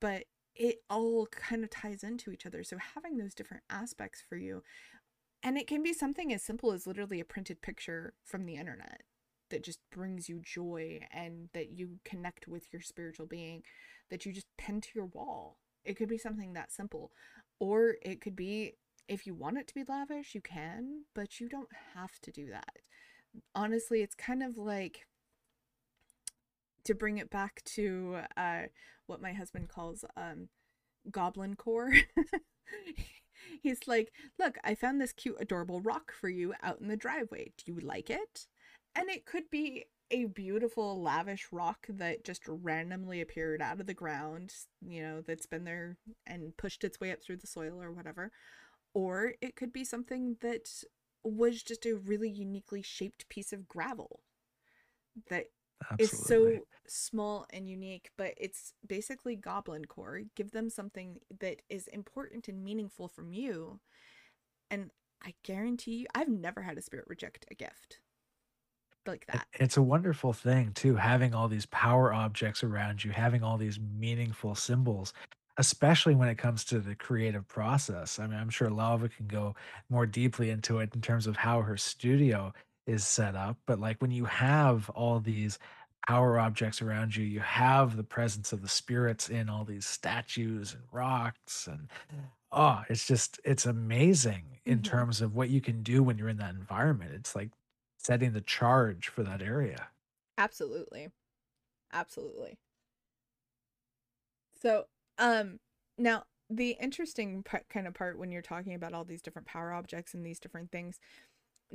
But 0.00 0.24
it 0.54 0.82
all 0.90 1.26
kind 1.26 1.64
of 1.64 1.70
ties 1.70 2.02
into 2.02 2.30
each 2.30 2.46
other. 2.46 2.64
So 2.64 2.76
having 2.94 3.18
those 3.18 3.34
different 3.34 3.62
aspects 3.70 4.22
for 4.26 4.36
you, 4.36 4.62
and 5.42 5.58
it 5.58 5.66
can 5.66 5.82
be 5.82 5.92
something 5.92 6.32
as 6.32 6.42
simple 6.42 6.72
as 6.72 6.86
literally 6.86 7.20
a 7.20 7.24
printed 7.24 7.62
picture 7.62 8.14
from 8.24 8.46
the 8.46 8.54
internet 8.56 9.02
that 9.50 9.64
just 9.64 9.80
brings 9.90 10.28
you 10.28 10.40
joy 10.42 11.00
and 11.12 11.48
that 11.52 11.70
you 11.70 11.98
connect 12.04 12.48
with 12.48 12.72
your 12.72 12.80
spiritual 12.80 13.26
being 13.26 13.62
that 14.10 14.24
you 14.24 14.32
just 14.32 14.46
pin 14.56 14.80
to 14.80 14.88
your 14.94 15.06
wall. 15.06 15.58
It 15.84 15.94
could 15.96 16.08
be 16.08 16.18
something 16.18 16.52
that 16.52 16.72
simple. 16.72 17.12
Or 17.58 17.96
it 18.02 18.20
could 18.20 18.36
be 18.36 18.74
if 19.08 19.26
you 19.26 19.34
want 19.34 19.58
it 19.58 19.66
to 19.68 19.74
be 19.74 19.84
lavish, 19.86 20.34
you 20.34 20.40
can, 20.40 21.04
but 21.14 21.40
you 21.40 21.48
don't 21.48 21.68
have 21.94 22.18
to 22.22 22.30
do 22.30 22.48
that. 22.50 22.78
Honestly, 23.54 24.02
it's 24.02 24.14
kind 24.14 24.42
of 24.42 24.56
like 24.56 25.06
to 26.84 26.94
bring 26.94 27.18
it 27.18 27.30
back 27.30 27.62
to 27.64 28.18
uh, 28.36 28.62
what 29.06 29.22
my 29.22 29.32
husband 29.32 29.68
calls 29.68 30.04
um, 30.16 30.48
goblin 31.10 31.54
core. 31.54 31.92
He's 33.62 33.86
like, 33.86 34.12
Look, 34.38 34.56
I 34.64 34.74
found 34.74 35.00
this 35.00 35.12
cute, 35.12 35.36
adorable 35.40 35.80
rock 35.80 36.12
for 36.12 36.28
you 36.28 36.54
out 36.62 36.80
in 36.80 36.88
the 36.88 36.96
driveway. 36.96 37.52
Do 37.56 37.72
you 37.72 37.80
like 37.80 38.10
it? 38.10 38.46
And 38.94 39.08
it 39.08 39.24
could 39.24 39.50
be 39.50 39.86
a 40.10 40.26
beautiful, 40.26 41.00
lavish 41.00 41.48
rock 41.50 41.86
that 41.88 42.22
just 42.22 42.42
randomly 42.46 43.22
appeared 43.22 43.62
out 43.62 43.80
of 43.80 43.86
the 43.86 43.94
ground, 43.94 44.52
you 44.86 45.02
know, 45.02 45.22
that's 45.22 45.46
been 45.46 45.64
there 45.64 45.96
and 46.26 46.54
pushed 46.58 46.84
its 46.84 47.00
way 47.00 47.10
up 47.10 47.22
through 47.22 47.38
the 47.38 47.46
soil 47.46 47.80
or 47.80 47.90
whatever. 47.90 48.30
Or 48.94 49.34
it 49.40 49.56
could 49.56 49.72
be 49.72 49.84
something 49.84 50.36
that 50.40 50.68
was 51.24 51.62
just 51.62 51.86
a 51.86 51.94
really 51.94 52.28
uniquely 52.30 52.82
shaped 52.82 53.28
piece 53.28 53.52
of 53.52 53.68
gravel 53.68 54.20
that 55.28 55.46
is 55.98 56.12
Absolutely. 56.12 56.56
so 56.56 56.64
small 56.86 57.46
and 57.50 57.68
unique, 57.68 58.10
but 58.16 58.34
it's 58.36 58.74
basically 58.86 59.36
goblin 59.36 59.84
core. 59.84 60.22
Give 60.36 60.50
them 60.50 60.70
something 60.70 61.18
that 61.40 61.62
is 61.68 61.88
important 61.88 62.48
and 62.48 62.62
meaningful 62.62 63.08
from 63.08 63.32
you. 63.32 63.80
And 64.70 64.90
I 65.24 65.34
guarantee 65.42 65.96
you, 65.96 66.06
I've 66.14 66.28
never 66.28 66.62
had 66.62 66.78
a 66.78 66.82
spirit 66.82 67.06
reject 67.08 67.46
a 67.50 67.54
gift 67.54 67.98
like 69.06 69.26
that. 69.26 69.46
it's 69.54 69.76
a 69.76 69.82
wonderful 69.82 70.32
thing 70.32 70.72
too, 70.74 70.94
having 70.94 71.34
all 71.34 71.48
these 71.48 71.66
power 71.66 72.12
objects 72.12 72.62
around 72.62 73.02
you, 73.02 73.10
having 73.10 73.42
all 73.42 73.56
these 73.56 73.80
meaningful 73.80 74.54
symbols, 74.54 75.12
especially 75.62 76.14
when 76.16 76.28
it 76.28 76.38
comes 76.38 76.64
to 76.64 76.80
the 76.80 76.96
creative 76.96 77.46
process. 77.46 78.18
I 78.18 78.26
mean, 78.26 78.36
I'm 78.38 78.50
sure 78.50 78.68
Laova 78.68 79.14
can 79.14 79.28
go 79.28 79.54
more 79.88 80.06
deeply 80.06 80.50
into 80.50 80.80
it 80.80 80.92
in 80.94 81.00
terms 81.00 81.28
of 81.28 81.36
how 81.36 81.62
her 81.62 81.76
studio 81.76 82.52
is 82.86 83.06
set 83.06 83.36
up, 83.36 83.58
but 83.66 83.78
like 83.78 84.02
when 84.02 84.10
you 84.10 84.24
have 84.24 84.90
all 84.90 85.20
these 85.20 85.58
power 86.08 86.36
objects 86.40 86.82
around 86.82 87.14
you, 87.14 87.24
you 87.24 87.38
have 87.40 87.96
the 87.96 88.02
presence 88.04 88.52
of 88.52 88.60
the 88.60 88.68
spirits 88.68 89.28
in 89.30 89.48
all 89.48 89.64
these 89.64 89.86
statues 89.86 90.74
and 90.74 90.82
rocks 90.90 91.68
and 91.68 91.88
oh, 92.52 92.82
it's 92.88 93.06
just 93.06 93.40
it's 93.44 93.66
amazing 93.66 94.60
in 94.66 94.82
hmm 94.82 94.82
terms 94.82 95.20
of 95.20 95.34
what 95.34 95.50
you 95.50 95.60
can 95.60 95.82
do 95.82 96.02
when 96.02 96.18
you're 96.18 96.28
in 96.28 96.38
that 96.38 96.54
environment. 96.54 97.12
It's 97.14 97.36
like 97.36 97.50
setting 97.98 98.32
the 98.32 98.40
charge 98.42 99.08
for 99.08 99.22
that 99.24 99.42
area. 99.42 99.90
Absolutely. 100.36 101.10
Absolutely. 101.92 102.58
So, 104.54 104.86
um, 105.22 105.60
now 105.96 106.24
the 106.50 106.76
interesting 106.80 107.42
part, 107.44 107.68
kind 107.70 107.86
of 107.86 107.94
part 107.94 108.18
when 108.18 108.30
you're 108.30 108.42
talking 108.42 108.74
about 108.74 108.92
all 108.92 109.04
these 109.04 109.22
different 109.22 109.46
power 109.48 109.72
objects 109.72 110.14
and 110.14 110.26
these 110.26 110.40
different 110.40 110.70
things, 110.70 110.98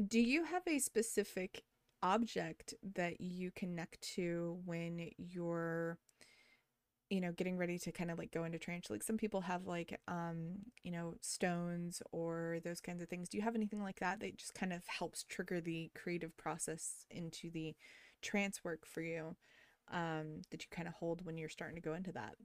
do 0.07 0.19
you 0.19 0.43
have 0.43 0.63
a 0.67 0.79
specific 0.79 1.63
object 2.03 2.73
that 2.95 3.19
you 3.21 3.51
connect 3.55 4.01
to 4.15 4.59
when 4.65 5.09
you're, 5.17 5.97
you 7.09 7.21
know, 7.21 7.31
getting 7.31 7.57
ready 7.57 7.79
to 7.79 7.91
kind 7.91 8.11
of 8.11 8.19
like 8.19 8.31
go 8.31 8.43
into 8.43 8.59
trance? 8.59 8.89
Like 8.89 9.01
some 9.01 9.17
people 9.17 9.41
have 9.41 9.65
like, 9.65 9.99
um, 10.07 10.57
you 10.83 10.91
know, 10.91 11.15
stones 11.21 12.01
or 12.11 12.59
those 12.63 12.81
kinds 12.81 13.01
of 13.01 13.07
things. 13.09 13.29
Do 13.29 13.37
you 13.37 13.43
have 13.43 13.55
anything 13.55 13.81
like 13.81 13.99
that 14.01 14.19
that 14.19 14.37
just 14.37 14.53
kind 14.53 14.73
of 14.73 14.81
helps 14.87 15.23
trigger 15.23 15.61
the 15.61 15.89
creative 15.95 16.35
process 16.37 17.05
into 17.09 17.49
the 17.49 17.75
trance 18.21 18.63
work 18.63 18.85
for 18.85 19.01
you, 19.01 19.35
um, 19.91 20.41
that 20.51 20.61
you 20.61 20.67
kind 20.69 20.87
of 20.87 20.95
hold 20.95 21.25
when 21.25 21.37
you're 21.37 21.49
starting 21.49 21.77
to 21.77 21.81
go 21.81 21.93
into 21.95 22.11
that? 22.11 22.35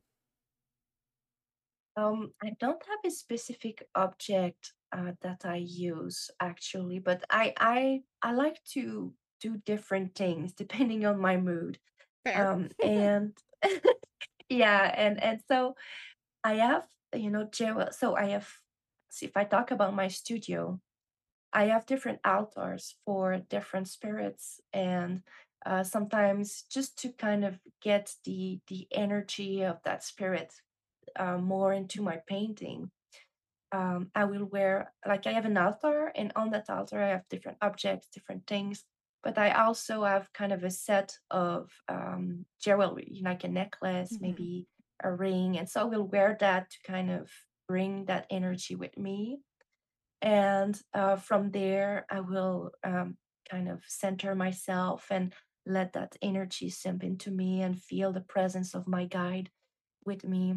Um, 1.97 2.33
I 2.43 2.53
don't 2.59 2.83
have 2.89 2.99
a 3.05 3.11
specific 3.11 3.87
object 3.95 4.73
uh, 4.93 5.13
that 5.23 5.45
I 5.45 5.57
use 5.57 6.31
actually, 6.41 6.99
but 6.99 7.25
I 7.31 7.53
I 7.59 8.03
I 8.23 8.33
like 8.33 8.63
to 8.73 9.13
do 9.41 9.57
different 9.67 10.15
things 10.15 10.53
depending 10.57 11.05
on 11.05 11.21
my 11.21 11.37
mood. 11.37 11.79
Um, 12.35 12.71
and 12.85 13.37
yeah, 14.49 14.93
and 14.97 15.23
and 15.23 15.41
so 15.49 15.75
I 16.45 16.55
have 16.55 16.87
you 17.15 17.31
know. 17.31 17.49
So 17.91 18.17
I 18.17 18.27
have. 18.27 18.49
See, 19.11 19.27
if 19.27 19.37
I 19.37 19.45
talk 19.45 19.71
about 19.71 19.95
my 19.95 20.09
studio, 20.09 20.81
I 21.53 21.65
have 21.65 21.85
different 21.85 22.21
altars 22.25 22.97
for 23.05 23.39
different 23.51 23.89
spirits, 23.89 24.61
and 24.73 25.23
uh, 25.67 25.83
sometimes 25.83 26.65
just 26.71 26.99
to 27.03 27.13
kind 27.13 27.45
of 27.45 27.59
get 27.83 28.15
the 28.25 28.61
the 28.69 28.87
energy 28.91 29.63
of 29.63 29.83
that 29.85 30.03
spirit 30.03 30.55
uh, 31.17 31.39
more 31.39 31.73
into 31.73 32.03
my 32.03 32.19
painting 32.27 32.91
um, 33.73 34.11
I 34.15 34.25
will 34.25 34.45
wear 34.45 34.93
like 35.07 35.27
I 35.27 35.33
have 35.33 35.47
an 35.47 35.57
altar, 35.57 36.13
and 36.15 36.33
on 36.37 36.51
that 36.51 36.69
altar 36.69 37.01
I 37.01 37.09
have 37.09 37.29
different 37.31 37.59
objects, 37.63 38.09
different 38.13 38.47
things. 38.47 38.85
But 39.23 39.39
I 39.39 39.53
also 39.53 40.05
have 40.05 40.33
kind 40.33 40.53
of 40.53 40.65
a 40.65 40.71
set 40.71 41.17
of 41.31 41.71
um, 41.89 42.45
jewelry, 42.61 43.21
like 43.23 43.45
a 43.45 43.49
necklace, 43.49 44.19
hmm 44.19 44.19
maybe 44.21 44.67
a 45.03 45.11
ring, 45.13 45.59
and 45.59 45.69
so 45.69 45.81
I 45.81 45.85
will 45.85 46.07
wear 46.07 46.37
that 46.41 46.71
to 46.71 46.93
kind 46.93 47.11
of 47.11 47.31
bring 47.67 48.05
that 48.07 48.27
energy 48.31 48.75
with 48.75 48.97
me. 48.99 49.39
And 50.21 50.79
uh, 50.95 51.17
from 51.17 51.51
there, 51.51 52.07
I 52.11 52.21
will 52.21 52.73
um, 52.85 53.17
kind 53.51 53.69
of 53.69 53.83
center 53.87 54.35
myself 54.35 55.07
and 55.11 55.35
let 55.67 55.95
that 55.95 56.17
energy 56.23 56.71
sink 56.71 57.03
into 57.03 57.31
me 57.31 57.63
and 57.63 57.81
feel 57.81 58.13
the 58.13 58.21
presence 58.21 58.75
of 58.75 58.87
my 58.87 59.07
guide 59.07 59.51
with 60.05 60.25
me. 60.25 60.57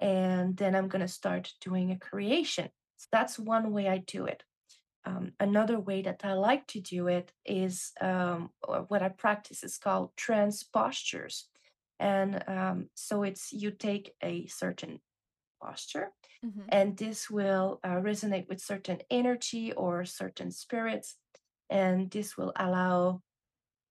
And 0.00 0.56
then 0.56 0.74
I'm 0.74 0.88
going 0.88 1.02
to 1.02 1.08
start 1.08 1.52
doing 1.60 1.90
a 1.90 1.98
creation. 1.98 2.68
So 2.96 3.08
that's 3.12 3.38
one 3.38 3.72
way 3.72 3.88
I 3.88 3.98
do 3.98 4.26
it. 4.26 4.42
Um, 5.04 5.32
another 5.40 5.78
way 5.78 6.02
that 6.02 6.20
I 6.24 6.34
like 6.34 6.66
to 6.68 6.80
do 6.80 7.06
it 7.08 7.32
is 7.46 7.92
um, 8.00 8.50
uh, 8.66 8.80
what 8.88 9.02
I 9.02 9.08
practice 9.08 9.62
is 9.62 9.78
called 9.78 10.10
trance 10.16 10.62
postures. 10.62 11.48
And 11.98 12.42
um, 12.46 12.88
so 12.94 13.22
it's 13.22 13.52
you 13.52 13.70
take 13.70 14.14
a 14.22 14.46
certain 14.46 15.00
posture 15.60 16.12
hmm 16.42 16.48
and 16.72 16.96
this 16.96 17.28
will 17.28 17.80
uh, 17.82 18.00
resonate 18.00 18.48
with 18.48 18.60
certain 18.60 18.98
energy 19.10 19.72
or 19.72 20.04
certain 20.04 20.50
spirits 20.50 21.16
and 21.68 22.10
this 22.10 22.36
will 22.36 22.52
allow 22.56 23.20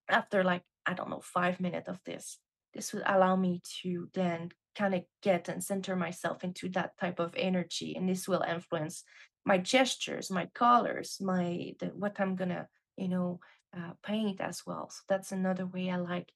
after 0.08 0.42
like 0.42 0.62
i 0.86 0.94
don't 0.94 1.10
know 1.10 1.20
five 1.22 1.60
minutes 1.60 1.88
of 1.88 1.98
this 2.04 2.38
this 2.74 2.92
will 2.92 3.02
allow 3.06 3.36
me 3.36 3.60
to 3.82 4.08
then 4.14 4.50
kind 4.74 4.94
of 4.94 5.02
get 5.22 5.48
and 5.48 5.62
center 5.62 5.96
myself 5.96 6.44
into 6.44 6.68
that 6.70 6.96
type 6.98 7.18
of 7.18 7.34
energy 7.36 7.94
and 7.96 8.08
this 8.08 8.28
will 8.28 8.42
influence 8.42 9.04
my 9.44 9.58
gestures 9.58 10.30
my 10.30 10.46
colors 10.54 11.18
my 11.20 11.72
the, 11.80 11.86
what 11.86 12.20
i'm 12.20 12.36
gonna 12.36 12.68
you 12.96 13.08
know 13.08 13.40
uh, 13.76 13.92
paint 14.02 14.40
as 14.40 14.62
well 14.66 14.90
so 14.90 15.00
that's 15.08 15.32
another 15.32 15.66
way 15.66 15.90
i 15.90 15.96
like 15.96 16.32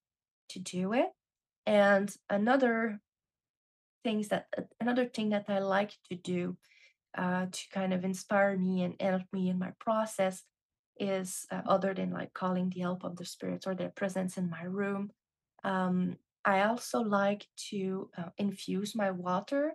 to 0.49 0.59
do 0.59 0.93
it 0.93 1.09
and 1.66 2.14
another 2.28 3.01
things 4.03 4.28
that 4.28 4.47
uh, 4.57 4.62
another 4.80 5.07
thing 5.07 5.30
that 5.30 5.45
i 5.49 5.59
like 5.59 5.93
to 6.09 6.14
do 6.14 6.57
uh, 7.16 7.47
to 7.51 7.61
kind 7.72 7.93
of 7.93 8.05
inspire 8.05 8.57
me 8.57 8.82
and 8.82 8.95
help 9.01 9.22
me 9.32 9.49
in 9.49 9.59
my 9.59 9.72
process 9.78 10.43
is 10.99 11.47
uh, 11.51 11.62
other 11.66 11.95
than 11.95 12.11
like 12.11 12.32
calling 12.32 12.70
the 12.70 12.80
help 12.80 13.05
of 13.05 13.16
the 13.16 13.24
spirits 13.24 13.66
or 13.66 13.74
their 13.74 13.91
presence 13.91 14.37
in 14.37 14.51
my 14.51 14.62
room. 14.62 15.11
Um, 15.62 16.16
I 16.45 16.62
also 16.62 17.01
like 17.01 17.47
to 17.70 18.11
uh, 18.16 18.30
infuse 18.38 18.95
my 18.95 19.11
water 19.11 19.72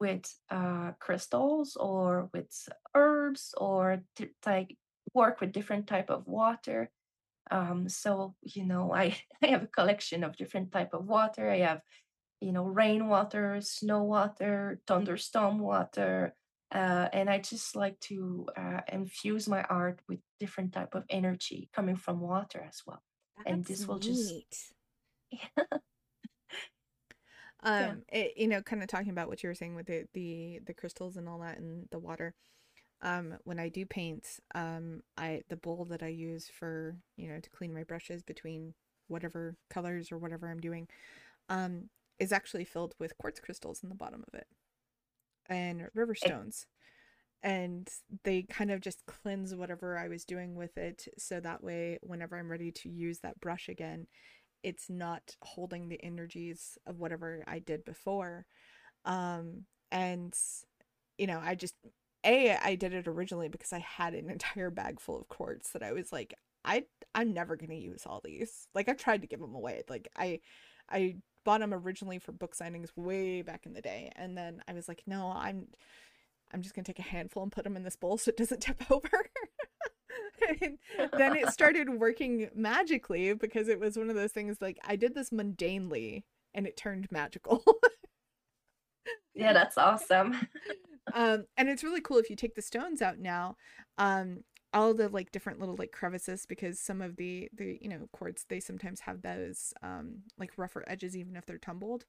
with 0.00 0.32
uh, 0.50 0.92
crystals 1.00 1.76
or 1.76 2.30
with 2.32 2.50
herbs 2.94 3.54
or 3.56 4.02
like 4.46 4.76
work 5.14 5.40
with 5.40 5.52
different 5.52 5.86
type 5.86 6.10
of 6.10 6.26
water. 6.26 6.90
Um, 7.50 7.88
so 7.88 8.34
you 8.42 8.64
know, 8.64 8.92
I 8.92 9.16
I 9.42 9.48
have 9.48 9.64
a 9.64 9.68
collection 9.68 10.24
of 10.24 10.36
different 10.36 10.72
type 10.72 10.94
of 10.94 11.06
water. 11.06 11.50
I 11.50 11.58
have 11.58 11.80
you 12.40 12.52
know, 12.52 12.64
rainwater, 12.64 13.60
snow 13.60 14.04
water, 14.04 14.80
thunderstorm 14.86 15.58
water. 15.58 16.34
Uh, 16.72 17.08
and 17.12 17.30
I 17.30 17.38
just 17.38 17.74
like 17.74 17.98
to 18.00 18.46
uh, 18.56 18.80
infuse 18.92 19.48
my 19.48 19.62
art 19.62 20.00
with 20.08 20.20
different 20.38 20.72
type 20.72 20.94
of 20.94 21.04
energy 21.08 21.70
coming 21.72 21.96
from 21.96 22.20
water 22.20 22.64
as 22.68 22.82
well. 22.86 23.02
And 23.46 23.64
this 23.64 23.88
will 23.88 23.98
just 23.98 24.74
Yeah. 27.78 27.94
um 27.94 28.02
it, 28.12 28.34
you 28.36 28.46
know 28.48 28.62
kind 28.62 28.82
of 28.82 28.88
talking 28.88 29.10
about 29.10 29.28
what 29.28 29.42
you 29.42 29.48
were 29.48 29.54
saying 29.54 29.74
with 29.74 29.86
the 29.86 30.04
the 30.14 30.60
the 30.66 30.74
crystals 30.74 31.16
and 31.16 31.28
all 31.28 31.38
that 31.38 31.58
and 31.58 31.86
the 31.90 31.98
water 31.98 32.34
um 33.02 33.34
when 33.44 33.58
i 33.58 33.68
do 33.68 33.84
paint 33.86 34.38
um 34.54 35.02
i 35.16 35.42
the 35.48 35.56
bowl 35.56 35.84
that 35.84 36.02
i 36.02 36.08
use 36.08 36.48
for 36.58 36.96
you 37.16 37.28
know 37.28 37.40
to 37.40 37.50
clean 37.50 37.74
my 37.74 37.82
brushes 37.84 38.22
between 38.22 38.74
whatever 39.08 39.56
colors 39.70 40.12
or 40.12 40.18
whatever 40.18 40.48
i'm 40.48 40.60
doing 40.60 40.86
um 41.48 41.88
is 42.18 42.32
actually 42.32 42.64
filled 42.64 42.94
with 42.98 43.16
quartz 43.18 43.40
crystals 43.40 43.82
in 43.82 43.88
the 43.88 43.94
bottom 43.94 44.24
of 44.28 44.34
it 44.34 44.46
and 45.48 45.88
river 45.94 46.14
Eh, 46.22 46.32
stones 46.38 46.66
and 47.42 47.88
they 48.24 48.42
kind 48.42 48.70
of 48.70 48.80
just 48.80 49.04
cleanse 49.06 49.54
whatever 49.54 49.98
I 49.98 50.08
was 50.08 50.24
doing 50.24 50.56
with 50.56 50.76
it 50.78 51.06
so 51.18 51.40
that 51.40 51.62
way 51.62 51.98
whenever 52.02 52.36
I'm 52.38 52.50
ready 52.50 52.72
to 52.72 52.88
use 52.88 53.20
that 53.20 53.40
brush 53.40 53.68
again 53.68 54.06
it's 54.62 54.90
not 54.90 55.36
holding 55.42 55.88
the 55.88 56.02
energies 56.02 56.78
of 56.86 56.98
whatever 56.98 57.44
I 57.46 57.58
did 57.60 57.84
before. 57.84 58.46
Um 59.04 59.64
and 59.92 60.34
you 61.18 61.26
know 61.26 61.40
I 61.42 61.54
just 61.54 61.74
a 62.24 62.56
I 62.56 62.74
did 62.74 62.94
it 62.94 63.08
originally 63.08 63.48
because 63.48 63.72
I 63.72 63.78
had 63.80 64.14
an 64.14 64.30
entire 64.30 64.70
bag 64.70 65.00
full 65.00 65.18
of 65.20 65.28
quartz 65.28 65.70
that 65.72 65.82
I 65.82 65.92
was 65.92 66.12
like 66.12 66.34
I 66.64 66.84
I'm 67.14 67.32
never 67.32 67.56
to 67.56 67.74
use 67.74 68.04
all 68.06 68.20
these. 68.24 68.68
Like 68.74 68.88
I've 68.88 68.96
tried 68.98 69.22
to 69.22 69.28
give 69.28 69.40
them 69.40 69.54
away. 69.54 69.82
Like 69.88 70.08
I 70.16 70.40
I 70.90 71.16
bought 71.44 71.60
them 71.60 71.72
originally 71.74 72.18
for 72.18 72.32
book 72.32 72.56
signings 72.56 72.90
way 72.96 73.42
back 73.42 73.64
in 73.66 73.72
the 73.74 73.80
day. 73.80 74.12
And 74.16 74.36
then 74.36 74.62
I 74.68 74.72
was 74.74 74.88
like 74.88 75.02
no 75.06 75.32
I'm 75.34 75.68
I'm 76.52 76.62
just 76.62 76.74
gonna 76.74 76.84
take 76.84 76.98
a 76.98 77.02
handful 77.02 77.42
and 77.42 77.52
put 77.52 77.64
them 77.64 77.76
in 77.76 77.84
this 77.84 77.96
bowl 77.96 78.18
so 78.18 78.30
it 78.30 78.36
doesn't 78.36 78.60
tip 78.62 78.90
over. 78.90 79.08
then 81.16 81.36
it 81.36 81.48
started 81.50 81.88
working 81.90 82.48
magically 82.54 83.34
because 83.34 83.68
it 83.68 83.80
was 83.80 83.96
one 83.96 84.10
of 84.10 84.16
those 84.16 84.32
things 84.32 84.58
like 84.60 84.78
I 84.86 84.96
did 84.96 85.14
this 85.14 85.30
mundanely 85.30 86.24
and 86.54 86.66
it 86.66 86.76
turned 86.76 87.10
magical. 87.10 87.62
yeah, 89.34 89.52
that's 89.52 89.78
awesome. 89.78 90.48
um, 91.14 91.44
and 91.56 91.68
it's 91.68 91.84
really 91.84 92.00
cool 92.00 92.18
if 92.18 92.30
you 92.30 92.36
take 92.36 92.54
the 92.54 92.62
stones 92.62 93.02
out 93.02 93.18
now. 93.18 93.56
Um, 93.96 94.44
all 94.74 94.92
the 94.92 95.08
like 95.08 95.32
different 95.32 95.60
little 95.60 95.76
like 95.76 95.92
crevices 95.92 96.44
because 96.46 96.78
some 96.78 97.00
of 97.00 97.16
the 97.16 97.48
the 97.56 97.78
you 97.80 97.88
know 97.88 98.06
quartz 98.12 98.44
they 98.50 98.60
sometimes 98.60 99.00
have 99.00 99.22
those 99.22 99.72
um 99.82 100.18
like 100.38 100.50
rougher 100.58 100.84
edges 100.86 101.16
even 101.16 101.36
if 101.36 101.46
they're 101.46 101.56
tumbled 101.56 102.04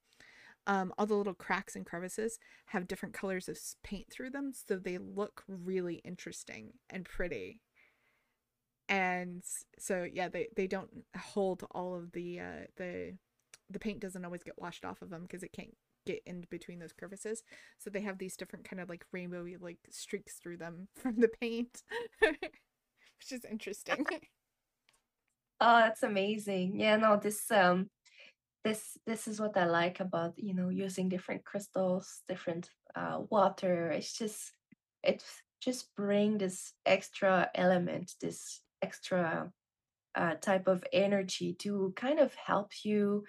um, 0.68 0.94
all 0.98 1.06
the 1.06 1.16
little 1.16 1.34
cracks 1.34 1.76
and 1.76 1.86
crevices 1.86 2.38
have 2.68 2.88
different 2.88 3.16
colors 3.16 3.50
of 3.50 3.58
paint 3.84 4.08
through 4.12 4.30
them, 4.30 4.52
so 4.54 4.78
they 4.78 4.98
look 4.98 5.44
really 5.48 5.96
interesting 6.06 6.74
and 6.90 7.06
pretty. 7.06 7.60
And 8.90 9.44
so 9.80 10.08
yeah, 10.12 10.30
they 10.30 10.50
they 10.56 10.68
don't 10.68 10.90
hold 11.18 11.66
all 11.72 11.96
of 11.96 12.12
the 12.14 12.42
uh, 12.42 12.66
the 12.78 13.14
the 13.70 13.80
paint 13.80 14.02
doesn't 14.02 14.26
always 14.26 14.44
get 14.44 14.60
washed 14.60 14.86
off 14.86 15.02
of 15.04 15.12
them 15.12 15.24
because 15.24 15.44
it 15.44 15.54
can't 15.54 15.76
get 16.08 16.22
in 16.26 16.46
between 16.50 16.80
those 16.80 16.94
crevices. 16.94 17.44
So 17.78 17.90
they 17.92 18.02
have 18.02 18.18
these 18.18 18.36
different 18.38 18.68
kind 18.68 18.82
of 18.82 18.90
like 18.90 19.06
rainbowy 19.16 19.62
like 19.62 19.80
streaks 19.92 20.36
through 20.42 20.58
them 20.58 20.88
from 20.96 21.18
the 21.20 21.30
paint, 21.30 21.84
which 22.22 23.32
is 23.32 23.46
interesting. 23.46 24.06
Oh, 25.62 25.80
that's 25.80 26.04
amazing. 26.04 26.80
Yeah, 26.80 26.96
no, 26.98 27.18
this 27.18 27.52
um 27.52 27.90
this 28.64 28.98
this 29.06 29.28
is 29.28 29.40
what 29.40 29.58
I 29.58 29.66
like 29.66 30.00
about, 30.00 30.34
you 30.38 30.54
know, 30.54 30.70
using 30.70 31.10
different 31.10 31.44
crystals, 31.46 32.22
different 32.28 32.70
uh 32.96 33.22
water. 33.30 33.92
It's 33.92 34.18
just 34.18 34.54
it 35.04 35.24
just 35.62 35.94
bring 35.96 36.38
this 36.38 36.74
extra 36.86 37.50
element, 37.56 38.14
this 38.22 38.62
extra 38.82 39.52
uh, 40.16 40.36
type 40.36 40.68
of 40.68 40.84
energy 40.92 41.54
to 41.54 41.94
kind 41.96 42.20
of 42.20 42.34
help 42.36 42.72
you 42.84 43.24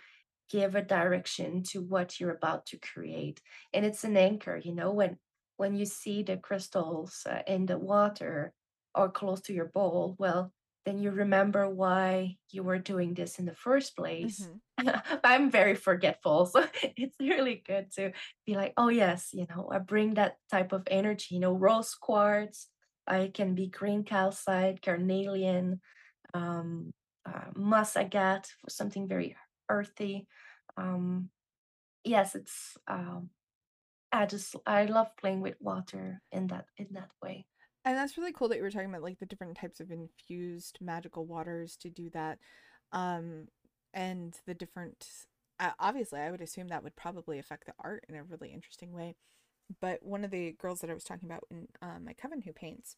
give 0.51 0.75
a 0.75 0.83
direction 0.83 1.63
to 1.63 1.81
what 1.81 2.19
you're 2.19 2.35
about 2.35 2.67
to 2.67 2.79
create 2.79 3.41
and 3.73 3.87
it's 3.87 4.03
an 4.03 4.17
anchor 4.17 4.57
you 4.57 4.75
know 4.75 4.91
when 4.91 5.17
when 5.59 5.77
you 5.77 5.85
see 5.85 6.23
the 6.23 6.37
crystals 6.37 7.25
uh, 7.31 7.43
in 7.47 7.67
the 7.67 7.79
water 7.79 8.53
or 8.95 9.09
close 9.09 9.41
to 9.43 9.53
your 9.53 9.67
bowl 9.67 10.17
well 10.19 10.53
then 10.87 10.99
you 10.99 11.11
remember 11.11 11.69
why 11.69 12.37
you 12.51 12.63
were 12.63 12.79
doing 12.79 13.13
this 13.13 13.39
in 13.39 13.45
the 13.45 13.55
first 13.55 13.95
place. 13.95 14.45
Hmm 14.45 14.57
i'm 15.25 15.51
very 15.51 15.75
forgetful 15.75 16.47
so 16.47 16.65
it's 16.97 17.17
really 17.21 17.63
good 17.67 17.91
to 17.93 18.13
be 18.47 18.55
like 18.57 18.73
oh 18.77 18.89
yes 18.89 19.31
you 19.33 19.47
know 19.51 19.69
i 19.73 19.79
bring 19.79 20.15
that 20.15 20.37
type 20.51 20.73
of 20.73 20.83
energy 20.91 21.35
you 21.35 21.41
know 21.41 21.53
rose 21.53 21.95
quartz 21.95 22.69
i 23.07 23.31
can 23.33 23.55
be 23.55 23.67
green 23.67 24.05
calcite 24.05 24.83
carnelian 24.83 25.81
um, 26.35 26.93
uh, 27.27 27.51
moss 27.55 27.97
agate 27.97 28.49
for 28.61 28.71
something 28.71 29.09
very 29.09 29.37
earthy. 29.69 30.27
Um, 30.77 31.31
yes, 32.05 32.35
it's 32.35 32.77
um, 32.89 33.31
I 34.13 34.27
just 34.27 34.57
I 34.67 34.85
love 34.87 35.09
playing 35.19 35.41
with 35.41 35.55
water 35.61 36.21
in 36.33 36.49
that 36.49 36.67
in 36.77 36.89
that 36.93 37.11
way. 37.23 37.47
And 37.85 37.97
that's 37.97 38.19
really 38.19 38.33
cool 38.33 38.49
that 38.49 38.59
you 38.59 38.63
were 38.63 38.71
talking 38.71 38.91
about 38.91 39.03
like 39.03 39.19
the 39.19 39.27
different 39.27 39.57
types 39.57 39.81
of 39.81 39.91
infused 39.91 40.79
magical 40.83 41.25
waters 41.25 41.77
to 41.79 41.89
do 41.89 42.11
that. 42.11 42.39
Um, 42.93 43.47
and 43.95 44.37
the 44.47 44.55
different 44.55 45.07
uh, 45.59 45.71
obviously 45.79 46.21
I 46.21 46.31
would 46.31 46.41
assume 46.41 46.69
that 46.69 46.83
would 46.83 46.97
probably 46.97 47.39
affect 47.39 47.67
the 47.67 47.73
art 47.83 48.05
in 48.09 48.17
a 48.17 48.25
really 48.25 48.53
interesting 48.53 48.93
way. 48.93 49.17
But 49.81 50.03
one 50.03 50.25
of 50.25 50.31
the 50.31 50.53
girls 50.53 50.81
that 50.81 50.91
I 50.91 50.95
was 50.95 51.05
talking 51.05 51.29
about 51.29 51.45
in 51.51 51.69
um, 51.83 52.05
my 52.05 52.13
coven 52.13 52.43
who 52.43 52.53
paints, 52.53 52.97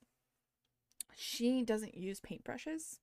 she 1.15 1.63
doesn't 1.63 1.97
use 1.97 2.21
paintbrushes. 2.21 2.99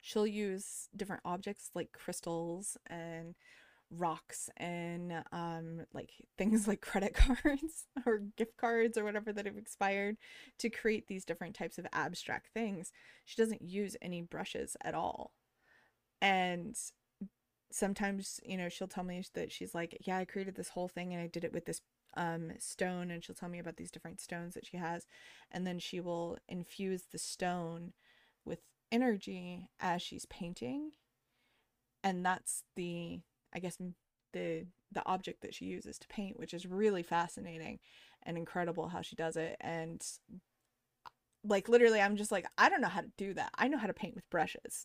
She'll 0.00 0.26
use 0.26 0.88
different 0.96 1.22
objects 1.24 1.70
like 1.74 1.92
crystals 1.92 2.76
and 2.86 3.34
rocks 3.90 4.50
and 4.56 5.12
um 5.30 5.82
like 5.92 6.10
things 6.36 6.66
like 6.66 6.80
credit 6.80 7.14
cards 7.42 7.86
or 8.04 8.18
gift 8.36 8.56
cards 8.56 8.98
or 8.98 9.04
whatever 9.04 9.32
that 9.32 9.46
have 9.46 9.56
expired 9.56 10.16
to 10.58 10.68
create 10.68 11.06
these 11.06 11.24
different 11.24 11.54
types 11.54 11.78
of 11.78 11.86
abstract 11.92 12.48
things. 12.52 12.92
She 13.24 13.40
doesn't 13.40 13.62
use 13.62 13.96
any 14.02 14.22
brushes 14.22 14.76
at 14.82 14.94
all. 14.94 15.32
And 16.20 16.76
sometimes, 17.70 18.40
you 18.44 18.56
know, 18.56 18.68
she'll 18.68 18.88
tell 18.88 19.04
me 19.04 19.22
that 19.34 19.52
she's 19.52 19.74
like, 19.74 19.96
"Yeah, 20.00 20.18
I 20.18 20.24
created 20.24 20.56
this 20.56 20.70
whole 20.70 20.88
thing 20.88 21.12
and 21.12 21.22
I 21.22 21.26
did 21.26 21.44
it 21.44 21.52
with 21.52 21.66
this 21.66 21.80
um 22.16 22.52
stone." 22.58 23.10
And 23.10 23.22
she'll 23.24 23.34
tell 23.34 23.48
me 23.48 23.58
about 23.58 23.76
these 23.76 23.90
different 23.90 24.20
stones 24.20 24.54
that 24.54 24.66
she 24.66 24.76
has, 24.78 25.06
and 25.50 25.66
then 25.66 25.78
she 25.78 26.00
will 26.00 26.38
infuse 26.48 27.04
the 27.12 27.18
stone 27.18 27.92
with 28.44 28.60
energy 28.92 29.68
as 29.80 30.02
she's 30.02 30.26
painting, 30.26 30.92
and 32.04 32.24
that's 32.24 32.64
the 32.76 33.20
I 33.54 33.58
guess 33.58 33.78
the 34.32 34.66
the 34.92 35.06
object 35.06 35.40
that 35.42 35.54
she 35.54 35.64
uses 35.66 35.98
to 35.98 36.08
paint, 36.08 36.38
which 36.38 36.54
is 36.54 36.66
really 36.66 37.02
fascinating 37.02 37.80
and 38.22 38.36
incredible 38.38 38.88
how 38.88 39.02
she 39.02 39.16
does 39.16 39.36
it. 39.36 39.56
And 39.60 40.04
like 41.44 41.68
literally 41.68 42.00
I'm 42.00 42.16
just 42.16 42.32
like 42.32 42.46
I 42.58 42.68
don't 42.68 42.80
know 42.80 42.88
how 42.88 43.00
to 43.02 43.10
do 43.16 43.34
that. 43.34 43.50
I 43.56 43.68
know 43.68 43.78
how 43.78 43.86
to 43.86 43.92
paint 43.94 44.14
with 44.14 44.28
brushes. 44.30 44.84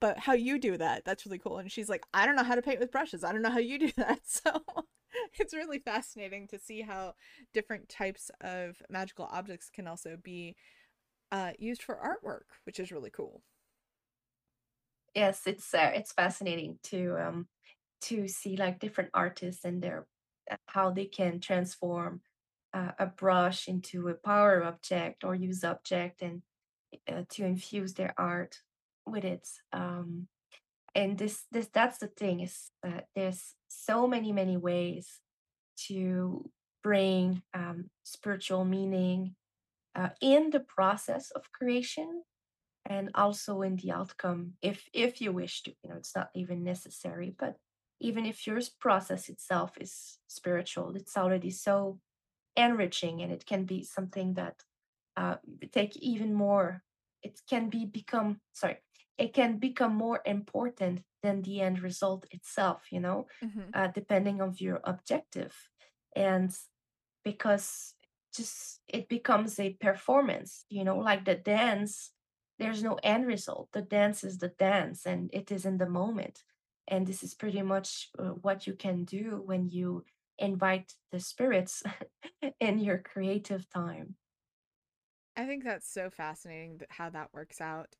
But 0.00 0.18
how 0.20 0.34
you 0.34 0.58
do 0.58 0.78
that, 0.78 1.04
that's 1.06 1.26
really 1.26 1.38
cool. 1.38 1.58
And 1.58 1.72
she's 1.72 1.90
like, 1.90 2.04
I 2.14 2.26
don't 2.26 2.36
know 2.36 2.44
how 2.44 2.56
to 2.56 2.62
paint 2.62 2.80
with 2.80 2.92
brushes. 2.92 3.24
I 3.24 3.32
don't 3.32 3.42
know 3.42 3.50
how 3.50 3.58
you 3.60 3.78
do 3.80 3.92
that. 3.98 4.20
So 4.24 4.62
it's 5.38 5.54
really 5.54 5.78
fascinating 5.78 6.46
to 6.48 6.58
see 6.58 6.82
how 6.82 7.14
different 7.52 7.88
types 7.88 8.30
of 8.40 8.82
magical 8.88 9.28
objects 9.30 9.70
can 9.70 9.86
also 9.86 10.16
be 10.22 10.56
uh, 11.32 11.52
used 11.58 11.82
for 11.82 11.96
artwork, 11.96 12.56
which 12.64 12.80
is 12.80 12.92
really 12.92 13.10
cool. 13.10 13.42
Yes, 15.14 15.42
it's 15.46 15.72
uh, 15.72 15.92
it's 15.94 16.12
fascinating 16.12 16.78
to 16.84 17.16
um 17.18 17.48
to 18.02 18.28
see 18.28 18.56
like 18.56 18.78
different 18.78 19.10
artists 19.14 19.64
and 19.64 19.82
their 19.82 20.06
uh, 20.50 20.56
how 20.66 20.90
they 20.90 21.06
can 21.06 21.40
transform 21.40 22.20
uh, 22.74 22.92
a 22.98 23.06
brush 23.06 23.68
into 23.68 24.08
a 24.08 24.14
power 24.14 24.62
object 24.62 25.24
or 25.24 25.34
use 25.34 25.64
object 25.64 26.22
and 26.22 26.42
uh, 27.08 27.22
to 27.30 27.44
infuse 27.44 27.94
their 27.94 28.14
art 28.18 28.60
with 29.06 29.24
it. 29.24 29.48
Um, 29.72 30.28
and 30.94 31.18
this 31.18 31.44
this 31.50 31.68
that's 31.72 31.98
the 31.98 32.08
thing 32.08 32.40
is 32.40 32.70
that 32.82 33.08
there's 33.14 33.55
so 33.68 34.06
many 34.06 34.32
many 34.32 34.56
ways 34.56 35.20
to 35.88 36.48
bring 36.82 37.42
um, 37.54 37.90
spiritual 38.04 38.64
meaning 38.64 39.34
uh, 39.94 40.10
in 40.20 40.50
the 40.50 40.60
process 40.60 41.30
of 41.32 41.50
creation 41.52 42.22
and 42.84 43.10
also 43.14 43.62
in 43.62 43.76
the 43.76 43.90
outcome 43.90 44.52
if 44.62 44.88
if 44.92 45.20
you 45.20 45.32
wish 45.32 45.62
to 45.62 45.72
you 45.82 45.90
know 45.90 45.96
it's 45.96 46.14
not 46.14 46.30
even 46.34 46.62
necessary 46.62 47.34
but 47.36 47.56
even 48.00 48.26
if 48.26 48.46
your 48.46 48.60
process 48.78 49.28
itself 49.28 49.72
is 49.80 50.18
spiritual 50.28 50.94
it's 50.94 51.16
already 51.16 51.50
so 51.50 51.98
enriching 52.56 53.22
and 53.22 53.32
it 53.32 53.44
can 53.44 53.64
be 53.64 53.82
something 53.82 54.34
that 54.34 54.62
uh, 55.16 55.36
take 55.72 55.96
even 55.96 56.32
more 56.32 56.82
it 57.22 57.40
can 57.48 57.68
be 57.68 57.84
become 57.84 58.40
sorry 58.52 58.78
it 59.18 59.32
can 59.34 59.58
become 59.58 59.94
more 59.94 60.20
important 60.24 61.00
than 61.26 61.42
the 61.42 61.60
end 61.60 61.80
result 61.82 62.26
itself 62.32 62.92
you 62.92 63.00
know 63.00 63.26
hmm 63.42 63.70
uh, 63.74 63.88
depending 63.88 64.40
on 64.40 64.54
your 64.58 64.80
objective 64.84 65.54
and 66.16 66.50
because 67.24 67.94
just 68.34 68.80
it 68.88 69.08
becomes 69.08 69.58
a 69.58 69.74
performance 69.74 70.64
you 70.68 70.84
know 70.84 70.96
like 70.98 71.24
the 71.24 71.34
dance 71.34 72.12
there's 72.58 72.82
no 72.82 72.94
end 73.02 73.26
result 73.26 73.70
the 73.72 73.82
dance 73.82 74.22
is 74.24 74.38
the 74.38 74.48
dance 74.48 75.06
and 75.06 75.30
it 75.32 75.50
is 75.50 75.64
in 75.66 75.78
the 75.78 75.88
moment 75.88 76.44
And 76.88 77.06
this 77.06 77.22
is 77.26 77.34
pretty 77.34 77.62
much 77.62 77.90
uh, 78.18 78.34
what 78.46 78.66
you 78.68 78.74
can 78.76 78.98
do 79.04 79.42
when 79.50 79.62
you 79.76 80.04
invite 80.38 80.88
the 81.12 81.18
spirits 81.20 81.82
in 82.60 82.78
your 82.78 82.98
creative 83.12 83.62
time. 83.68 84.16
I 85.36 85.46
think 85.46 85.64
that's 85.64 85.88
so 85.88 86.10
fascinating 86.10 86.80
how 86.90 87.10
that 87.10 87.32
works 87.32 87.60
out. 87.60 87.94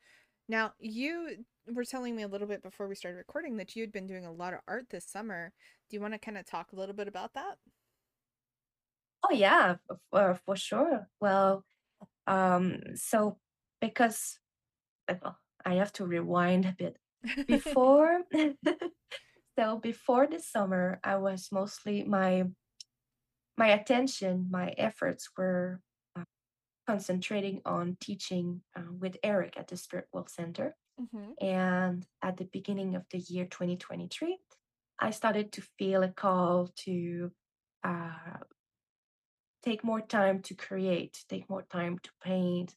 Now, 0.48 0.74
you 0.78 1.44
were 1.66 1.84
telling 1.84 2.14
me 2.16 2.22
a 2.22 2.28
little 2.28 2.46
bit 2.46 2.62
before 2.62 2.86
we 2.88 2.94
started 2.94 3.18
recording 3.18 3.56
that 3.56 3.74
you 3.74 3.82
had 3.82 3.92
been 3.92 4.06
doing 4.06 4.24
a 4.26 4.32
lot 4.32 4.54
of 4.54 4.60
art 4.68 4.90
this 4.90 5.04
summer. 5.06 5.52
Do 5.88 5.96
you 5.96 6.00
want 6.00 6.14
to 6.14 6.18
kind 6.18 6.38
of 6.38 6.46
talk 6.46 6.72
a 6.72 6.76
little 6.76 6.94
bit 6.94 7.08
about 7.08 7.34
that? 7.34 7.58
Oh 9.28 9.32
yeah, 9.34 9.76
f- 9.90 9.98
uh, 10.12 10.34
for 10.34 10.56
sure. 10.56 11.08
Well, 11.20 11.64
um, 12.26 12.80
so 12.96 13.40
because 13.80 14.40
well, 15.08 15.38
I 15.64 15.74
have 15.76 15.92
to 15.94 16.06
rewind 16.06 16.66
a 16.66 16.74
bit. 16.78 16.98
Before, 17.48 18.24
so 19.58 19.78
before 19.78 20.26
the 20.26 20.40
summer, 20.40 21.00
I 21.02 21.16
was 21.16 21.50
mostly 21.52 22.04
my 22.04 22.44
my 23.56 23.68
attention, 23.68 24.48
my 24.50 24.68
efforts 24.76 25.30
were 25.36 25.80
concentrating 26.86 27.60
on 27.64 27.96
teaching 28.00 28.62
uh, 28.76 28.82
with 28.98 29.16
Eric 29.22 29.54
at 29.56 29.68
the 29.68 29.76
Spirit 29.76 30.06
World 30.12 30.30
Center. 30.30 30.76
Mm-hmm. 31.00 31.44
And 31.44 32.06
at 32.22 32.36
the 32.36 32.44
beginning 32.44 32.94
of 32.94 33.04
the 33.10 33.18
year 33.18 33.44
2023, 33.44 34.38
I 34.98 35.10
started 35.10 35.52
to 35.52 35.62
feel 35.78 36.02
a 36.02 36.08
call 36.08 36.70
to 36.84 37.30
uh, 37.84 38.38
take 39.62 39.84
more 39.84 40.00
time 40.00 40.40
to 40.42 40.54
create, 40.54 41.24
take 41.28 41.50
more 41.50 41.66
time 41.70 41.98
to 42.02 42.10
paint, 42.22 42.74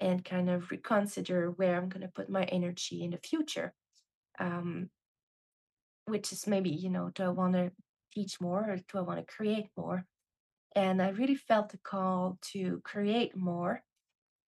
and 0.00 0.24
kind 0.24 0.50
of 0.50 0.70
reconsider 0.70 1.50
where 1.50 1.76
I'm 1.76 1.88
going 1.88 2.02
to 2.02 2.12
put 2.12 2.30
my 2.30 2.44
energy 2.44 3.04
in 3.04 3.10
the 3.10 3.18
future. 3.18 3.74
Um, 4.40 4.88
which 6.06 6.32
is 6.32 6.46
maybe, 6.46 6.70
you 6.70 6.90
know, 6.90 7.10
do 7.14 7.22
I 7.24 7.28
want 7.28 7.54
to 7.54 7.70
teach 8.12 8.40
more 8.40 8.70
or 8.70 8.76
do 8.76 8.98
I 8.98 9.02
want 9.02 9.20
to 9.20 9.34
create 9.34 9.66
more? 9.76 10.04
And 10.74 11.02
I 11.02 11.10
really 11.10 11.34
felt 11.34 11.70
the 11.70 11.78
call 11.78 12.38
to 12.52 12.80
create 12.84 13.36
more. 13.36 13.82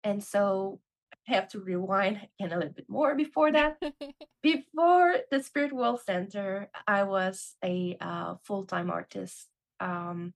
And 0.04 0.24
so 0.24 0.80
I 1.28 1.36
have 1.36 1.48
to 1.50 1.60
rewind 1.60 2.28
again 2.40 2.54
a 2.54 2.58
little 2.58 2.74
bit 2.74 2.90
more 2.90 3.16
before 3.16 3.52
that. 3.54 3.78
Before 4.42 5.16
the 5.32 5.42
Spirit 5.42 5.74
World 5.74 6.02
Center, 6.06 6.70
I 6.88 7.04
was 7.04 7.56
a 7.64 7.98
uh, 8.00 8.36
full 8.44 8.66
time 8.66 8.90
artist. 8.90 9.48
Um, 9.80 10.34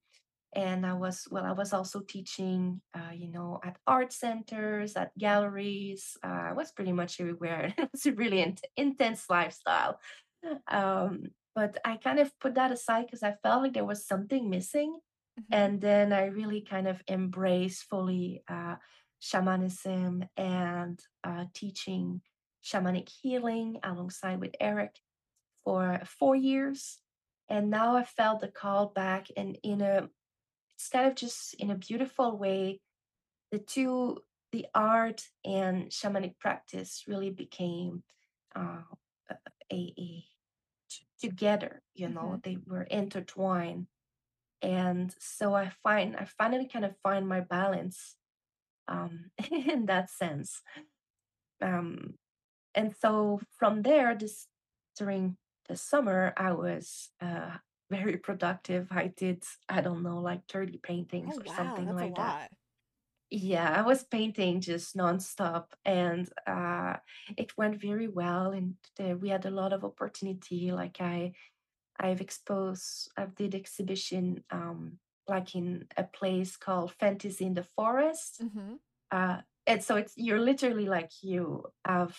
and 0.55 0.85
I 0.85 0.93
was, 0.93 1.27
well, 1.29 1.45
I 1.45 1.51
was 1.51 1.73
also 1.73 1.99
teaching, 1.99 2.81
uh, 2.95 3.11
you 3.13 3.29
know, 3.31 3.59
at 3.63 3.77
art 3.85 4.11
centers, 4.13 4.95
at 4.95 5.15
galleries. 5.17 6.17
Uh, 6.23 6.49
I 6.49 6.53
was 6.53 6.71
pretty 6.71 6.93
much 6.93 7.19
everywhere. 7.19 7.73
It 7.77 7.89
was 7.91 8.05
a 8.05 8.13
really 8.13 8.41
int- 8.41 8.65
intense 8.75 9.29
lifestyle. 9.29 9.99
Um, 10.67 11.23
but 11.53 11.77
I 11.83 11.97
kind 11.97 12.19
of 12.19 12.31
put 12.39 12.55
that 12.55 12.71
aside 12.71 13.05
because 13.05 13.23
I 13.23 13.35
felt 13.43 13.63
like 13.63 13.73
there 13.73 13.85
was 13.85 14.07
something 14.07 14.49
missing. 14.49 14.99
Mm-hmm. 15.39 15.53
And 15.53 15.81
then 15.81 16.13
I 16.13 16.25
really 16.25 16.61
kind 16.61 16.87
of 16.87 17.01
embrace 17.07 17.81
fully 17.81 18.43
uh, 18.47 18.75
shamanism 19.19 20.25
and 20.35 20.99
uh, 21.23 21.45
teaching 21.53 22.21
shamanic 22.63 23.09
healing 23.09 23.77
alongside 23.83 24.39
with 24.39 24.55
Eric 24.59 24.95
for 25.63 26.01
four 26.05 26.35
years. 26.35 26.99
And 27.49 27.69
now 27.69 27.95
I 27.95 28.03
felt 28.03 28.41
the 28.41 28.49
call 28.49 28.87
back, 28.87 29.27
and 29.37 29.57
in 29.63 29.81
a, 29.81 30.09
instead 30.75 31.05
of 31.07 31.15
just 31.15 31.53
in 31.55 31.71
a 31.71 31.75
beautiful 31.75 32.37
way, 32.37 32.81
the 33.51 33.59
two, 33.59 34.17
the 34.51 34.65
art 34.75 35.23
and 35.45 35.85
shamanic 35.89 36.39
practice 36.39 37.03
really 37.07 37.29
became 37.29 38.03
uh, 38.55 38.81
a, 39.71 39.93
a, 39.99 40.25
together. 41.21 41.81
You 41.93 42.07
Mm-hmm. 42.07 42.15
know, 42.15 42.39
they 42.43 42.57
were 42.65 42.83
intertwined 42.83 43.87
and 44.61 45.13
so 45.19 45.53
i 45.53 45.69
find 45.83 46.15
i 46.17 46.25
finally 46.25 46.67
kind 46.67 46.85
of 46.85 46.95
find 47.03 47.27
my 47.27 47.39
balance 47.41 48.15
um 48.87 49.31
in 49.51 49.85
that 49.87 50.09
sense. 50.09 50.61
Um 51.61 52.15
and 52.75 52.95
so 52.95 53.41
from 53.57 53.81
there 53.83 54.15
this 54.15 54.47
during 54.97 55.37
the 55.69 55.75
summer 55.77 56.33
i 56.37 56.51
was 56.53 57.11
uh 57.21 57.57
very 57.91 58.17
productive. 58.17 58.87
I 58.91 59.07
did 59.07 59.43
i 59.69 59.81
don't 59.81 60.03
know 60.03 60.19
like 60.19 60.47
30 60.49 60.77
Oh, 60.77 60.79
paintings 60.79 61.39
or 61.39 61.45
wow, 61.45 61.53
something 61.55 61.95
like 61.95 62.15
that. 62.15 62.51
yeah 63.29 63.73
i 63.77 63.81
was 63.81 64.05
painting 64.05 64.61
just 64.61 64.95
nonstop 64.95 65.71
and 65.85 66.29
uh 66.47 66.95
it 67.37 67.57
went 67.57 67.81
very 67.81 68.07
well 68.07 68.51
and 68.51 68.75
uh, 69.01 69.15
we 69.17 69.29
had 69.29 69.45
a 69.45 69.51
lot 69.51 69.73
of 69.73 69.83
opportunity 69.83 70.71
like 70.71 71.01
i 71.01 71.33
I've 71.99 72.21
exposed, 72.21 73.11
I've 73.17 73.35
did 73.35 73.55
exhibition 73.55 74.43
um, 74.51 74.99
like 75.27 75.55
in 75.55 75.85
a 75.97 76.03
place 76.03 76.55
called 76.57 76.93
Fantasy 76.93 77.45
in 77.45 77.53
the 77.53 77.63
Forest. 77.75 78.41
Mm-hmm. 78.43 78.75
Uh, 79.11 79.37
and 79.65 79.83
so 79.83 79.95
it's 79.97 80.13
you're 80.15 80.39
literally 80.39 80.85
like 80.85 81.11
you 81.21 81.65
have 81.85 82.17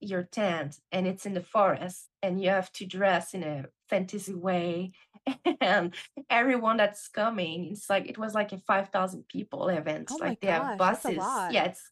your 0.00 0.22
tent 0.22 0.78
and 0.92 1.06
it's 1.06 1.26
in 1.26 1.34
the 1.34 1.40
forest 1.40 2.08
and 2.22 2.40
you 2.40 2.50
have 2.50 2.70
to 2.72 2.86
dress 2.86 3.34
in 3.34 3.42
a 3.42 3.64
fantasy 3.88 4.34
way 4.34 4.92
and 5.60 5.94
everyone 6.30 6.76
that's 6.76 7.08
coming 7.08 7.70
it's 7.72 7.88
like 7.88 8.08
it 8.08 8.18
was 8.18 8.34
like 8.34 8.52
a 8.52 8.58
5000 8.58 9.26
people 9.28 9.68
event 9.68 10.08
Oh 10.10 10.16
like 10.16 10.40
they 10.40 10.48
have 10.48 10.62
gosh, 10.62 10.74
a 10.74 10.76
buses 10.76 11.16
yeah 11.52 11.64
it's 11.64 11.90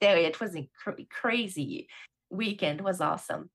there 0.00 0.16
it 0.16 0.40
was 0.40 0.56
a 0.56 0.68
cr- 0.82 1.02
crazy 1.10 1.88
weekend 2.30 2.80
was 2.80 3.00
awesome 3.00 3.50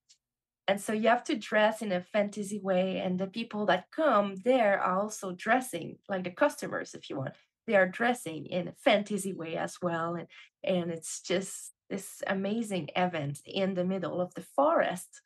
and 0.69 0.79
so 0.79 0.93
you 0.93 1.09
have 1.09 1.23
to 1.23 1.35
dress 1.35 1.81
in 1.81 1.91
a 1.91 1.99
fantasy 1.99 2.59
way, 2.59 2.99
and 2.99 3.19
the 3.19 3.25
people 3.25 3.65
that 3.65 3.89
come 3.89 4.35
there 4.45 4.79
are 4.79 5.01
also 5.01 5.31
dressing, 5.31 5.97
like 6.07 6.23
the 6.23 6.29
customers, 6.29 6.93
if 6.93 7.09
you 7.09 7.17
want. 7.17 7.33
They 7.65 7.75
are 7.75 7.87
dressing 7.87 8.45
in 8.45 8.67
a 8.67 8.73
fantasy 8.73 9.33
way 9.33 9.57
as 9.57 9.77
well. 9.81 10.13
And 10.13 10.27
and 10.63 10.91
it's 10.91 11.21
just 11.21 11.71
this 11.89 12.21
amazing 12.27 12.89
event 12.95 13.39
in 13.47 13.73
the 13.73 13.83
middle 13.83 14.21
of 14.21 14.31
the 14.35 14.45
forest. 14.55 15.21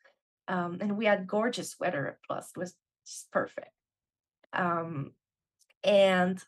Um, 0.48 0.78
and 0.80 0.96
we 0.96 1.04
had 1.04 1.26
gorgeous 1.26 1.76
weather, 1.78 2.18
plus 2.26 2.50
it 2.56 2.58
was 2.58 2.74
just 3.06 3.30
perfect. 3.30 3.74
Um, 4.54 5.12
and 5.82 6.42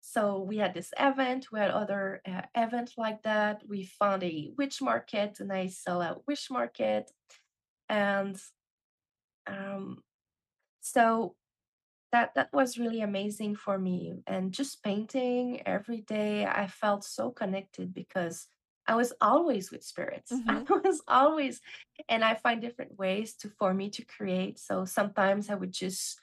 so 0.00 0.40
we 0.40 0.56
had 0.56 0.72
this 0.72 0.94
event, 0.98 1.48
we 1.52 1.60
had 1.60 1.70
other 1.70 2.22
uh, 2.26 2.42
events 2.54 2.94
like 2.96 3.22
that. 3.24 3.62
We 3.68 3.84
found 3.84 4.22
a 4.22 4.52
witch 4.56 4.80
market, 4.80 5.40
and 5.40 5.52
I 5.52 5.66
sell 5.66 6.00
at 6.00 6.26
witch 6.26 6.50
market. 6.50 7.10
And 7.88 8.40
um, 9.46 10.02
so 10.80 11.34
that 12.12 12.34
that 12.34 12.52
was 12.52 12.78
really 12.78 13.00
amazing 13.02 13.56
for 13.56 13.78
me 13.78 14.14
and 14.26 14.52
just 14.52 14.82
painting 14.82 15.62
every 15.66 16.00
day 16.02 16.46
i 16.46 16.66
felt 16.66 17.04
so 17.04 17.30
connected 17.30 17.92
because 17.94 18.48
i 18.86 18.94
was 18.94 19.12
always 19.20 19.70
with 19.70 19.84
spirits 19.84 20.40
i 20.48 20.60
Mm-hmm. 20.60 20.64
was 20.70 21.02
always 21.08 21.60
and 22.08 22.24
i 22.24 22.34
find 22.34 22.62
different 22.62 22.98
ways 22.98 23.34
to 23.34 23.48
for 23.50 23.74
me 23.74 23.90
to 23.90 24.04
create 24.04 24.58
so 24.58 24.84
sometimes 24.84 25.50
i 25.50 25.54
would 25.54 25.72
just 25.72 26.20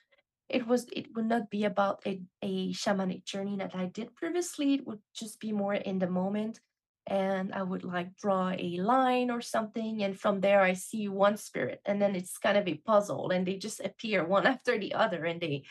it 0.49 0.68
was 0.68 0.88
it 0.93 1.07
would 1.16 1.26
not 1.26 1.49
be 1.49 1.66
about 1.66 2.01
a, 2.05 2.22
a 2.41 2.72
shamanic 2.74 3.26
journey 3.26 3.57
that 3.57 3.76
i 3.76 3.86
did 3.86 4.16
previously 4.16 4.76
it 4.76 4.88
would 4.88 4.99
just 5.16 5.39
be 5.39 5.51
more 5.51 5.76
in 5.76 5.99
the 5.99 6.09
moment 6.09 6.59
and 7.08 7.53
i 7.53 7.62
would 7.62 7.84
like 7.84 8.16
draw 8.18 8.51
a 8.58 8.78
line 8.78 9.30
or 9.30 9.41
something 9.41 10.03
and 10.03 10.20
from 10.20 10.41
there 10.41 10.62
i 10.62 10.74
see 10.74 11.08
one 11.08 11.38
spirit 11.38 11.80
and 11.86 12.01
then 12.01 12.16
it's 12.16 12.38
kind 12.38 12.58
of 12.58 12.68
a 12.68 12.82
puzzle 12.86 13.30
and 13.30 13.45
they 13.45 13.58
just 13.58 13.80
appear 13.80 14.26
one 14.26 14.45
after 14.53 14.78
the 14.78 14.93
other 14.93 15.26
and 15.26 15.41
they 15.41 15.64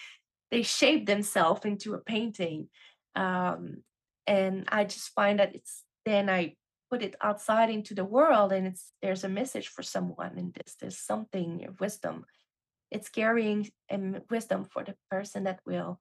they 0.50 0.62
shape 0.62 1.06
themselves 1.06 1.64
into 1.64 1.94
a 1.94 1.98
painting 1.98 2.68
um, 3.16 3.82
and 4.26 4.64
i 4.68 4.84
just 4.84 5.08
find 5.10 5.38
that 5.40 5.54
it's 5.54 5.82
then 6.04 6.30
i 6.30 6.54
put 6.90 7.02
it 7.02 7.16
outside 7.20 7.70
into 7.70 7.94
the 7.94 8.04
world 8.04 8.52
and 8.52 8.66
it's 8.66 8.92
there's 9.02 9.24
a 9.24 9.28
message 9.28 9.68
for 9.68 9.82
someone 9.82 10.38
in 10.38 10.52
this 10.54 10.76
there's 10.80 10.98
something 10.98 11.64
of 11.66 11.80
wisdom. 11.80 12.24
It's 12.90 13.08
carrying 13.08 13.68
um, 13.90 14.20
wisdom 14.30 14.64
for 14.64 14.84
the 14.84 14.94
person 15.10 15.44
that 15.44 15.58
will 15.66 15.98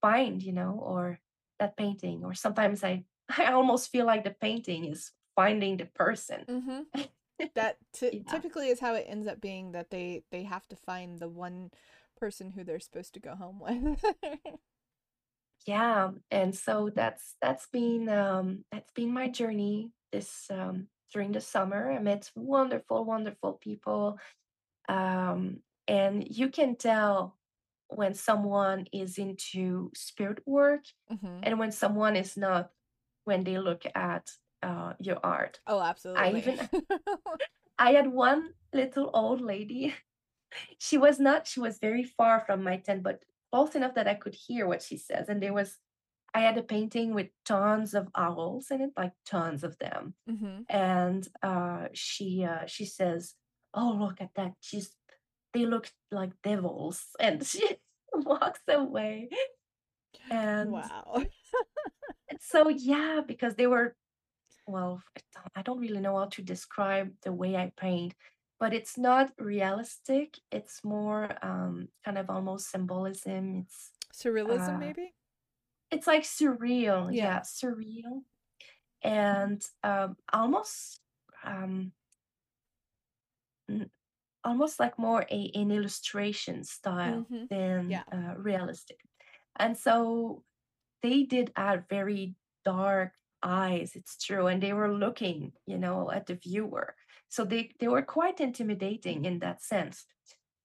find 0.00 0.42
you 0.42 0.52
know 0.52 0.80
or 0.82 1.20
that 1.60 1.76
painting 1.76 2.24
or 2.24 2.34
sometimes 2.34 2.82
i 2.82 3.04
i 3.38 3.52
almost 3.52 3.90
feel 3.90 4.06
like 4.06 4.24
the 4.24 4.30
painting 4.40 4.84
is 4.86 5.10
finding 5.36 5.76
the 5.76 5.86
person 5.86 6.44
Mm-hmm. 6.48 6.82
That 7.54 7.78
t 7.92 8.06
yeah 8.12 8.30
typically 8.30 8.68
is 8.68 8.80
how 8.80 8.94
it 8.94 9.06
ends 9.08 9.26
up 9.26 9.40
being 9.40 9.72
that 9.72 9.90
they 9.90 10.22
they 10.30 10.44
have 10.44 10.66
to 10.68 10.76
find 10.76 11.18
the 11.18 11.28
one 11.28 11.70
person 12.16 12.50
who 12.50 12.62
they're 12.64 12.78
supposed 12.80 13.14
to 13.14 13.20
go 13.20 13.34
home 13.34 13.58
with. 13.58 14.04
yeah 15.66 16.10
and 16.30 16.54
so 16.54 16.90
that's 16.94 17.36
that's 17.40 17.66
been 17.68 18.08
um 18.08 18.64
that's 18.72 18.90
been 18.92 19.12
my 19.12 19.28
journey 19.28 19.90
this 20.10 20.46
um 20.50 20.88
during 21.12 21.32
the 21.32 21.40
summer 21.40 21.90
i 21.92 21.98
met 21.98 22.30
wonderful 22.34 23.04
wonderful 23.04 23.52
people 23.54 24.18
um 24.88 25.58
and 25.88 26.26
you 26.28 26.48
can 26.48 26.74
tell 26.76 27.36
when 27.88 28.14
someone 28.14 28.86
is 28.92 29.18
into 29.18 29.90
spirit 29.94 30.40
work 30.46 30.84
Mm-hmm. 31.12 31.40
and 31.42 31.58
when 31.58 31.70
someone 31.72 32.16
is 32.16 32.36
not 32.36 32.70
when 33.24 33.44
they 33.44 33.58
look 33.58 33.82
at 33.94 34.30
uh 34.62 34.92
your 35.00 35.18
art. 35.22 35.60
Oh, 35.66 35.80
absolutely. 35.80 36.22
i 36.22 36.36
even 36.36 36.58
i 37.78 37.92
had 37.92 38.08
one 38.12 38.50
little 38.72 39.10
old 39.14 39.40
lady. 39.40 39.94
She 40.78 40.98
was 40.98 41.18
not 41.18 41.46
she 41.46 41.60
was 41.60 41.78
very 41.78 42.04
far 42.04 42.40
from 42.44 42.62
my 42.62 42.76
tent, 42.76 43.02
but 43.02 43.24
close 43.50 43.74
enough 43.74 43.94
that 43.94 44.06
I 44.06 44.14
could 44.14 44.34
hear 44.34 44.66
what 44.66 44.82
she 44.82 44.98
says, 44.98 45.30
and 45.30 45.42
there 45.42 45.54
was 45.54 45.78
I 46.34 46.40
had 46.40 46.58
a 46.58 46.62
painting 46.62 47.14
with 47.14 47.28
tons 47.46 47.94
of 47.94 48.08
owls 48.14 48.70
in 48.70 48.82
it, 48.82 48.90
like 48.96 49.12
tons 49.24 49.64
of 49.64 49.78
them, 49.78 50.14
hmm 50.28 50.60
and, 50.68 51.26
uh, 51.42 51.88
she, 51.94 52.44
uh, 52.44 52.66
she 52.66 52.84
says, 52.84 53.34
"Oh, 53.74 53.96
look 53.98 54.20
at 54.20 54.34
that, 54.36 54.52
she's 54.60 54.94
they 55.54 55.64
look 55.66 55.90
like 56.10 56.32
devils," 56.42 57.06
and 57.20 57.44
she 57.46 57.64
walks 58.12 58.60
away, 58.68 59.28
and 60.32 60.68
Wow. 60.70 61.24
and 62.28 62.38
so 62.40 62.68
yeah, 62.68 63.20
because 63.26 63.54
they 63.56 63.66
were 63.66 63.96
well, 64.66 65.02
I 65.16 65.20
don't 65.40 65.52
I 65.56 65.62
don't 65.62 65.80
really 65.80 66.00
know 66.00 66.16
how 66.18 66.26
to 66.26 66.42
describe 66.42 67.14
the 67.22 67.32
way 67.32 67.56
I 67.56 67.72
paint, 67.76 68.14
but 68.60 68.74
it's 68.74 68.98
not 68.98 69.32
realistic. 69.38 70.38
It's 70.52 70.84
more 70.84 71.30
um, 71.44 71.88
kind 72.04 72.18
of 72.18 72.30
almost 72.30 72.70
symbolism. 72.70 73.60
It's 73.62 73.90
Surrealism, 74.12 74.78
uh, 74.78 74.78
maybe? 74.78 75.14
it's 75.90 76.06
like 76.06 76.22
surreal, 76.24 77.10
Yeah. 77.12 77.24
yeah, 77.24 77.40
surreal, 77.40 78.24
and 79.02 79.62
um, 79.84 80.16
almost 80.32 81.00
um, 81.44 81.92
n- 83.68 83.90
almost 84.44 84.80
like 84.80 84.98
more 84.98 85.26
a 85.30 85.50
an 85.54 85.70
illustration 85.72 86.64
style 86.64 87.30
hmm 87.30 87.44
than 87.50 87.90
Yeah. 87.90 88.04
uh, 88.12 88.34
realistic. 88.38 89.00
And 89.56 89.76
so 89.76 90.42
they 91.02 91.24
did 91.24 91.52
add 91.56 91.84
very 91.88 92.34
dark 92.64 93.12
eyes, 93.42 93.92
it's 93.94 94.16
true, 94.16 94.46
and 94.46 94.62
they 94.62 94.72
were 94.72 94.92
looking, 94.92 95.52
you 95.66 95.78
know, 95.78 96.10
at 96.10 96.26
the 96.26 96.36
viewer. 96.36 96.94
So 97.28 97.44
they 97.44 97.70
they 97.80 97.88
were 97.88 98.02
quite 98.02 98.40
intimidating 98.40 99.24
in 99.24 99.40
that 99.40 99.62
sense. 99.62 100.06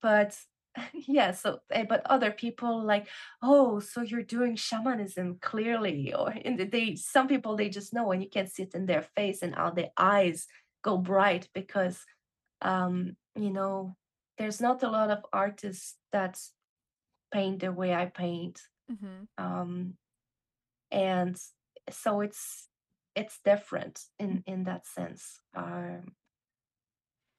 But 0.01 0.37
yeah, 0.93 1.31
so 1.31 1.59
eh, 1.71 1.85
but 1.87 2.05
other 2.05 2.31
people 2.31 2.83
like, 2.83 3.07
oh, 3.41 3.79
so 3.79 4.01
you're 4.01 4.23
doing 4.23 4.55
shamanism 4.55 5.39
clearly, 5.41 6.13
or 6.13 6.29
and 6.45 6.59
they 6.71 6.95
some 6.95 7.27
people 7.27 7.55
they 7.55 7.69
just 7.69 7.93
know 7.93 8.11
and 8.11 8.21
you 8.21 8.29
can 8.29 8.47
see 8.47 8.63
it 8.63 8.75
in 8.75 8.85
their 8.85 9.03
face 9.15 9.41
and 9.41 9.55
how 9.55 9.71
their 9.71 9.91
eyes 9.97 10.47
go 10.83 10.97
bright 10.97 11.49
because 11.53 12.05
um, 12.61 13.15
you 13.35 13.51
know, 13.51 13.95
there's 14.37 14.61
not 14.61 14.83
a 14.83 14.89
lot 14.89 15.09
of 15.09 15.25
artists 15.33 15.95
that 16.11 16.39
paint 17.31 17.59
the 17.59 17.71
way 17.71 17.93
I 17.93 18.05
paint. 18.05 18.59
Hmm 18.89 19.23
Um, 19.37 19.97
and 20.91 21.37
so 21.89 22.21
it's 22.21 22.69
it's 23.15 23.39
different 23.43 24.01
in 24.19 24.43
in 24.47 24.63
that 24.65 24.85
sense. 24.87 25.41
Um, 25.55 26.15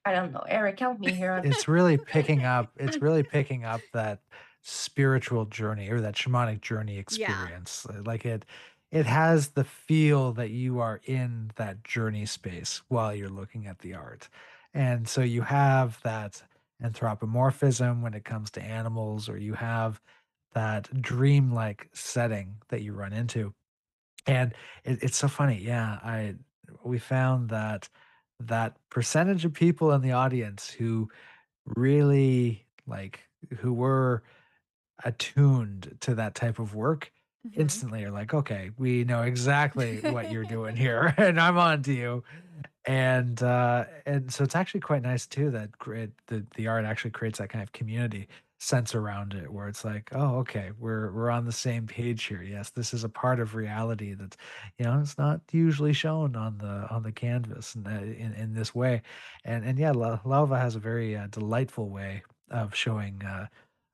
I 0.05 0.13
don't 0.13 0.33
know. 0.33 0.45
Eric, 0.49 0.81
help 0.81 0.99
me 0.99 1.15
here. 1.15 1.39
It's 1.43 1.69
really 1.69 1.99
picking 1.99 2.45
up 2.45 2.73
it's 2.77 3.01
really 3.01 3.23
picking 3.23 3.65
up 3.65 3.87
that 3.93 4.23
spiritual 4.63 5.47
journey 5.47 5.89
or 5.91 6.01
that 6.01 6.15
shamanic 6.15 6.61
journey 6.61 6.99
experience. 6.99 7.87
Uh, 7.87 8.03
Like 8.05 8.25
it 8.25 8.45
it 8.91 9.07
has 9.07 9.51
the 9.51 9.65
feel 9.65 10.33
that 10.33 10.51
you 10.51 10.81
are 10.81 11.01
in 11.05 11.53
that 11.57 11.85
journey 11.85 12.25
space 12.27 12.83
while 12.89 13.15
you're 13.15 13.29
looking 13.29 13.67
at 13.67 13.81
the 13.81 13.95
art. 13.95 14.29
And 14.73 15.07
so 15.09 15.21
you 15.21 15.43
have 15.43 16.01
that 16.03 16.43
anthropomorphism 16.83 18.01
when 18.03 18.15
it 18.15 18.25
comes 18.25 18.51
to 18.53 18.63
animals, 18.63 19.29
or 19.29 19.37
you 19.37 19.55
have 19.55 20.01
that 20.55 21.03
dreamlike 21.03 21.91
setting 21.95 22.57
that 22.69 22.83
you 22.83 22.93
run 22.93 23.13
into. 23.13 23.55
And 24.27 24.55
it, 24.85 25.03
it's 25.03 25.17
so 25.17 25.29
funny. 25.29 25.59
Yeah, 25.59 25.99
I 26.03 26.37
we 26.85 26.99
found 26.99 27.51
that 27.51 27.89
that 28.41 28.77
percentage 28.91 29.45
of 29.45 29.53
people 29.55 29.93
in 29.93 30.03
the 30.03 30.13
audience 30.13 30.71
who 30.71 31.11
really 31.67 32.67
like 32.87 33.21
who 33.59 33.73
were 33.73 34.23
attuned 35.05 35.97
to 36.01 36.15
that 36.15 36.35
type 36.35 36.59
of 36.59 36.75
work 36.75 37.13
hmm 37.45 37.81
instantly 37.89 38.05
are 38.05 38.11
like, 38.11 38.35
okay, 38.35 38.71
we 38.79 39.05
know 39.05 39.23
exactly 39.23 40.01
what 40.03 40.29
you're 40.29 40.45
doing 40.45 40.77
here, 40.85 41.15
and 41.19 41.41
I'm 41.41 41.59
on 41.59 41.83
to 41.85 41.93
you. 41.93 42.25
And 42.87 43.43
uh, 43.43 43.87
and 44.07 44.33
so 44.33 44.45
it's 44.45 44.57
actually 44.57 44.81
quite 44.81 45.03
nice 45.03 45.27
too 45.27 45.51
that 45.53 45.79
create 45.79 46.11
the 46.29 46.47
the 46.57 46.69
art 46.69 46.85
actually 46.85 47.11
creates 47.13 47.39
that 47.39 47.51
kind 47.51 47.63
of 47.63 47.73
community 47.73 48.29
sense 48.59 48.95
around 48.95 49.35
it, 49.35 49.53
where 49.53 49.69
it's 49.69 49.85
like, 49.85 50.11
oh, 50.13 50.39
okay, 50.39 50.71
we're 50.79 51.13
we're 51.13 51.31
on 51.31 51.45
the 51.45 51.53
same 51.53 51.87
page 51.87 52.25
here. 52.25 52.43
Yes, 52.43 52.71
this 52.71 52.93
is 52.93 53.05
a 53.05 53.09
part 53.09 53.41
of 53.41 53.55
reality 53.55 54.15
that, 54.15 54.37
you 54.79 54.85
know, 54.85 54.99
it's 55.01 55.17
not 55.19 55.41
usually 55.53 55.93
shown 55.93 56.37
on 56.37 56.59
the 56.59 56.87
on 56.91 57.03
the 57.03 57.13
canvas 57.13 57.75
in 57.75 57.87
in, 57.87 58.33
in 58.35 58.55
this 58.55 58.75
way. 58.75 59.03
And 59.45 59.65
and 59.65 59.79
yeah, 59.79 59.93
La- 59.93 60.19
Laova 60.25 60.59
has 60.59 60.77
a 60.77 60.81
very 60.81 61.17
uh, 61.17 61.29
delightful 61.29 61.89
way 61.89 62.23
of 62.51 62.75
showing 62.75 63.23
uh, 63.25 63.47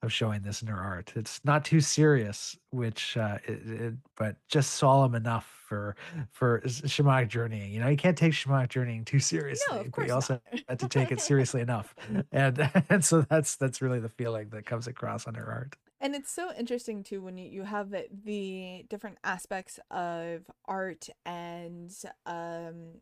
of 0.03 0.13
showing 0.13 0.43
this 0.43 0.63
in 0.63 0.69
her 0.69 0.81
art. 0.81 1.13
It's 1.17 1.41
not 1.45 1.65
too 1.65 1.81
serious, 1.81 2.57
which 2.71 3.17
uh, 3.17 3.39
it, 3.47 3.61
it, 3.67 3.95
but 4.17 4.37
just 4.49 4.75
solemn 4.75 5.15
enough 5.15 5.64
for 5.75 5.97
for 6.31 6.61
shamanic 6.63 7.29
journeying. 7.29 7.73
You 7.73 7.81
know, 7.81 7.89
you 7.89 7.97
can't 7.97 8.17
take 8.17 8.33
shamanic 8.33 8.69
journeying 8.69 9.05
too 9.05 9.19
No, 9.53 9.81
seriously, 9.81 9.81
of 9.81 9.93
but 9.95 10.05
you 10.05 10.13
not. 10.13 10.15
also 10.15 10.41
have 10.69 10.79
to 10.79 10.89
take 10.89 11.11
it 11.13 11.21
seriously 11.21 11.61
enough. 11.61 11.95
And 12.33 12.71
and 12.91 13.05
so 13.05 13.23
that's 13.23 13.57
that's 13.57 13.83
really 13.83 14.01
the 14.01 14.09
feeling 14.09 14.51
that 14.51 14.67
comes 14.67 14.87
across 14.87 15.27
on 15.27 15.35
her 15.35 15.51
art. 15.51 15.77
And 16.01 16.15
it's 16.15 16.31
so 16.31 16.53
interesting 16.55 17.03
too 17.03 17.23
when 17.23 17.39
you, 17.39 17.49
you 17.49 17.63
have 17.63 17.91
the, 17.91 18.07
the 18.13 18.85
different 18.89 19.19
aspects 19.25 19.79
of 19.91 20.51
art 20.67 21.09
and 21.25 21.93
um 22.27 23.01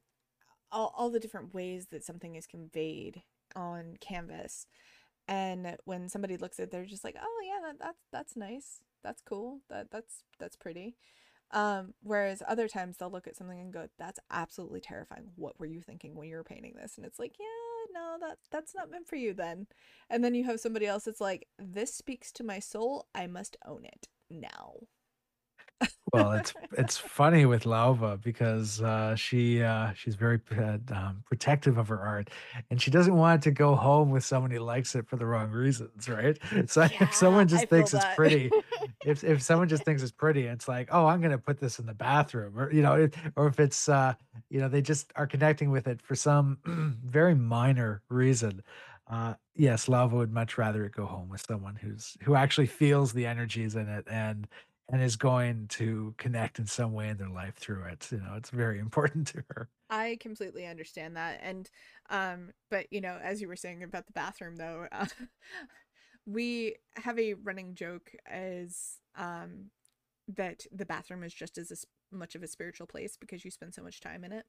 all, 0.72 0.94
all 0.96 1.10
the 1.10 1.20
different 1.20 1.54
ways 1.54 1.88
that 1.88 2.04
something 2.04 2.36
is 2.36 2.46
conveyed 2.46 3.22
on 3.56 3.96
canvas. 4.00 4.66
And 5.28 5.76
when 5.84 6.08
somebody 6.08 6.36
looks 6.38 6.60
at 6.60 6.64
it, 6.64 6.70
they're 6.72 6.86
just 6.86 7.04
like, 7.04 7.16
"Oh 7.20 7.42
yeah, 7.44 7.68
that, 7.72 7.78
that's 7.80 8.04
that's 8.12 8.36
nice. 8.36 8.82
That's 9.04 9.22
cool. 9.22 9.60
That 9.70 9.90
that's 9.90 10.24
that's 10.38 10.56
pretty." 10.56 10.96
Um, 11.52 11.94
whereas 12.02 12.42
other 12.46 12.68
times 12.68 12.96
they'll 12.96 13.10
look 13.10 13.26
at 13.26 13.36
something 13.36 13.60
and 13.60 13.72
go, 13.72 13.88
"That's 13.98 14.18
absolutely 14.30 14.80
terrifying. 14.80 15.32
What 15.36 15.58
were 15.60 15.66
you 15.66 15.82
thinking 15.82 16.14
when 16.14 16.28
you 16.28 16.36
were 16.36 16.44
painting 16.44 16.74
this?" 16.74 16.96
And 16.96 17.06
it's 17.06 17.18
like, 17.18 17.38
"Yeah, 17.38 17.92
no, 17.92 18.16
that 18.20 18.38
that's 18.50 18.74
not 18.74 18.90
meant 18.90 19.06
for 19.08 19.16
you 19.16 19.34
then." 19.34 19.66
And 20.08 20.24
then 20.24 20.34
you 20.34 20.44
have 20.44 20.60
somebody 20.60 20.86
else 20.86 21.04
that's 21.04 21.20
like, 21.20 21.48
"This 21.58 21.94
speaks 21.94 22.32
to 22.32 22.44
my 22.44 22.58
soul. 22.58 23.08
I 23.14 23.26
must 23.26 23.56
own 23.64 23.84
it 23.84 24.08
now." 24.30 24.88
Well, 26.12 26.32
it's 26.38 26.52
it's 26.76 26.96
funny 26.96 27.46
with 27.46 27.64
Laova 27.64 28.22
because 28.22 28.82
uh, 28.82 29.14
she 29.16 29.62
uh, 29.62 29.92
she's 29.94 30.14
very 30.14 30.40
uh, 30.56 30.78
um, 30.92 31.22
protective 31.26 31.78
of 31.78 31.88
her 31.88 32.00
art, 32.00 32.30
and 32.70 32.80
she 32.80 32.90
doesn't 32.90 33.16
want 33.16 33.40
it 33.40 33.48
to 33.48 33.50
go 33.50 33.74
home 33.74 34.10
with 34.10 34.24
someone 34.24 34.50
who 34.50 34.60
likes 34.60 34.94
it 34.94 35.08
for 35.08 35.16
the 35.16 35.26
wrong 35.26 35.50
reasons, 35.50 36.08
right? 36.08 36.38
So 36.66 36.82
if 36.82 37.14
someone 37.14 37.48
just 37.48 37.68
feel 37.68 37.78
thinks 37.78 37.94
it's 37.94 38.04
that. 38.04 38.16
pretty, 38.16 38.50
if 39.04 39.24
if 39.24 39.42
someone 39.48 39.68
just 39.68 39.84
thinks 39.84 40.02
it's 40.02 40.12
pretty, 40.12 40.46
it's 40.46 40.68
like, 40.68 40.88
oh, 40.92 41.06
I'm 41.06 41.20
gonna 41.20 41.38
put 41.38 41.58
this 41.58 41.78
in 41.78 41.86
the 41.86 41.94
bathroom, 41.94 42.58
or 42.58 42.72
you 42.72 42.82
know, 42.82 43.08
or 43.36 43.46
if 43.46 43.58
it's 43.58 43.88
uh, 43.88 44.14
you 44.50 44.60
know, 44.60 44.68
they 44.68 44.82
just 44.82 45.12
are 45.16 45.26
connecting 45.26 45.70
with 45.70 45.86
it 45.86 46.00
for 46.02 46.14
some 46.14 46.58
very 47.04 47.34
minor 47.34 48.02
reason. 48.08 48.62
Uh, 49.10 49.34
yes, 49.54 49.86
Laova 49.86 50.12
would 50.12 50.32
much 50.32 50.56
rather 50.56 50.84
it 50.84 50.92
go 50.92 51.04
home 51.04 51.28
with 51.28 51.44
someone 51.46 51.74
who's 51.74 52.16
who 52.22 52.34
actually 52.34 52.66
feels 52.66 53.12
the 53.12 53.26
energies 53.26 53.74
in 53.74 53.88
it 53.88 54.06
and 54.08 54.46
and 54.92 55.02
is 55.02 55.16
going 55.16 55.66
to 55.68 56.14
connect 56.18 56.58
in 56.58 56.66
some 56.66 56.92
way 56.92 57.08
in 57.08 57.16
their 57.16 57.30
life 57.30 57.56
through 57.56 57.84
it. 57.84 58.06
You 58.12 58.18
know, 58.18 58.34
it's 58.36 58.50
very 58.50 58.78
important 58.78 59.26
to 59.28 59.42
her. 59.48 59.68
I 59.90 60.18
completely 60.20 60.66
understand 60.66 61.16
that. 61.16 61.40
And 61.42 61.68
um 62.10 62.50
but 62.70 62.86
you 62.92 63.00
know, 63.00 63.18
as 63.22 63.40
you 63.40 63.48
were 63.48 63.56
saying 63.56 63.82
about 63.82 64.06
the 64.06 64.12
bathroom 64.12 64.56
though, 64.56 64.86
uh, 64.92 65.06
we 66.26 66.76
have 66.96 67.18
a 67.18 67.34
running 67.34 67.74
joke 67.74 68.12
as 68.26 69.00
um 69.16 69.70
that 70.28 70.66
the 70.70 70.86
bathroom 70.86 71.24
is 71.24 71.34
just 71.34 71.58
as 71.58 71.84
much 72.10 72.34
of 72.34 72.42
a 72.42 72.46
spiritual 72.46 72.86
place 72.86 73.16
because 73.18 73.44
you 73.44 73.50
spend 73.50 73.74
so 73.74 73.82
much 73.82 74.00
time 74.00 74.24
in 74.24 74.32
it 74.32 74.44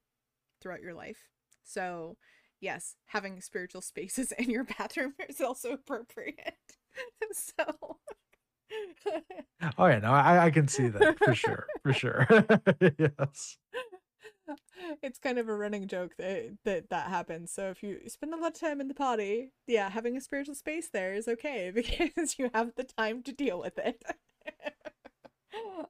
throughout 0.62 0.82
your 0.82 0.94
life. 0.94 1.30
So, 1.64 2.18
yes, 2.62 2.96
having 3.06 3.42
spiritual 3.42 3.82
spaces 3.94 4.32
in 4.34 4.50
your 4.50 4.64
bathroom 4.64 5.14
is 5.30 5.42
also 5.42 5.72
appropriate. 5.72 6.78
so, 7.32 7.98
Oh 9.78 9.86
yeah, 9.88 10.00
no, 10.00 10.12
I, 10.12 10.46
I 10.46 10.52
can 10.52 10.68
see 10.68 10.90
that 10.90 11.18
for 11.20 11.34
sure, 11.34 11.68
for 11.84 11.94
sure. 11.94 12.28
yes. 12.98 13.58
it's 15.02 15.20
kind 15.20 15.40
of 15.40 15.48
a 15.48 15.56
running 15.56 15.88
joke 15.88 16.12
that, 16.18 16.58
that 16.66 16.90
that 16.90 17.08
happens. 17.10 17.52
So 17.52 17.70
if 17.70 17.82
you 17.82 18.02
spend 18.08 18.34
a 18.34 18.38
lot 18.38 18.54
of 18.54 18.60
time 18.60 18.82
in 18.82 18.88
the 18.90 18.94
potty, 18.94 19.54
yeah, 19.68 19.90
having 19.90 20.18
a 20.18 20.22
spiritual 20.22 20.56
space 20.56 20.90
there 20.90 21.14
is 21.14 21.28
okay 21.28 21.72
because 21.76 22.38
you 22.38 22.50
have 22.54 22.74
the 22.76 22.84
time 22.84 23.24
to 23.24 23.32
deal 23.32 23.60
with 23.60 23.78
it. 23.78 24.04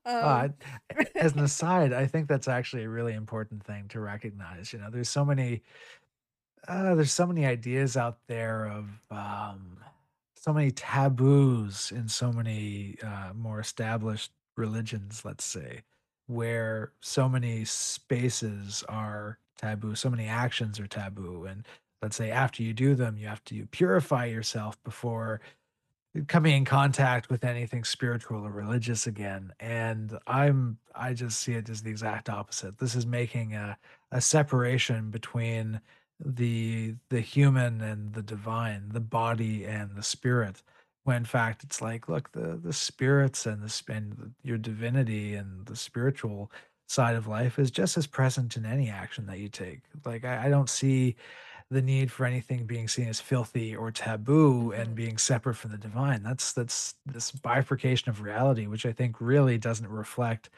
Uh, 0.05 0.49
um, 0.97 1.05
as 1.15 1.34
an 1.34 1.39
aside, 1.39 1.93
I 1.93 2.05
think 2.05 2.27
that's 2.27 2.49
actually 2.49 2.84
a 2.84 2.89
really 2.89 3.13
important 3.13 3.63
thing 3.63 3.88
to 3.89 4.01
recognize. 4.01 4.73
You 4.73 4.79
know, 4.79 4.89
there's 4.89 5.09
so 5.09 5.23
many 5.23 5.63
Uh, 6.67 6.95
there's 6.95 7.11
so 7.11 7.27
many 7.27 7.45
ideas 7.45 7.97
out 7.97 8.19
there 8.27 8.65
of 8.65 8.86
um, 9.11 9.77
so 10.43 10.53
many 10.53 10.71
taboos 10.71 11.91
in 11.91 12.07
so 12.09 12.31
many 12.31 12.97
uh, 13.01 13.31
more 13.33 13.59
established 13.61 14.31
religions, 14.57 15.23
let's 15.23 15.45
say, 15.45 15.81
where 16.27 16.91
so 16.99 17.29
many 17.29 17.63
spaces 17.63 18.83
are 18.89 19.39
taboo, 19.57 19.95
so 19.95 20.09
many 20.09 20.25
actions 20.27 20.79
are 20.79 20.87
taboo, 20.87 21.45
and 21.45 21.65
let's 22.01 22.17
say 22.17 22.29
after 22.29 22.61
you 22.61 22.73
do 22.73 22.93
them, 22.93 23.17
you 23.17 23.27
have 23.27 23.43
to 23.45 23.65
purify 23.67 24.25
yourself 24.25 24.81
before 24.83 25.39
coming 26.27 26.55
in 26.57 26.65
contact 26.65 27.29
with 27.29 27.43
anything 27.43 27.83
spiritual 27.83 28.45
or 28.45 28.51
religious 28.51 29.07
again 29.07 29.51
and 29.59 30.17
i'm 30.27 30.77
i 30.93 31.11
just 31.11 31.39
see 31.39 31.53
it 31.53 31.69
as 31.69 31.81
the 31.81 31.89
exact 31.89 32.29
opposite. 32.29 32.77
This 32.77 32.93
is 32.93 33.05
making 33.05 33.55
a, 33.55 33.77
a 34.11 34.21
separation 34.21 35.09
between 35.09 35.81
the 36.20 36.95
the 37.09 37.20
human 37.20 37.82
and 37.82 38.14
the 38.14 38.22
divine 38.22 38.89
the 38.89 38.99
body 38.99 39.66
and 39.66 39.95
the 39.95 40.03
spirit 40.03 40.61
when 41.03 41.18
in 41.18 41.26
fact 41.26 41.64
it's 41.64 41.82
like 41.82 42.07
look 42.07 42.32
the 42.32 42.59
the 42.64 42.74
spirits 42.74 43.45
and 43.45 43.61
the 43.61 43.93
and 43.93 44.34
your 44.43 44.57
divinity 44.57 45.36
and 45.36 45.66
the 45.66 45.76
spiritual 45.76 46.51
side 46.88 47.16
of 47.16 47.28
life 47.28 47.59
is 47.59 47.72
just 47.72 47.97
as 47.97 48.07
present 48.07 48.55
in 48.55 48.66
any 48.66 48.89
action 48.89 49.26
that 49.26 49.39
you 49.39 49.49
take 49.49 49.82
like 50.05 50.24
i, 50.24 50.45
I 50.45 50.49
don't 50.49 50.70
see 50.70 51.16
the 51.70 51.82
need 51.82 52.11
for 52.11 52.26
anything 52.26 52.66
being 52.66 52.88
seen 52.88 53.07
as 53.07 53.20
filthy 53.20 53.76
or 53.76 53.91
taboo 53.91 54.72
and 54.72 54.89
hmm 54.89 54.95
being 54.95 55.18
separate 55.18 55.55
from 55.55 55.72
the 55.72 55.78
divine. 55.78 56.24
That's 56.24 56.53
that's 56.53 56.95
this 57.05 57.32
bifurcation 57.32 58.09
of 58.09 58.22
reality, 58.22 58.68
which 58.68 58.86
I 58.86 58.91
think 58.91 59.20
really 59.20 59.57
doesn't 59.57 59.89
reflect 59.89 60.49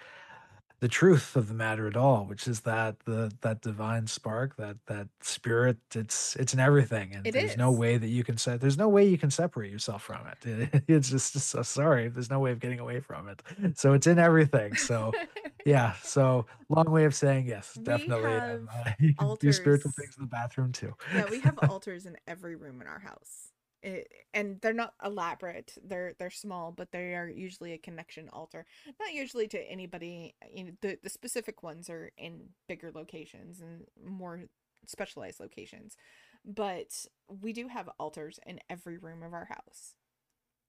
the 0.86 0.90
truth 0.90 1.36
of 1.36 1.48
the 1.48 1.54
matter 1.56 1.88
at 1.88 1.98
all, 1.98 2.26
which 2.26 2.48
is 2.48 2.60
that 2.60 3.00
the 3.06 3.32
that 3.42 3.60
divine 3.60 4.06
spark, 4.06 4.56
that 4.58 4.78
that 4.86 5.08
spirit, 5.20 5.78
it's 5.96 6.36
it's 6.36 6.54
in 6.54 6.60
everything, 6.60 7.12
and 7.12 7.26
It 7.26 7.32
there's 7.32 7.58
no 7.58 7.72
way 7.72 7.98
that 7.98 8.10
you 8.10 8.24
can 8.24 8.38
set. 8.38 8.62
There's 8.62 8.78
no 8.78 8.88
way 8.88 9.04
you 9.04 9.18
can 9.18 9.32
separate 9.32 9.72
yourself 9.72 10.04
from 10.04 10.22
it. 10.28 10.84
It's 10.88 11.10
just, 11.10 11.34
just 11.34 11.50
so 11.50 11.64
sorry. 11.64 12.08
There's 12.10 12.30
no 12.30 12.40
way 12.40 12.52
of 12.52 12.60
getting 12.60 12.80
away 12.80 13.00
from 13.00 13.28
it. 13.30 13.42
So 13.76 13.94
it's 13.94 14.06
in 14.06 14.20
everything. 14.20 14.76
So 14.76 15.12
yeah. 15.66 15.94
So 16.04 16.46
long 16.70 16.92
way 16.92 17.06
of 17.06 17.16
saying 17.16 17.48
yes, 17.48 17.74
we 17.76 17.84
definitely. 17.84 18.36
Um, 18.36 18.68
have 18.68 18.88
uh, 18.88 18.92
you 19.00 19.16
can 19.16 19.36
do 19.40 19.52
spiritual 19.54 19.92
things 20.00 20.16
in 20.20 20.22
the 20.22 20.30
bathroom 20.30 20.72
too. 20.72 20.94
Yeah, 21.16 21.26
we 21.32 21.40
have 21.40 21.58
altars 21.68 22.06
in 22.06 22.16
every 22.28 22.56
room 22.56 22.80
in 22.80 22.86
our 22.86 23.00
house. 23.00 23.55
It, 23.86 24.12
and 24.34 24.60
they're 24.62 24.74
not 24.74 24.96
elaborate. 25.06 25.78
They're 25.84 26.16
they're 26.20 26.32
small, 26.32 26.74
but 26.74 26.92
they 26.92 27.16
are 27.16 27.30
usually 27.30 27.74
a 27.74 27.80
connection 27.80 28.30
altar. 28.34 28.66
Not 29.00 29.14
usually 29.14 29.48
to 29.50 29.60
anybody. 29.72 30.36
Eh, 30.42 30.48
you 30.56 30.64
know, 30.66 30.72
the 30.82 31.00
the 31.04 31.10
specific 31.10 31.64
ones 31.64 31.90
are 31.90 32.12
in 32.18 32.50
bigger 32.68 32.92
locations 32.94 33.62
and 33.62 33.86
more 34.04 34.46
specialized 34.88 35.40
locations. 35.40 35.98
But 36.46 37.06
we 37.30 37.54
do 37.54 37.68
have 37.70 37.90
altars 38.00 38.40
in 38.48 38.60
every 38.70 38.98
room 38.98 39.24
of 39.24 39.34
our 39.34 39.46
house. 39.46 39.96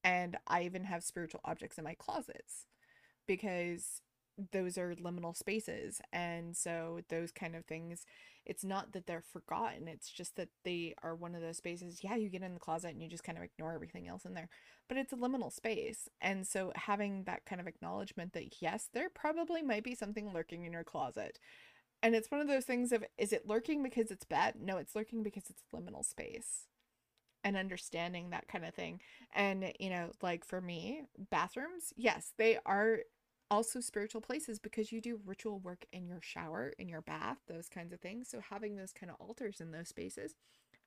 And 0.04 0.36
I 0.46 0.62
even 0.62 0.84
have 0.84 1.02
spiritual 1.04 1.40
objects 1.44 1.78
in 1.78 1.84
my 1.84 1.94
closets 1.94 2.66
because 3.26 4.02
those 4.52 4.78
are 4.78 4.94
liminal 4.96 5.36
spaces 5.36 6.00
and 6.12 6.56
so 6.56 7.00
those 7.10 7.32
kind 7.32 7.56
of 7.56 7.64
things 7.66 8.06
it's 8.46 8.64
not 8.64 8.92
that 8.92 9.06
they're 9.06 9.22
forgotten 9.22 9.88
it's 9.88 10.10
just 10.10 10.36
that 10.36 10.48
they 10.64 10.94
are 11.02 11.14
one 11.14 11.34
of 11.34 11.42
those 11.42 11.56
spaces 11.56 12.00
yeah 12.02 12.14
you 12.14 12.28
get 12.28 12.42
in 12.42 12.54
the 12.54 12.60
closet 12.60 12.92
and 12.92 13.02
you 13.02 13.08
just 13.08 13.24
kind 13.24 13.36
of 13.36 13.44
ignore 13.44 13.72
everything 13.72 14.08
else 14.08 14.24
in 14.24 14.34
there 14.34 14.48
but 14.88 14.96
it's 14.96 15.12
a 15.12 15.16
liminal 15.16 15.52
space 15.52 16.08
and 16.20 16.46
so 16.46 16.72
having 16.74 17.24
that 17.24 17.44
kind 17.44 17.60
of 17.60 17.66
acknowledgement 17.66 18.32
that 18.32 18.60
yes 18.60 18.88
there 18.94 19.10
probably 19.10 19.62
might 19.62 19.84
be 19.84 19.94
something 19.94 20.32
lurking 20.32 20.64
in 20.64 20.72
your 20.72 20.84
closet 20.84 21.38
and 22.02 22.14
it's 22.14 22.30
one 22.30 22.40
of 22.40 22.48
those 22.48 22.64
things 22.64 22.92
of 22.92 23.04
is 23.18 23.32
it 23.32 23.46
lurking 23.46 23.82
because 23.82 24.10
it's 24.10 24.24
bad 24.24 24.54
no 24.60 24.76
it's 24.76 24.94
lurking 24.94 25.22
because 25.22 25.44
it's 25.50 25.64
liminal 25.74 26.04
space 26.04 26.66
and 27.46 27.56
understanding 27.56 28.30
that 28.30 28.48
kind 28.48 28.64
of 28.64 28.74
thing. 28.74 29.00
And, 29.32 29.72
you 29.78 29.88
know, 29.88 30.10
like 30.20 30.44
for 30.44 30.60
me, 30.60 31.02
bathrooms, 31.30 31.92
yes, 31.96 32.32
they 32.36 32.58
are 32.66 32.98
also 33.50 33.80
spiritual 33.80 34.20
places 34.20 34.58
because 34.58 34.92
you 34.92 35.00
do 35.00 35.20
ritual 35.24 35.58
work 35.58 35.84
in 35.92 36.06
your 36.06 36.20
shower, 36.22 36.72
in 36.78 36.88
your 36.88 37.02
bath, 37.02 37.38
those 37.48 37.68
kinds 37.68 37.92
of 37.92 38.00
things. 38.00 38.28
So 38.28 38.40
having 38.40 38.76
those 38.76 38.92
kind 38.92 39.10
of 39.10 39.16
altars 39.20 39.60
in 39.60 39.70
those 39.70 39.88
spaces, 39.88 40.34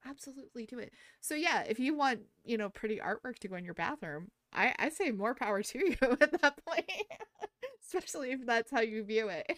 absolutely 0.06 0.66
do 0.66 0.80
it. 0.80 0.94
So 1.22 1.36
yeah, 1.36 1.64
if 1.68 1.80
you 1.80 1.96
want, 1.96 2.22
you 2.46 2.58
know, 2.58 2.70
pretty 2.70 2.98
artwork 2.98 3.40
to 3.40 3.48
go 3.48 3.56
in 3.56 3.66
your 3.66 3.74
bathroom, 3.74 4.30
I 4.54 4.74
I 4.80 4.90
say 4.90 5.12
more 5.12 5.36
power 5.36 5.64
to 5.64 5.80
you 5.86 5.98
at 6.02 6.42
that 6.42 6.66
point. 6.66 6.90
Especially 7.86 8.32
if 8.32 8.46
that's 8.46 8.72
how 8.72 8.82
you 8.82 9.04
view 9.04 9.30
it. 9.30 9.58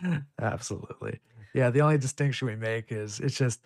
Absolutely. 0.40 1.20
Yeah, 1.54 1.70
the 1.70 1.80
only 1.82 1.98
distinction 1.98 2.48
we 2.48 2.56
make 2.56 2.92
is 2.92 3.20
it's 3.20 3.36
just 3.36 3.60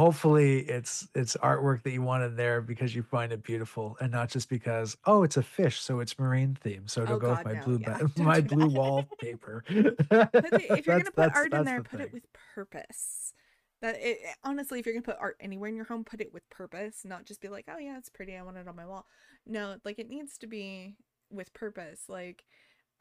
hopefully 0.00 0.60
it's 0.60 1.06
it's 1.14 1.36
artwork 1.42 1.82
that 1.82 1.90
you 1.90 2.00
want 2.00 2.22
in 2.24 2.34
there 2.34 2.62
because 2.62 2.94
you 2.94 3.02
find 3.02 3.32
it 3.32 3.42
beautiful 3.42 3.98
and 4.00 4.10
not 4.10 4.30
just 4.30 4.48
because, 4.48 4.96
"Oh, 5.04 5.24
it's 5.24 5.36
a 5.36 5.42
fish, 5.42 5.78
so 5.78 6.00
it's 6.00 6.18
marine 6.18 6.56
themed, 6.64 6.88
so 6.88 7.02
it'll 7.02 7.16
Oh 7.16 7.18
go 7.18 7.30
with 7.32 7.44
my 7.44 7.52
no. 7.52 7.60
blue 7.64 7.78
Yeah, 7.78 7.98
ba 7.98 8.10
my 8.22 8.40
blue 8.40 8.68
wallpaper." 8.68 9.62
If 10.42 10.86
you're 10.86 10.96
gonna 10.96 11.10
put 11.10 11.28
art 11.34 11.52
in 11.52 11.64
there, 11.64 11.76
the 11.76 11.84
put 11.84 12.00
it 12.00 12.12
with 12.12 12.24
purpose. 12.54 13.34
That 13.82 13.96
it, 14.00 14.18
honestly, 14.42 14.78
if 14.78 14.86
you're 14.86 14.94
gonna 14.94 15.02
put 15.02 15.18
art 15.20 15.36
anywhere 15.40 15.68
in 15.68 15.76
your 15.76 15.84
home, 15.84 16.04
put 16.04 16.20
it 16.22 16.32
with 16.32 16.48
purpose, 16.50 17.04
not 17.04 17.24
just 17.26 17.42
be 17.42 17.48
like, 17.48 17.66
oh 17.68 17.78
yeah, 17.78 17.98
it's 17.98 18.08
pretty, 18.08 18.36
I 18.36 18.42
want 18.42 18.56
it 18.56 18.68
on 18.68 18.76
my 18.76 18.86
wall. 18.86 19.06
No, 19.46 19.76
like 19.84 19.98
it 19.98 20.08
needs 20.08 20.38
to 20.38 20.46
be 20.46 20.96
with 21.30 21.52
purpose. 21.52 22.04
Like, 22.08 22.44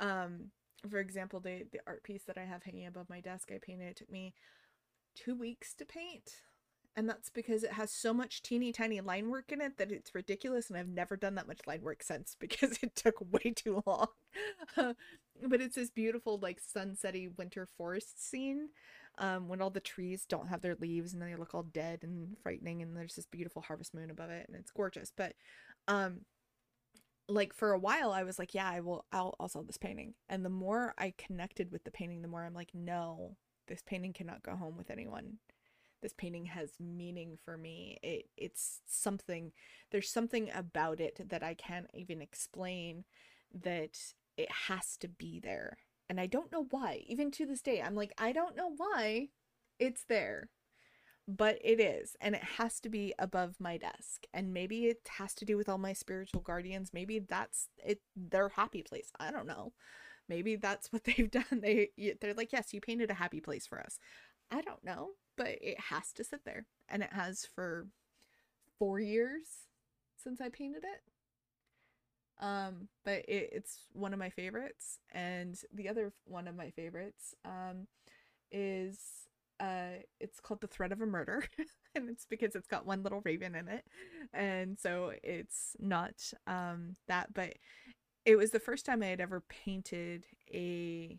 um, 0.01 0.51
for 0.89 0.99
example, 0.99 1.39
the 1.39 1.65
the 1.71 1.79
art 1.87 2.03
piece 2.03 2.23
that 2.25 2.37
I 2.37 2.43
have 2.45 2.63
hanging 2.63 2.87
above 2.87 3.09
my 3.09 3.21
desk, 3.21 3.51
I 3.53 3.59
painted. 3.61 3.87
It 3.89 3.95
took 3.97 4.11
me 4.11 4.33
two 5.15 5.35
weeks 5.35 5.73
to 5.75 5.85
paint. 5.85 6.41
And 6.95 7.07
that's 7.07 7.29
because 7.29 7.63
it 7.63 7.73
has 7.73 7.91
so 7.91 8.13
much 8.13 8.41
teeny 8.41 8.71
tiny 8.73 8.99
line 8.99 9.29
work 9.29 9.51
in 9.51 9.61
it 9.61 9.77
that 9.77 9.91
it's 9.91 10.13
ridiculous. 10.13 10.69
And 10.69 10.77
I've 10.77 10.89
never 10.89 11.15
done 11.15 11.35
that 11.35 11.47
much 11.47 11.61
line 11.65 11.81
work 11.81 12.03
since 12.03 12.35
because 12.39 12.79
it 12.81 12.95
took 12.95 13.15
way 13.31 13.53
too 13.55 13.83
long. 13.85 14.07
but 14.75 15.61
it's 15.61 15.75
this 15.75 15.91
beautiful, 15.91 16.39
like 16.39 16.59
sunsetty 16.61 17.35
winter 17.37 17.65
forest 17.77 18.27
scene 18.29 18.69
um, 19.17 19.47
when 19.47 19.61
all 19.61 19.69
the 19.69 19.79
trees 19.79 20.25
don't 20.27 20.49
have 20.49 20.61
their 20.61 20.75
leaves 20.75 21.13
and 21.13 21.21
they 21.21 21.35
look 21.35 21.53
all 21.53 21.63
dead 21.63 21.99
and 22.03 22.35
frightening. 22.41 22.81
And 22.81 22.97
there's 22.97 23.15
this 23.15 23.27
beautiful 23.27 23.61
harvest 23.61 23.93
moon 23.93 24.11
above 24.11 24.29
it 24.29 24.47
and 24.47 24.57
it's 24.57 24.71
gorgeous. 24.71 25.11
But 25.15 25.33
um, 25.87 26.21
like 27.29 27.53
for 27.53 27.71
a 27.71 27.79
while 27.79 28.11
I 28.11 28.23
was 28.23 28.39
like, 28.39 28.53
yeah, 28.53 28.69
I 28.69 28.79
will 28.81 29.05
I'll 29.11 29.35
I'll 29.39 29.47
sell 29.47 29.63
this 29.63 29.77
painting. 29.77 30.15
And 30.27 30.43
the 30.43 30.49
more 30.49 30.93
I 30.97 31.13
connected 31.17 31.71
with 31.71 31.83
the 31.83 31.91
painting, 31.91 32.21
the 32.21 32.27
more 32.27 32.43
I'm 32.43 32.53
like, 32.53 32.71
no, 32.73 33.37
this 33.67 33.81
painting 33.85 34.13
cannot 34.13 34.43
go 34.43 34.55
home 34.55 34.75
with 34.75 34.89
anyone. 34.89 35.37
This 36.01 36.13
painting 36.17 36.45
has 36.45 36.71
meaning 36.79 37.37
for 37.43 37.57
me. 37.57 37.99
It 38.03 38.29
it's 38.37 38.81
something 38.87 39.51
there's 39.91 40.09
something 40.09 40.49
about 40.53 40.99
it 40.99 41.29
that 41.29 41.43
I 41.43 41.53
can't 41.53 41.89
even 41.93 42.21
explain 42.21 43.05
that 43.63 43.97
it 44.37 44.51
has 44.67 44.97
to 44.97 45.07
be 45.07 45.39
there. 45.39 45.77
And 46.09 46.19
I 46.19 46.27
don't 46.27 46.51
know 46.51 46.65
why. 46.69 47.03
Even 47.07 47.31
to 47.31 47.45
this 47.45 47.61
day, 47.61 47.81
I'm 47.81 47.95
like, 47.95 48.13
I 48.17 48.31
don't 48.31 48.55
know 48.55 48.71
why 48.75 49.29
it's 49.79 50.03
there 50.05 50.49
but 51.29 51.59
it 51.63 51.79
is 51.79 52.15
and 52.21 52.33
it 52.33 52.43
has 52.43 52.79
to 52.79 52.89
be 52.89 53.13
above 53.19 53.55
my 53.59 53.77
desk 53.77 54.25
and 54.33 54.51
maybe 54.51 54.87
it 54.87 55.07
has 55.17 55.35
to 55.35 55.45
do 55.45 55.57
with 55.57 55.69
all 55.69 55.77
my 55.77 55.93
spiritual 55.93 56.41
guardians 56.41 56.89
maybe 56.91 57.19
that's 57.19 57.69
it 57.85 58.01
their 58.15 58.49
happy 58.49 58.81
place 58.81 59.11
i 59.19 59.29
don't 59.29 59.45
know 59.45 59.71
maybe 60.27 60.55
that's 60.55 60.91
what 60.91 61.03
they've 61.05 61.29
done 61.29 61.61
they 61.61 61.89
they're 62.19 62.33
like 62.33 62.51
yes 62.51 62.73
you 62.73 62.81
painted 62.81 63.11
a 63.11 63.15
happy 63.15 63.39
place 63.39 63.67
for 63.67 63.79
us 63.79 63.99
i 64.49 64.59
don't 64.61 64.83
know 64.83 65.09
but 65.39 65.57
it 65.61 65.79
has 65.79 66.13
to 66.13 66.25
sit 66.25 66.45
there 66.45 66.67
and 66.89 67.03
it 67.03 67.13
has 67.13 67.47
for 67.55 67.87
4 68.79 68.99
years 68.99 69.67
since 70.23 70.41
i 70.41 70.49
painted 70.49 70.83
it. 70.83 71.01
Um 72.43 72.87
but 73.03 73.25
it, 73.27 73.49
it's 73.53 73.85
one 73.93 74.13
of 74.13 74.19
my 74.19 74.29
favorites 74.29 74.99
and 75.11 75.59
the 75.73 75.89
other 75.89 76.13
one 76.25 76.47
of 76.47 76.55
my 76.55 76.69
favorites 76.71 77.35
um 77.45 77.87
is 78.51 78.99
uh 79.59 80.01
it's 80.19 80.39
called 80.39 80.61
the 80.61 80.67
threat 80.67 80.91
of 80.93 81.01
a 81.01 81.05
murder 81.05 81.43
and 81.95 82.09
it's 82.09 82.25
because 82.25 82.55
it's 82.55 82.67
got 82.67 82.85
one 82.85 83.03
little 83.03 83.21
raven 83.25 83.55
in 83.55 83.67
it 83.67 83.85
and 84.33 84.79
so 84.79 85.13
it's 85.23 85.75
not 85.79 86.13
um 86.47 86.95
that 87.07 87.33
but 87.33 87.55
it 88.25 88.37
was 88.37 88.51
the 88.51 88.59
first 88.59 88.85
time 88.85 89.03
i 89.03 89.07
had 89.07 89.21
ever 89.21 89.41
painted 89.41 90.25
a 90.53 91.17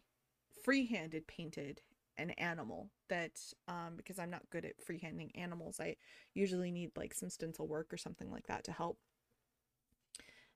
free-handed 0.64 1.26
painted 1.26 1.82
an 2.20 2.30
animal 2.32 2.90
that 3.08 3.32
um 3.68 3.94
because 3.96 4.18
i'm 4.18 4.30
not 4.30 4.48
good 4.50 4.64
at 4.64 4.84
freehanding 4.84 5.30
animals 5.34 5.80
i 5.80 5.96
usually 6.34 6.70
need 6.70 6.90
like 6.96 7.14
some 7.14 7.30
stencil 7.30 7.66
work 7.66 7.92
or 7.92 7.96
something 7.96 8.30
like 8.30 8.46
that 8.46 8.64
to 8.64 8.72
help 8.72 8.98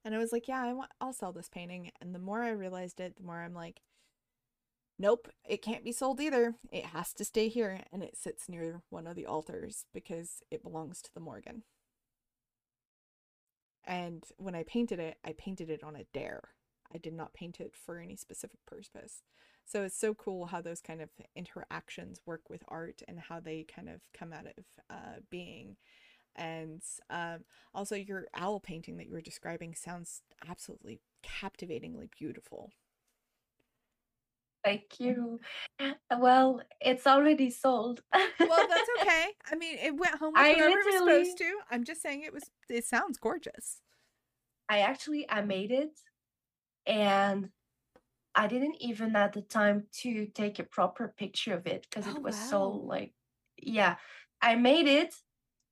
and 0.05 0.15
i 0.15 0.19
was 0.19 0.33
like 0.33 0.47
yeah 0.49 0.62
i 0.62 0.73
want 0.73 0.91
i'll 1.01 1.12
sell 1.12 1.33
this 1.33 1.49
painting 1.49 1.91
and 2.01 2.15
the 2.15 2.19
more 2.19 2.43
i 2.43 2.51
realized 2.51 3.01
it 3.01 3.17
the 3.17 3.23
more 3.23 3.41
i'm 3.41 3.55
like 3.55 3.81
Nope, 4.99 5.29
it 5.45 5.61
can't 5.61 5.85
be 5.85 5.91
sold 5.91 6.21
either. 6.21 6.55
It 6.71 6.87
has 6.87 7.12
to 7.15 7.25
stay 7.25 7.49
here, 7.49 7.81
and 7.93 8.03
it 8.03 8.17
sits 8.17 8.49
near 8.49 8.83
one 8.91 9.09
of 9.09 9.17
the 9.17 9.27
altars 9.27 9.87
because 9.93 10.41
it 10.53 10.62
belongs 10.62 11.03
to 11.03 11.11
the 11.12 11.21
Morrigan. 11.21 11.65
And 13.85 14.25
when 14.37 14.55
I 14.55 14.62
painted 14.62 15.01
it, 15.01 15.19
I 15.25 15.33
painted 15.33 15.69
it 15.69 15.83
on 15.83 15.97
a 15.97 16.07
dare. 16.12 16.51
I 16.95 16.99
did 16.99 17.12
not 17.12 17.35
paint 17.35 17.61
it 17.61 17.75
for 17.75 17.99
any 17.99 18.17
specific 18.17 18.65
purpose. 18.67 19.23
So 19.65 19.83
it's 19.83 19.99
so 19.99 20.15
cool 20.15 20.47
how 20.47 20.61
those 20.61 20.81
kind 20.81 21.01
of 21.01 21.11
interactions 21.35 22.21
work 22.27 22.51
with 22.51 22.62
art 22.69 23.03
and 23.09 23.19
how 23.19 23.41
they 23.41 23.65
kind 23.65 23.89
of 23.89 24.01
come 24.12 24.33
out 24.33 24.47
of 24.47 24.65
uh, 24.91 25.21
being. 25.31 25.77
And 26.37 26.83
um, 27.11 27.45
also, 27.75 27.95
your 27.95 28.27
owl 28.35 28.61
painting 28.61 28.97
that 28.97 29.07
you 29.07 29.12
were 29.12 29.21
describing 29.21 29.75
sounds 29.75 30.23
absolutely 30.49 31.01
captivatingly 31.23 32.09
beautiful. 32.19 32.73
Thank 34.65 34.99
you. 34.99 35.41
Well, 36.11 36.62
it's 36.81 37.07
already 37.07 37.51
sold. 37.51 38.03
Well, 38.12 38.67
that's 38.69 38.89
okay. 39.01 39.27
I 39.51 39.57
mean, 39.57 39.77
it 39.79 39.95
went 39.95 40.17
home 40.17 40.33
with 40.33 40.43
I 40.43 40.55
whoever 40.55 40.79
it 40.79 40.87
was 40.87 40.97
supposed 40.97 41.39
to. 41.39 41.59
I'm 41.71 41.85
just 41.85 42.03
saying 42.03 42.23
it 42.23 42.33
was 42.33 42.45
it 42.71 42.85
sounds 42.85 43.19
gorgeous. 43.19 43.83
I 44.69 44.81
actually 44.81 45.29
I 45.31 45.43
made 45.43 45.71
it 45.71 46.01
and 46.87 47.51
I 48.35 48.47
didn't 48.49 48.76
even 48.80 49.14
have 49.14 49.32
the 49.32 49.43
time 49.43 49.87
to 50.03 50.26
take 50.26 50.59
a 50.59 50.64
proper 50.64 51.14
picture 51.16 51.55
of 51.55 51.66
it 51.66 51.87
because 51.89 52.07
Oh 52.07 52.16
it 52.16 52.22
was 52.22 52.37
so 52.37 52.68
like 52.70 53.12
yeah. 53.57 53.97
I 54.43 54.57
made 54.57 54.87
it. 54.87 55.14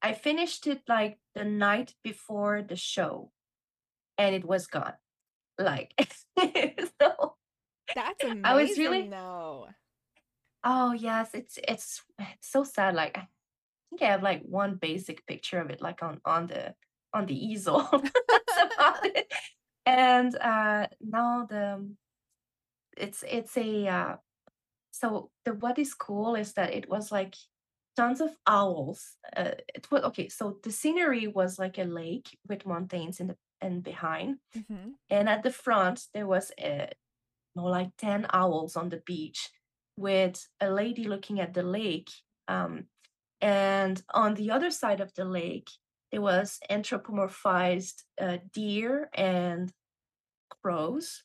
I 0.03 0.13
finished 0.15 0.67
it 0.67 0.83
like 0.89 1.19
the 1.35 1.45
night 1.45 1.95
before 2.03 2.63
the 2.63 2.77
show 2.77 3.33
and 4.19 4.35
it 4.35 4.45
was 4.45 4.67
gone. 4.67 4.95
Like 5.59 5.95
so 7.01 7.37
That's 7.95 8.25
I 8.45 8.55
was 8.55 8.77
amazing 8.77 8.79
really 8.79 9.11
though. 9.11 9.69
oh 10.65 10.93
yes, 10.93 11.31
it's 11.35 11.59
it's 11.69 12.03
it's 12.19 12.51
so 12.51 12.65
sad. 12.65 12.95
Like 12.95 13.19
I 13.19 13.29
think 13.91 14.03
I 14.03 14.07
have 14.07 14.23
like 14.23 14.43
one 14.43 14.77
basic 14.77 15.27
picture 15.27 15.61
of 15.61 15.71
it 15.71 15.81
like 15.81 16.03
on 16.03 16.21
on 16.25 16.47
the 16.49 16.75
on 17.15 17.27
the 17.27 17.35
easel. 17.37 17.89
That's 18.29 18.75
about 18.75 19.05
it. 19.07 19.33
And 19.87 20.35
uh 20.37 20.89
now 21.01 21.47
the 21.49 21.95
it's 23.03 23.25
it's 23.29 23.57
a 23.57 23.89
uh 23.89 24.17
so 24.93 25.31
the 25.45 25.55
what 25.55 25.79
is 25.79 25.95
cool 25.95 26.35
is 26.37 26.53
that 26.55 26.73
it 26.73 26.89
was 26.89 27.11
like 27.13 27.35
tons 27.97 28.21
of 28.21 28.31
owls. 28.47 29.17
Uh, 29.37 29.53
it 29.75 29.91
was 29.91 30.03
okay. 30.05 30.29
So 30.29 30.59
the 30.63 30.73
scenery 30.73 31.27
was 31.27 31.59
like 31.59 31.79
a 31.79 31.85
lake 31.85 32.39
with 32.49 32.67
mountains 32.67 33.21
in 33.21 33.29
the 33.29 33.37
and 33.61 33.83
behind, 33.83 34.39
hmm 34.55 34.93
and 35.11 35.29
at 35.29 35.43
the 35.43 35.51
front 35.53 36.07
there 36.15 36.27
was 36.27 36.53
a 36.59 36.91
you 37.55 37.63
know, 37.63 37.69
like 37.69 37.91
ten 37.99 38.27
owls 38.31 38.77
on 38.77 38.89
the 38.89 39.03
beach 39.07 39.51
with 39.97 40.49
a 40.61 40.71
lady 40.71 41.05
looking 41.05 41.41
at 41.41 41.55
the 41.55 41.63
lake. 41.63 42.11
Um, 42.49 42.87
and 43.41 44.03
on 44.15 44.35
the 44.35 44.51
other 44.51 44.71
side 44.71 45.01
of 45.01 45.13
the 45.15 45.25
lake 45.25 45.71
there 46.11 46.23
was 46.23 46.59
anthropomorphized 46.71 48.05
uh, 48.21 48.39
deer 48.53 49.11
and 49.15 49.73
crows 50.63 51.25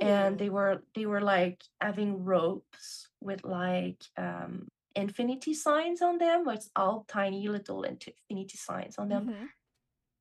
and 0.00 0.38
they 0.38 0.50
were 0.50 0.82
they 0.94 1.06
were 1.06 1.20
like 1.20 1.62
having 1.80 2.24
ropes 2.24 3.08
with 3.20 3.44
like 3.44 4.02
um 4.16 4.68
infinity 4.96 5.54
signs 5.54 6.02
on 6.02 6.18
them 6.18 6.48
it's 6.48 6.70
all 6.74 7.04
tiny 7.08 7.48
little 7.48 7.82
infinity 7.84 8.56
signs 8.56 8.98
on 8.98 9.08
them. 9.08 9.26
Hmm 9.26 9.46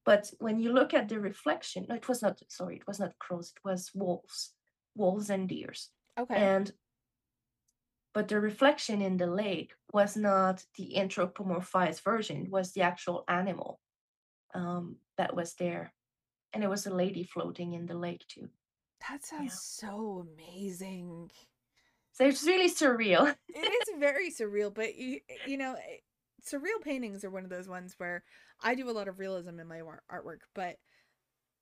but 0.06 0.32
when 0.40 0.60
you 0.60 0.72
look 0.74 0.94
at 0.94 1.10
the 1.10 1.20
reflection 1.20 1.86
no 1.90 1.96
it 1.96 2.08
was 2.08 2.22
not 2.22 2.42
sorry 2.50 2.78
it 2.78 2.88
was 2.88 3.00
not 3.00 3.18
crows 3.20 3.54
it 3.56 3.62
was 3.68 3.92
wolves 3.94 4.54
wolves 4.96 5.30
and 5.30 5.48
deers. 5.50 5.92
Okay. 6.18 6.36
and 6.36 6.72
but 8.14 8.28
the 8.28 8.40
reflection 8.40 9.02
in 9.02 9.18
the 9.18 9.28
lake 9.28 9.74
was 9.94 10.18
not 10.18 10.66
the 10.78 10.94
anthropomorphized 10.98 12.02
version 12.02 12.46
it 12.46 12.52
was 12.52 12.72
the 12.72 12.82
actual 12.82 13.24
animal 13.28 13.80
um 14.54 14.98
that 15.18 15.36
was 15.36 15.54
there. 15.56 15.94
And 16.54 16.64
it 16.64 16.70
was 16.70 16.88
a 16.88 16.94
lady 16.94 17.24
floating 17.24 17.74
in 17.74 17.86
the 17.86 17.94
lake 17.94 18.26
too 18.28 18.50
That 19.08 19.26
sounds 19.26 19.54
yeah 19.54 19.58
so 19.60 20.26
amazing. 20.38 21.32
so 22.12 22.26
it's 22.26 22.44
really 22.44 22.70
surreal 22.70 23.36
It 23.54 23.88
is 23.90 24.00
very 24.00 24.32
surreal, 24.32 24.74
but 24.74 24.96
you, 24.96 25.22
you 25.46 25.58
know, 25.58 25.74
eh, 25.74 25.98
surreal 26.48 26.82
paintings 26.84 27.24
are 27.24 27.30
one 27.32 27.44
of 27.44 27.50
those 27.50 27.68
ones 27.68 27.96
where 27.98 28.24
I 28.62 28.76
do 28.76 28.90
a 28.90 28.92
lot 28.94 29.08
of 29.08 29.20
realism 29.20 29.60
in 29.60 29.68
my 29.68 29.82
artwork, 30.12 30.42
but 30.54 30.78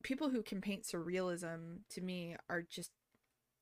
people 0.04 0.30
who 0.30 0.44
can 0.44 0.62
paint 0.62 0.84
surrealism 0.84 1.80
to 1.92 2.02
me 2.02 2.36
are 2.50 2.64
just 2.64 2.92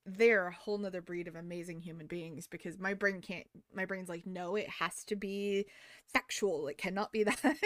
they're 0.06 0.48
a 0.48 0.54
whole 0.54 0.78
nother 0.78 1.02
breed 1.02 1.28
of 1.28 1.36
amazing 1.36 1.80
human 1.80 2.06
beings 2.06 2.46
because 2.48 2.78
my 2.78 2.94
brain 2.94 3.20
can't 3.20 3.46
my 3.74 3.84
brain's 3.84 4.08
like 4.08 4.26
no 4.26 4.56
it 4.56 4.68
has 4.68 5.04
to 5.04 5.16
be 5.16 5.66
factual 6.12 6.68
it 6.68 6.78
cannot 6.78 7.12
be 7.12 7.24
that 7.24 7.56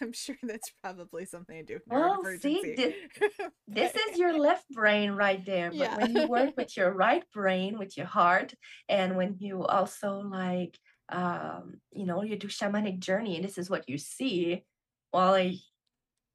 i'm 0.00 0.12
sure 0.12 0.36
that's 0.42 0.70
probably 0.82 1.24
something 1.24 1.56
to 1.56 1.62
do 1.64 1.74
with 1.74 1.82
Well, 1.86 2.24
see, 2.24 2.70
this, 2.74 2.94
this 3.68 3.96
is 3.96 4.18
your 4.18 4.36
left 4.38 4.68
brain 4.70 5.12
right 5.12 5.44
there. 5.44 5.72
But 5.76 5.92
yeah 5.92 5.96
when 5.96 6.12
you 6.12 6.24
work 6.24 6.52
with 6.56 6.76
your 6.76 6.92
right 6.92 7.24
brain, 7.32 7.78
with 7.78 7.96
your 7.96 8.06
heart, 8.06 8.54
and 8.88 9.16
when 9.16 9.36
you 9.38 9.64
also 9.64 10.18
like, 10.20 10.78
um, 11.10 11.76
you 11.92 12.06
know, 12.06 12.22
you 12.22 12.36
do 12.38 12.48
shamanic 12.48 12.98
journey, 13.00 13.36
and 13.36 13.44
this 13.44 13.58
is 13.58 13.70
what 13.70 13.88
you 13.88 13.98
see, 13.98 14.64
well, 15.12 15.32
like, 15.32 15.54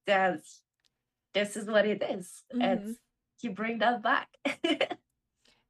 that's 0.07 0.61
this 1.33 1.57
is 1.57 1.67
what 1.67 1.85
it 1.87 2.03
is. 2.03 2.43
hmm 2.53 2.61
It's 2.61 2.99
you 3.41 3.51
bring 3.51 3.79
that 3.79 4.03
back. 4.03 4.29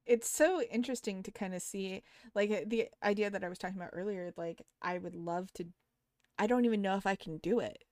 It's 0.06 0.28
so 0.28 0.62
interesting 0.62 1.22
to 1.22 1.30
kind 1.30 1.54
of 1.54 1.62
see 1.62 2.02
like 2.34 2.50
uh, 2.50 2.60
the 2.66 2.88
idea 3.02 3.30
that 3.30 3.44
i 3.44 3.48
was 3.48 3.58
talking 3.58 3.76
about 3.76 3.90
earlier 3.92 4.32
like 4.36 4.62
i 4.82 4.98
would 4.98 5.14
love 5.14 5.52
to 5.52 5.64
i 6.38 6.46
don't 6.46 6.64
even 6.64 6.82
know 6.82 6.96
if 6.96 7.06
i 7.06 7.14
can 7.14 7.38
do 7.38 7.60
it 7.60 7.84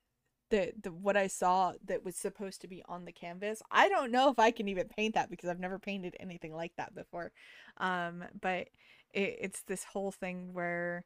the 0.51 0.73
the 0.83 0.93
what 0.93 1.17
I 1.17 1.27
saw 1.27 1.75
that 1.85 2.05
was 2.05 2.17
supposed 2.17 2.61
to 2.63 2.69
be 2.69 2.83
on 2.89 3.05
the 3.05 3.13
canvas. 3.13 3.63
I 3.71 3.89
don't 3.89 4.11
know 4.11 4.31
if 4.31 4.39
I 4.39 4.51
can 4.51 4.69
even 4.69 4.89
paint 4.89 5.15
that 5.15 5.31
because 5.31 5.49
I've 5.49 5.61
never 5.61 5.79
painted 5.79 6.17
anything 6.19 6.55
like 6.55 6.73
that 6.77 6.95
before. 6.95 7.33
Um, 7.77 8.25
but 8.41 8.69
it, 9.13 9.37
it's 9.41 9.63
this 9.63 9.85
whole 9.85 10.11
thing 10.11 10.53
where 10.53 11.05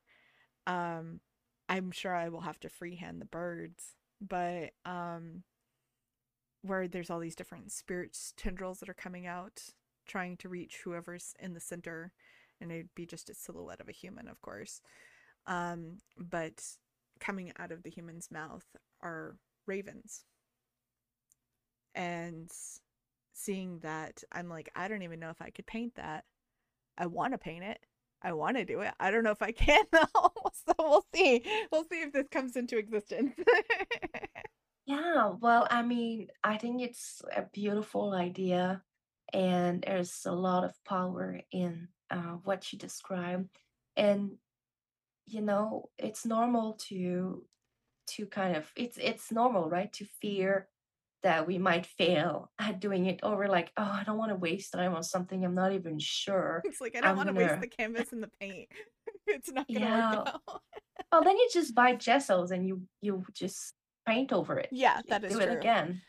um, 0.67 1.21
I'm 1.69 1.91
sure 1.91 2.15
I 2.15 2.29
will 2.29 2.43
have 2.43 2.61
to 2.61 2.69
freehand 2.69 3.21
the 3.21 3.27
birds, 3.27 3.95
but 4.21 4.71
um, 4.85 5.43
where 6.63 6.87
there's 6.87 7.11
all 7.11 7.19
these 7.19 7.37
different 7.37 7.73
spirits 7.73 8.35
tendrils 8.37 8.79
that 8.81 8.89
are 8.89 8.95
coming 8.95 9.27
out, 9.27 9.71
trying 10.07 10.37
to 10.39 10.49
reach 10.49 10.81
whoever's 10.85 11.35
in 11.41 11.55
the 11.55 11.61
center, 11.61 12.13
and 12.61 12.71
it'd 12.73 12.95
be 12.95 13.07
just 13.07 13.31
a 13.31 13.35
silhouette 13.35 13.81
of 13.81 13.89
a 13.89 13.93
human, 13.93 14.29
of 14.29 14.41
course. 14.41 14.81
Um, 15.47 15.99
but 16.19 16.63
coming 17.21 17.53
out 17.59 17.73
of 17.73 17.83
the 17.83 17.91
human's 17.91 18.31
mouth 18.31 18.65
are 19.03 19.37
ravens. 19.67 20.25
And 21.95 22.51
seeing 23.35 23.79
that 23.81 24.23
i'm 24.31 24.49
like 24.49 24.69
i 24.77 24.87
don't 24.87 25.03
even 25.03 25.19
know 25.19 25.31
if 25.31 25.41
i 25.41 25.51
could 25.51 25.67
paint 25.67 25.95
that. 25.97 26.25
I 26.99 27.07
want 27.07 27.33
to 27.33 27.39
paint 27.39 27.65
it. 27.65 27.79
I 28.23 28.33
want 28.35 28.57
to 28.59 28.65
do 28.65 28.81
it. 28.81 28.93
I 29.01 29.11
don't 29.11 29.25
know 29.25 29.31
if 29.31 29.43
i 29.43 29.53
can 29.53 29.85
though. 29.93 30.33
So 30.67 30.75
we'll 30.79 31.07
see. 31.15 31.43
We'll 31.73 31.85
see 31.85 32.03
if 32.03 32.13
this 32.13 32.29
comes 32.31 32.57
into 32.57 32.77
existence. 32.79 33.33
Yeah, 34.87 35.35
well, 35.41 35.67
I 35.71 35.83
mean, 35.83 36.29
I 36.43 36.57
think 36.59 36.83
it's 36.83 37.23
a 37.35 37.43
beautiful 37.43 38.13
idea, 38.15 38.83
and 39.33 39.85
there's 39.87 40.23
a 40.27 40.33
lot 40.33 40.65
of 40.65 40.73
power 40.87 41.41
in 41.51 41.89
uh, 42.11 42.37
what 42.45 42.73
you 42.73 42.79
describe. 42.79 43.49
And 43.97 44.33
you 45.27 45.41
know, 45.41 45.91
it's 45.99 46.27
normal 46.27 46.75
to 46.89 47.45
to 48.09 48.27
kind 48.27 48.57
of 48.57 48.71
it's 48.77 48.99
it's 49.01 49.31
normal, 49.33 49.69
right? 49.71 49.93
To 49.95 50.05
fear 50.21 50.69
that 51.23 51.47
we 51.47 51.57
might 51.57 51.87
fail 51.87 52.51
at 52.59 52.81
doing 52.81 53.07
it, 53.07 53.21
or 53.23 53.37
we're 53.37 53.47
like, 53.49 53.71
oh, 53.77 53.83
I 53.83 54.03
don't 54.05 54.19
want 54.19 54.31
to 54.33 54.37
waste 54.37 54.73
time 54.73 54.95
on 54.95 55.03
something 55.03 55.45
I'm 55.45 55.55
not 55.55 55.73
even 55.73 55.99
sure 55.99 56.63
it's 56.65 56.81
like 56.81 56.97
i 56.97 57.01
don't 57.01 57.17
want 57.17 57.29
to 57.29 57.35
waste 57.35 57.61
the 57.61 57.67
canvas 57.67 58.13
and 58.13 58.23
the 58.23 58.31
paint 58.41 58.69
it's 59.27 59.51
not 59.51 59.67
gonna 59.73 59.87
work 59.87 59.95
Yeah. 59.95 60.25
out 60.27 60.61
Well, 61.13 61.23
then 61.23 61.37
you 61.37 61.49
just 61.53 61.75
buy 61.75 61.95
gesso 61.95 62.45
and 62.47 62.67
you 62.67 62.83
you 63.01 63.25
just 63.35 63.75
paint 64.07 64.33
over 64.33 64.59
it. 64.59 64.69
yeah 64.73 65.01
that 65.09 65.25
is 65.25 65.33
do 65.33 65.41
it 65.41 65.53
again. 65.57 66.01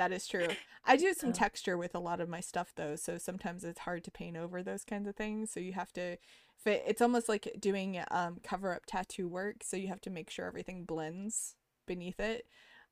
That 0.00 0.12
is 0.12 0.26
true. 0.26 0.48
I 0.86 0.96
do 0.96 1.12
some 1.12 1.34
texture 1.34 1.76
with 1.76 1.94
a 1.94 1.98
lot 1.98 2.22
of 2.22 2.28
my 2.30 2.40
stuff 2.40 2.72
though, 2.74 2.96
so 2.96 3.18
sometimes 3.18 3.64
it's 3.64 3.80
hard 3.80 4.02
to 4.04 4.10
paint 4.10 4.34
over 4.34 4.62
those 4.62 4.82
kinds 4.82 5.06
of 5.06 5.14
things. 5.14 5.50
So 5.50 5.60
you 5.60 5.74
have 5.74 5.92
to 5.92 6.16
fit 6.56 6.82
it's 6.86 7.02
almost 7.02 7.28
like 7.28 7.54
doing 7.60 8.02
um 8.10 8.38
cover 8.42 8.74
up 8.74 8.86
tattoo 8.86 9.28
work, 9.28 9.56
so 9.62 9.76
you 9.76 9.88
have 9.88 10.00
to 10.00 10.10
make 10.10 10.30
sure 10.30 10.46
everything 10.46 10.84
blends 10.86 11.54
beneath 11.86 12.18
it. 12.18 12.46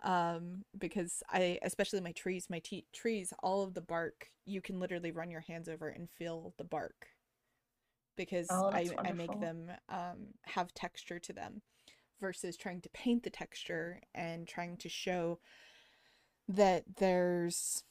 Um 0.05 0.67
because 0.77 1.23
I 1.31 1.59
especially 1.63 2.03
my 2.03 2.13
trees, 2.13 2.49
my 2.51 2.59
te- 2.59 2.85
trees, 2.93 3.33
all 3.43 3.63
of 3.63 3.73
the 3.73 3.81
bark, 3.81 4.27
you 4.45 4.61
can 4.61 4.79
literally 4.79 5.11
run 5.11 5.31
your 5.31 5.41
hands 5.41 5.67
over 5.67 5.89
and 5.89 6.11
feel 6.11 6.53
the 6.59 6.65
bark 6.65 7.07
because 8.19 8.49
oh, 8.51 8.69
I 8.71 8.91
I 9.03 9.13
make 9.13 9.41
them 9.41 9.71
um 9.89 10.35
have 10.45 10.75
texture 10.75 11.19
to 11.21 11.33
them 11.33 11.63
versus 12.21 12.57
trying 12.59 12.83
to 12.83 12.89
paint 12.91 13.23
the 13.23 13.31
texture 13.31 14.03
and 14.15 14.47
trying 14.47 14.77
to 14.77 14.91
show 14.91 15.39
that 16.49 16.84
there's 16.96 17.84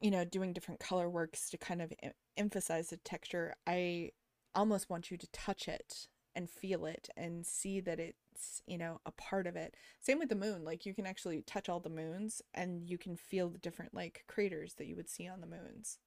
you 0.00 0.10
know 0.10 0.24
doing 0.24 0.52
different 0.52 0.80
color 0.80 1.08
works 1.08 1.50
to 1.50 1.58
kind 1.58 1.82
of 1.82 1.92
em- 2.02 2.12
emphasize 2.36 2.88
the 2.90 2.96
texture 2.98 3.54
i 3.66 4.10
almost 4.54 4.90
want 4.90 5.10
you 5.10 5.16
to 5.16 5.28
touch 5.32 5.68
it 5.68 6.08
and 6.34 6.48
feel 6.50 6.86
it 6.86 7.08
and 7.16 7.46
see 7.46 7.80
that 7.80 7.98
it's 7.98 8.62
you 8.66 8.78
know 8.78 9.00
a 9.04 9.10
part 9.12 9.46
of 9.46 9.56
it. 9.56 9.74
Same 10.00 10.18
with 10.18 10.28
the 10.28 10.34
moon 10.34 10.64
like 10.64 10.86
you 10.86 10.94
can 10.94 11.06
actually 11.06 11.42
touch 11.42 11.68
all 11.68 11.80
the 11.80 11.90
moons 11.90 12.40
and 12.54 12.88
you 12.88 12.98
can 12.98 13.16
feel 13.16 13.48
the 13.48 13.58
different 13.58 13.94
like 13.94 14.24
craters 14.28 14.74
that 14.74 14.86
you 14.86 14.96
would 14.96 15.08
see 15.10 15.28
on 15.28 15.40
the 15.40 15.46
moons 15.46 15.98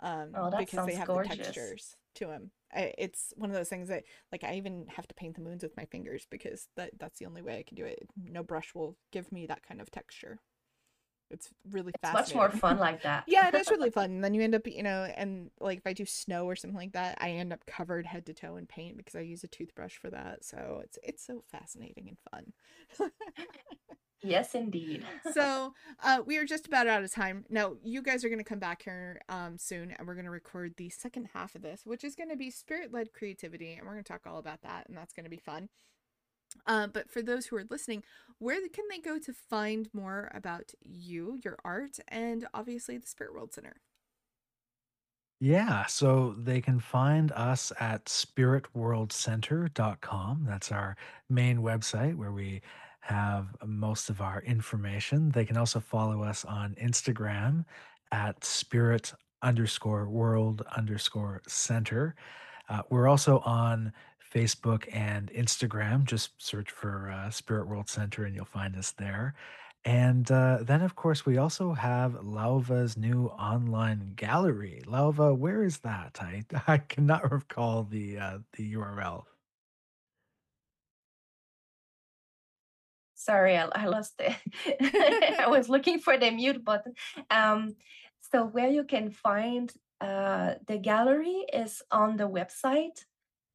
um 0.00 0.30
Oh, 0.34 0.50
that 0.50 0.58
because 0.58 0.84
they 0.84 0.94
have 0.94 1.12
the 1.12 1.18
textures 1.18 1.96
to 2.14 2.26
them 2.26 2.50
I, 2.74 2.92
it's 2.98 3.32
one 3.36 3.50
of 3.50 3.56
those 3.56 3.68
things 3.68 3.88
that 3.88 4.04
like 4.32 4.44
i 4.44 4.54
even 4.54 4.86
have 4.88 5.06
to 5.08 5.14
paint 5.14 5.36
the 5.36 5.42
moons 5.42 5.62
with 5.62 5.76
my 5.76 5.84
fingers 5.86 6.26
because 6.30 6.68
that 6.76 6.90
that's 6.98 7.18
the 7.18 7.26
only 7.26 7.42
way 7.42 7.58
i 7.58 7.62
can 7.62 7.76
do 7.76 7.84
it. 7.84 8.08
No 8.16 8.42
brush 8.42 8.74
will 8.74 8.96
give 9.12 9.32
me 9.32 9.46
that 9.46 9.62
kind 9.66 9.80
of 9.80 9.90
texture 9.90 10.40
It's 11.30 11.48
really 11.70 11.92
It's 12.02 12.12
much 12.12 12.34
more 12.34 12.50
fun 12.50 12.78
like 12.78 13.02
that. 13.04 13.24
yeah, 13.26 13.48
it 13.48 13.54
is 13.54 13.70
really 13.70 13.90
fun. 13.98 14.10
And 14.10 14.24
then 14.24 14.32
you 14.34 14.42
end 14.42 14.54
up, 14.54 14.66
you 14.66 14.82
know, 14.82 15.04
and 15.16 15.50
like 15.60 15.78
if 15.78 15.86
I 15.86 15.92
do 15.92 16.06
snow 16.06 16.44
or 16.46 16.54
something 16.56 16.76
like 16.76 16.92
that, 16.92 17.18
I 17.20 17.30
end 17.30 17.52
up 17.52 17.66
covered 17.66 18.06
head 18.06 18.26
to 18.26 18.34
toe 18.34 18.56
in 18.56 18.66
paint 18.66 18.96
because 18.96 19.16
I 19.16 19.20
use 19.20 19.42
a 19.44 19.48
toothbrush 19.48 19.96
for 19.96 20.10
that. 20.10 20.44
So 20.44 20.80
it's 20.84 20.98
it's 21.02 21.26
so 21.26 21.42
fascinating 21.50 22.08
and 22.08 22.18
fun. 22.98 23.10
Yes, 24.22 24.54
indeed. 24.54 25.04
so 25.34 25.74
uh, 26.02 26.20
we 26.24 26.38
are 26.38 26.44
just 26.46 26.66
about 26.66 26.86
out 26.88 27.04
of 27.04 27.12
time 27.12 27.44
now 27.50 27.74
you 27.84 28.02
guys 28.02 28.24
are 28.24 28.28
going 28.28 28.40
to 28.40 28.44
come 28.44 28.58
back 28.58 28.82
here 28.82 29.20
um, 29.28 29.56
soon 29.58 29.92
and 29.92 30.08
we're 30.08 30.14
going 30.14 30.24
to 30.24 30.30
record 30.30 30.74
the 30.78 30.88
second 30.88 31.28
half 31.34 31.54
of 31.54 31.62
this 31.62 31.82
which 31.84 32.02
is 32.02 32.16
going 32.16 32.30
to 32.30 32.36
be 32.36 32.50
spirit-led 32.50 33.12
creativity 33.12 33.74
and 33.74 33.86
we're 33.86 33.92
going 33.92 34.02
to 34.02 34.10
talk 34.10 34.22
all 34.26 34.38
about 34.38 34.62
that 34.62 34.88
and 34.88 34.96
that's 34.96 35.12
going 35.12 35.24
to 35.24 35.30
be 35.30 35.36
fun 35.36 35.68
uh, 36.66 36.86
but 36.86 37.10
for 37.10 37.22
those 37.22 37.46
who 37.46 37.56
are 37.56 37.64
listening 37.70 38.02
where 38.38 38.60
can 38.68 38.84
they 38.90 38.98
go 38.98 39.18
to 39.18 39.32
find 39.32 39.88
more 39.92 40.30
about 40.34 40.72
you 40.82 41.38
your 41.44 41.56
art 41.64 41.98
and 42.08 42.46
obviously 42.54 42.96
the 42.98 43.06
spirit 43.06 43.34
world 43.34 43.52
center 43.52 43.76
Yeah, 45.40 45.84
so 45.86 46.34
they 46.38 46.60
can 46.62 46.80
find 46.80 47.30
us 47.32 47.70
at 47.78 48.06
spiritworldcenter.com. 48.06 50.44
That's 50.46 50.72
our 50.72 50.96
main 51.28 51.58
website 51.58 52.16
where 52.16 52.32
we 52.32 52.62
have 53.00 53.54
most 53.64 54.08
of 54.08 54.20
our 54.22 54.40
information. 54.42 55.30
They 55.30 55.44
can 55.44 55.56
also 55.58 55.78
follow 55.80 56.22
us 56.22 56.44
on 56.46 56.74
Instagram 56.76 57.66
at 58.12 58.42
spirit 58.44 59.12
underscore 59.42 60.08
world 60.08 60.62
underscore 60.74 61.42
center. 61.46 62.14
Uh, 62.68 62.82
we're 62.90 63.06
also 63.08 63.38
on 63.40 63.92
Facebook 64.34 64.88
and 64.92 65.30
Instagram. 65.32 66.04
Just 66.04 66.30
search 66.38 66.70
for 66.70 67.10
uh, 67.10 67.30
Spirit 67.30 67.68
World 67.68 67.88
Center 67.88 68.24
and 68.24 68.34
you'll 68.34 68.44
find 68.44 68.76
us 68.76 68.92
there. 68.92 69.34
And 69.84 70.28
uh, 70.32 70.58
then, 70.62 70.82
of 70.82 70.96
course, 70.96 71.24
we 71.24 71.38
also 71.38 71.72
have 71.72 72.14
Laova's 72.14 72.96
new 72.96 73.26
online 73.26 74.14
gallery. 74.16 74.82
Lauva, 74.84 75.36
where 75.36 75.62
is 75.62 75.78
that? 75.78 76.18
I 76.20 76.44
I 76.66 76.78
cannot 76.78 77.30
recall 77.30 77.84
the 77.84 78.18
uh, 78.18 78.38
the 78.54 78.74
URL. 78.74 79.24
Sorry, 83.14 83.56
I, 83.56 83.66
I 83.74 83.86
lost 83.86 84.20
it. 84.20 84.34
I 85.40 85.48
was 85.48 85.68
looking 85.68 86.00
for 86.00 86.18
the 86.18 86.30
mute 86.30 86.64
button. 86.64 86.94
Um, 87.30 87.76
so 88.20 88.44
where 88.44 88.68
you 88.68 88.84
can 88.84 89.10
find 89.10 89.72
uh, 90.00 90.54
the 90.66 90.78
gallery 90.78 91.44
is 91.52 91.82
on 91.90 92.16
the 92.16 92.28
website. 92.28 93.04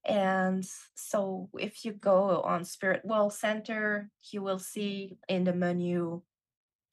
And 0.05 0.65
so 0.95 1.49
if 1.57 1.85
you 1.85 1.93
go 1.93 2.41
on 2.41 2.65
Spirit 2.65 3.05
World 3.05 3.33
Center, 3.33 4.09
you 4.31 4.41
will 4.41 4.59
see 4.59 5.17
in 5.27 5.43
the 5.43 5.53
menu 5.53 6.21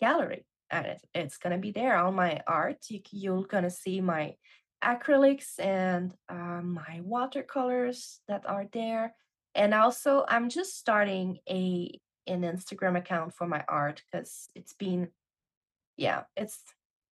gallery. 0.00 0.44
And 0.70 0.86
it, 0.86 1.00
it's 1.14 1.38
gonna 1.38 1.58
be 1.58 1.70
there, 1.70 1.96
all 1.96 2.12
my 2.12 2.40
art. 2.46 2.78
You, 2.88 2.98
c- 2.98 3.18
you're 3.18 3.44
gonna 3.44 3.70
see 3.70 4.00
my 4.00 4.34
acrylics 4.84 5.58
and 5.58 6.14
um, 6.28 6.78
my 6.86 7.00
watercolors 7.02 8.20
that 8.28 8.46
are 8.46 8.66
there. 8.72 9.14
And 9.54 9.72
also, 9.74 10.24
I'm 10.28 10.48
just 10.50 10.76
starting 10.76 11.38
a 11.48 11.98
an 12.26 12.42
Instagram 12.42 12.98
account 12.98 13.34
for 13.34 13.46
my 13.46 13.64
art 13.66 14.02
because 14.04 14.48
it's 14.54 14.74
been, 14.74 15.08
yeah, 15.96 16.24
it's 16.36 16.60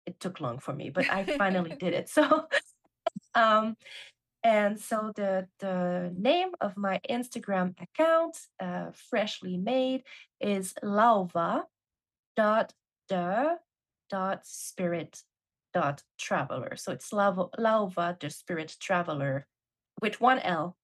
it 0.06 0.20
took 0.20 0.40
long 0.40 0.58
for 0.58 0.72
me, 0.72 0.90
but 0.90 1.10
I 1.10 1.24
finally 1.24 1.70
did 1.78 1.94
it. 1.94 2.08
So, 2.20 2.46
um, 3.34 3.76
and 4.42 4.78
so 4.80 5.12
the 5.14 5.48
the 5.58 6.12
name 6.16 6.50
of 6.60 6.76
my 6.76 7.00
Instagram 7.08 7.74
account, 7.80 8.38
uh, 8.58 8.90
freshly 8.92 9.56
made, 9.58 10.04
is 10.40 10.74
laova 10.82 11.64
dot 12.36 12.72
the 13.08 13.58
dot 14.08 14.46
spirit 14.46 15.22
dot 15.74 16.02
traveler. 16.18 16.76
So 16.76 16.92
it's 16.92 17.10
laova, 17.10 17.50
laova 17.58 18.18
the 18.18 18.30
spirit 18.30 18.76
traveler 18.80 19.46
with 20.00 20.20
one 20.20 20.38
L. 20.40 20.76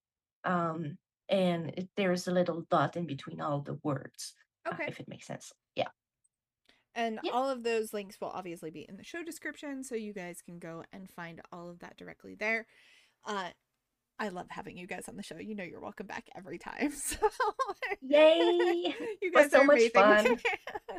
Um, 0.45 0.99
and 1.29 1.71
it, 1.77 1.89
there's 1.97 2.29
a 2.29 2.33
little 2.33 2.67
dot 2.71 2.97
in 2.97 3.07
between 3.07 3.41
all 3.41 3.61
the 3.63 3.79
words, 3.83 4.35
uh, 4.65 4.75
okay 4.75 4.87
if 4.87 5.01
it 5.01 5.09
makes 5.09 5.27
sense. 5.27 5.53
Yeah. 5.75 5.89
and 6.95 7.19
Yeah. 7.23 7.33
all 7.33 7.51
of 7.51 7.63
those 7.63 7.93
links 7.93 8.21
will 8.21 8.31
obviously 8.31 8.71
be 8.71 8.87
in 8.89 8.97
the 8.97 9.05
show 9.05 9.23
description 9.23 9.83
so 9.83 9.95
you 9.95 10.13
guys 10.13 10.41
can 10.43 10.59
go 10.59 10.85
and 10.93 11.11
find 11.11 11.41
all 11.53 11.69
of 11.69 11.81
that 11.81 11.97
directly 11.97 12.35
there 12.35 12.67
uh 13.27 13.51
I 14.19 14.29
love 14.31 14.47
having 14.49 14.79
you 14.79 14.87
guys 14.87 15.05
on 15.09 15.17
the 15.17 15.23
show. 15.23 15.37
You 15.37 15.55
know 15.55 15.65
you're 15.65 15.81
welcome 15.81 16.07
back 16.07 16.27
every 16.37 16.59
time. 16.59 16.93
So 16.97 17.29
Yay! 18.01 18.95
you 19.23 19.33
guys 19.33 19.51
so 19.51 19.61
are 19.61 19.65
much 19.65 19.91
amazing. 19.93 19.93
fun. 19.93 20.39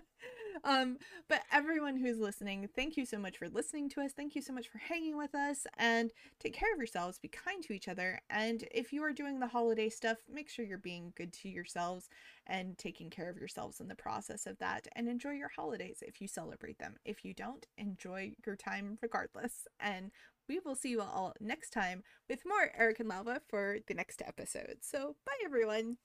um, 0.64 0.98
but 1.30 1.42
everyone 1.52 1.98
who's 1.98 2.20
listening, 2.20 2.68
thank 2.76 2.98
you 2.98 3.06
so 3.06 3.18
much 3.18 3.38
for 3.38 3.50
listening 3.50 3.90
to 3.90 4.02
us. 4.02 4.12
Thank 4.14 4.36
you 4.36 4.42
so 4.42 4.54
much 4.54 4.68
for 4.68 4.78
hanging 4.78 5.18
with 5.18 5.34
us 5.34 5.66
and 5.78 6.12
take 6.40 6.54
care 6.54 6.72
of 6.74 6.78
yourselves. 6.78 7.20
Be 7.20 7.28
kind 7.28 7.64
to 7.64 7.74
each 7.74 7.88
other. 7.88 8.20
And 8.30 8.64
if 8.72 8.94
you 8.94 9.04
are 9.04 9.14
doing 9.14 9.40
the 9.40 9.48
holiday 9.48 9.90
stuff, 9.90 10.18
make 10.32 10.50
sure 10.50 10.66
you're 10.66 10.78
being 10.78 11.14
good 11.16 11.34
to 11.34 11.50
yourselves 11.50 12.10
and 12.48 12.78
taking 12.78 13.10
care 13.10 13.30
of 13.30 13.38
yourselves 13.38 13.80
in 13.80 13.88
the 13.88 13.96
process 13.96 14.46
of 14.46 14.58
that. 14.60 14.88
And 14.96 15.08
enjoy 15.08 15.32
your 15.32 15.52
holidays 15.56 16.00
if 16.02 16.22
you 16.22 16.28
celebrate 16.28 16.80
them. 16.80 16.96
If 17.06 17.26
you 17.26 17.34
don't, 17.34 17.66
enjoy 17.78 18.34
your 18.46 18.56
time 18.56 18.98
regardless. 19.02 19.68
And 19.80 20.12
we 20.48 20.60
will 20.60 20.76
see 20.76 20.90
you 20.90 21.02
all 21.02 21.34
next 21.40 21.72
time 21.72 22.04
with 22.30 22.46
more 22.46 22.72
Eric 22.78 23.00
and 23.00 23.10
Laova 23.10 23.42
for 23.48 23.80
the 23.88 23.94
next 23.94 24.22
episode. 24.26 24.78
So, 24.82 25.16
bye 25.26 25.38
everyone. 25.46 25.98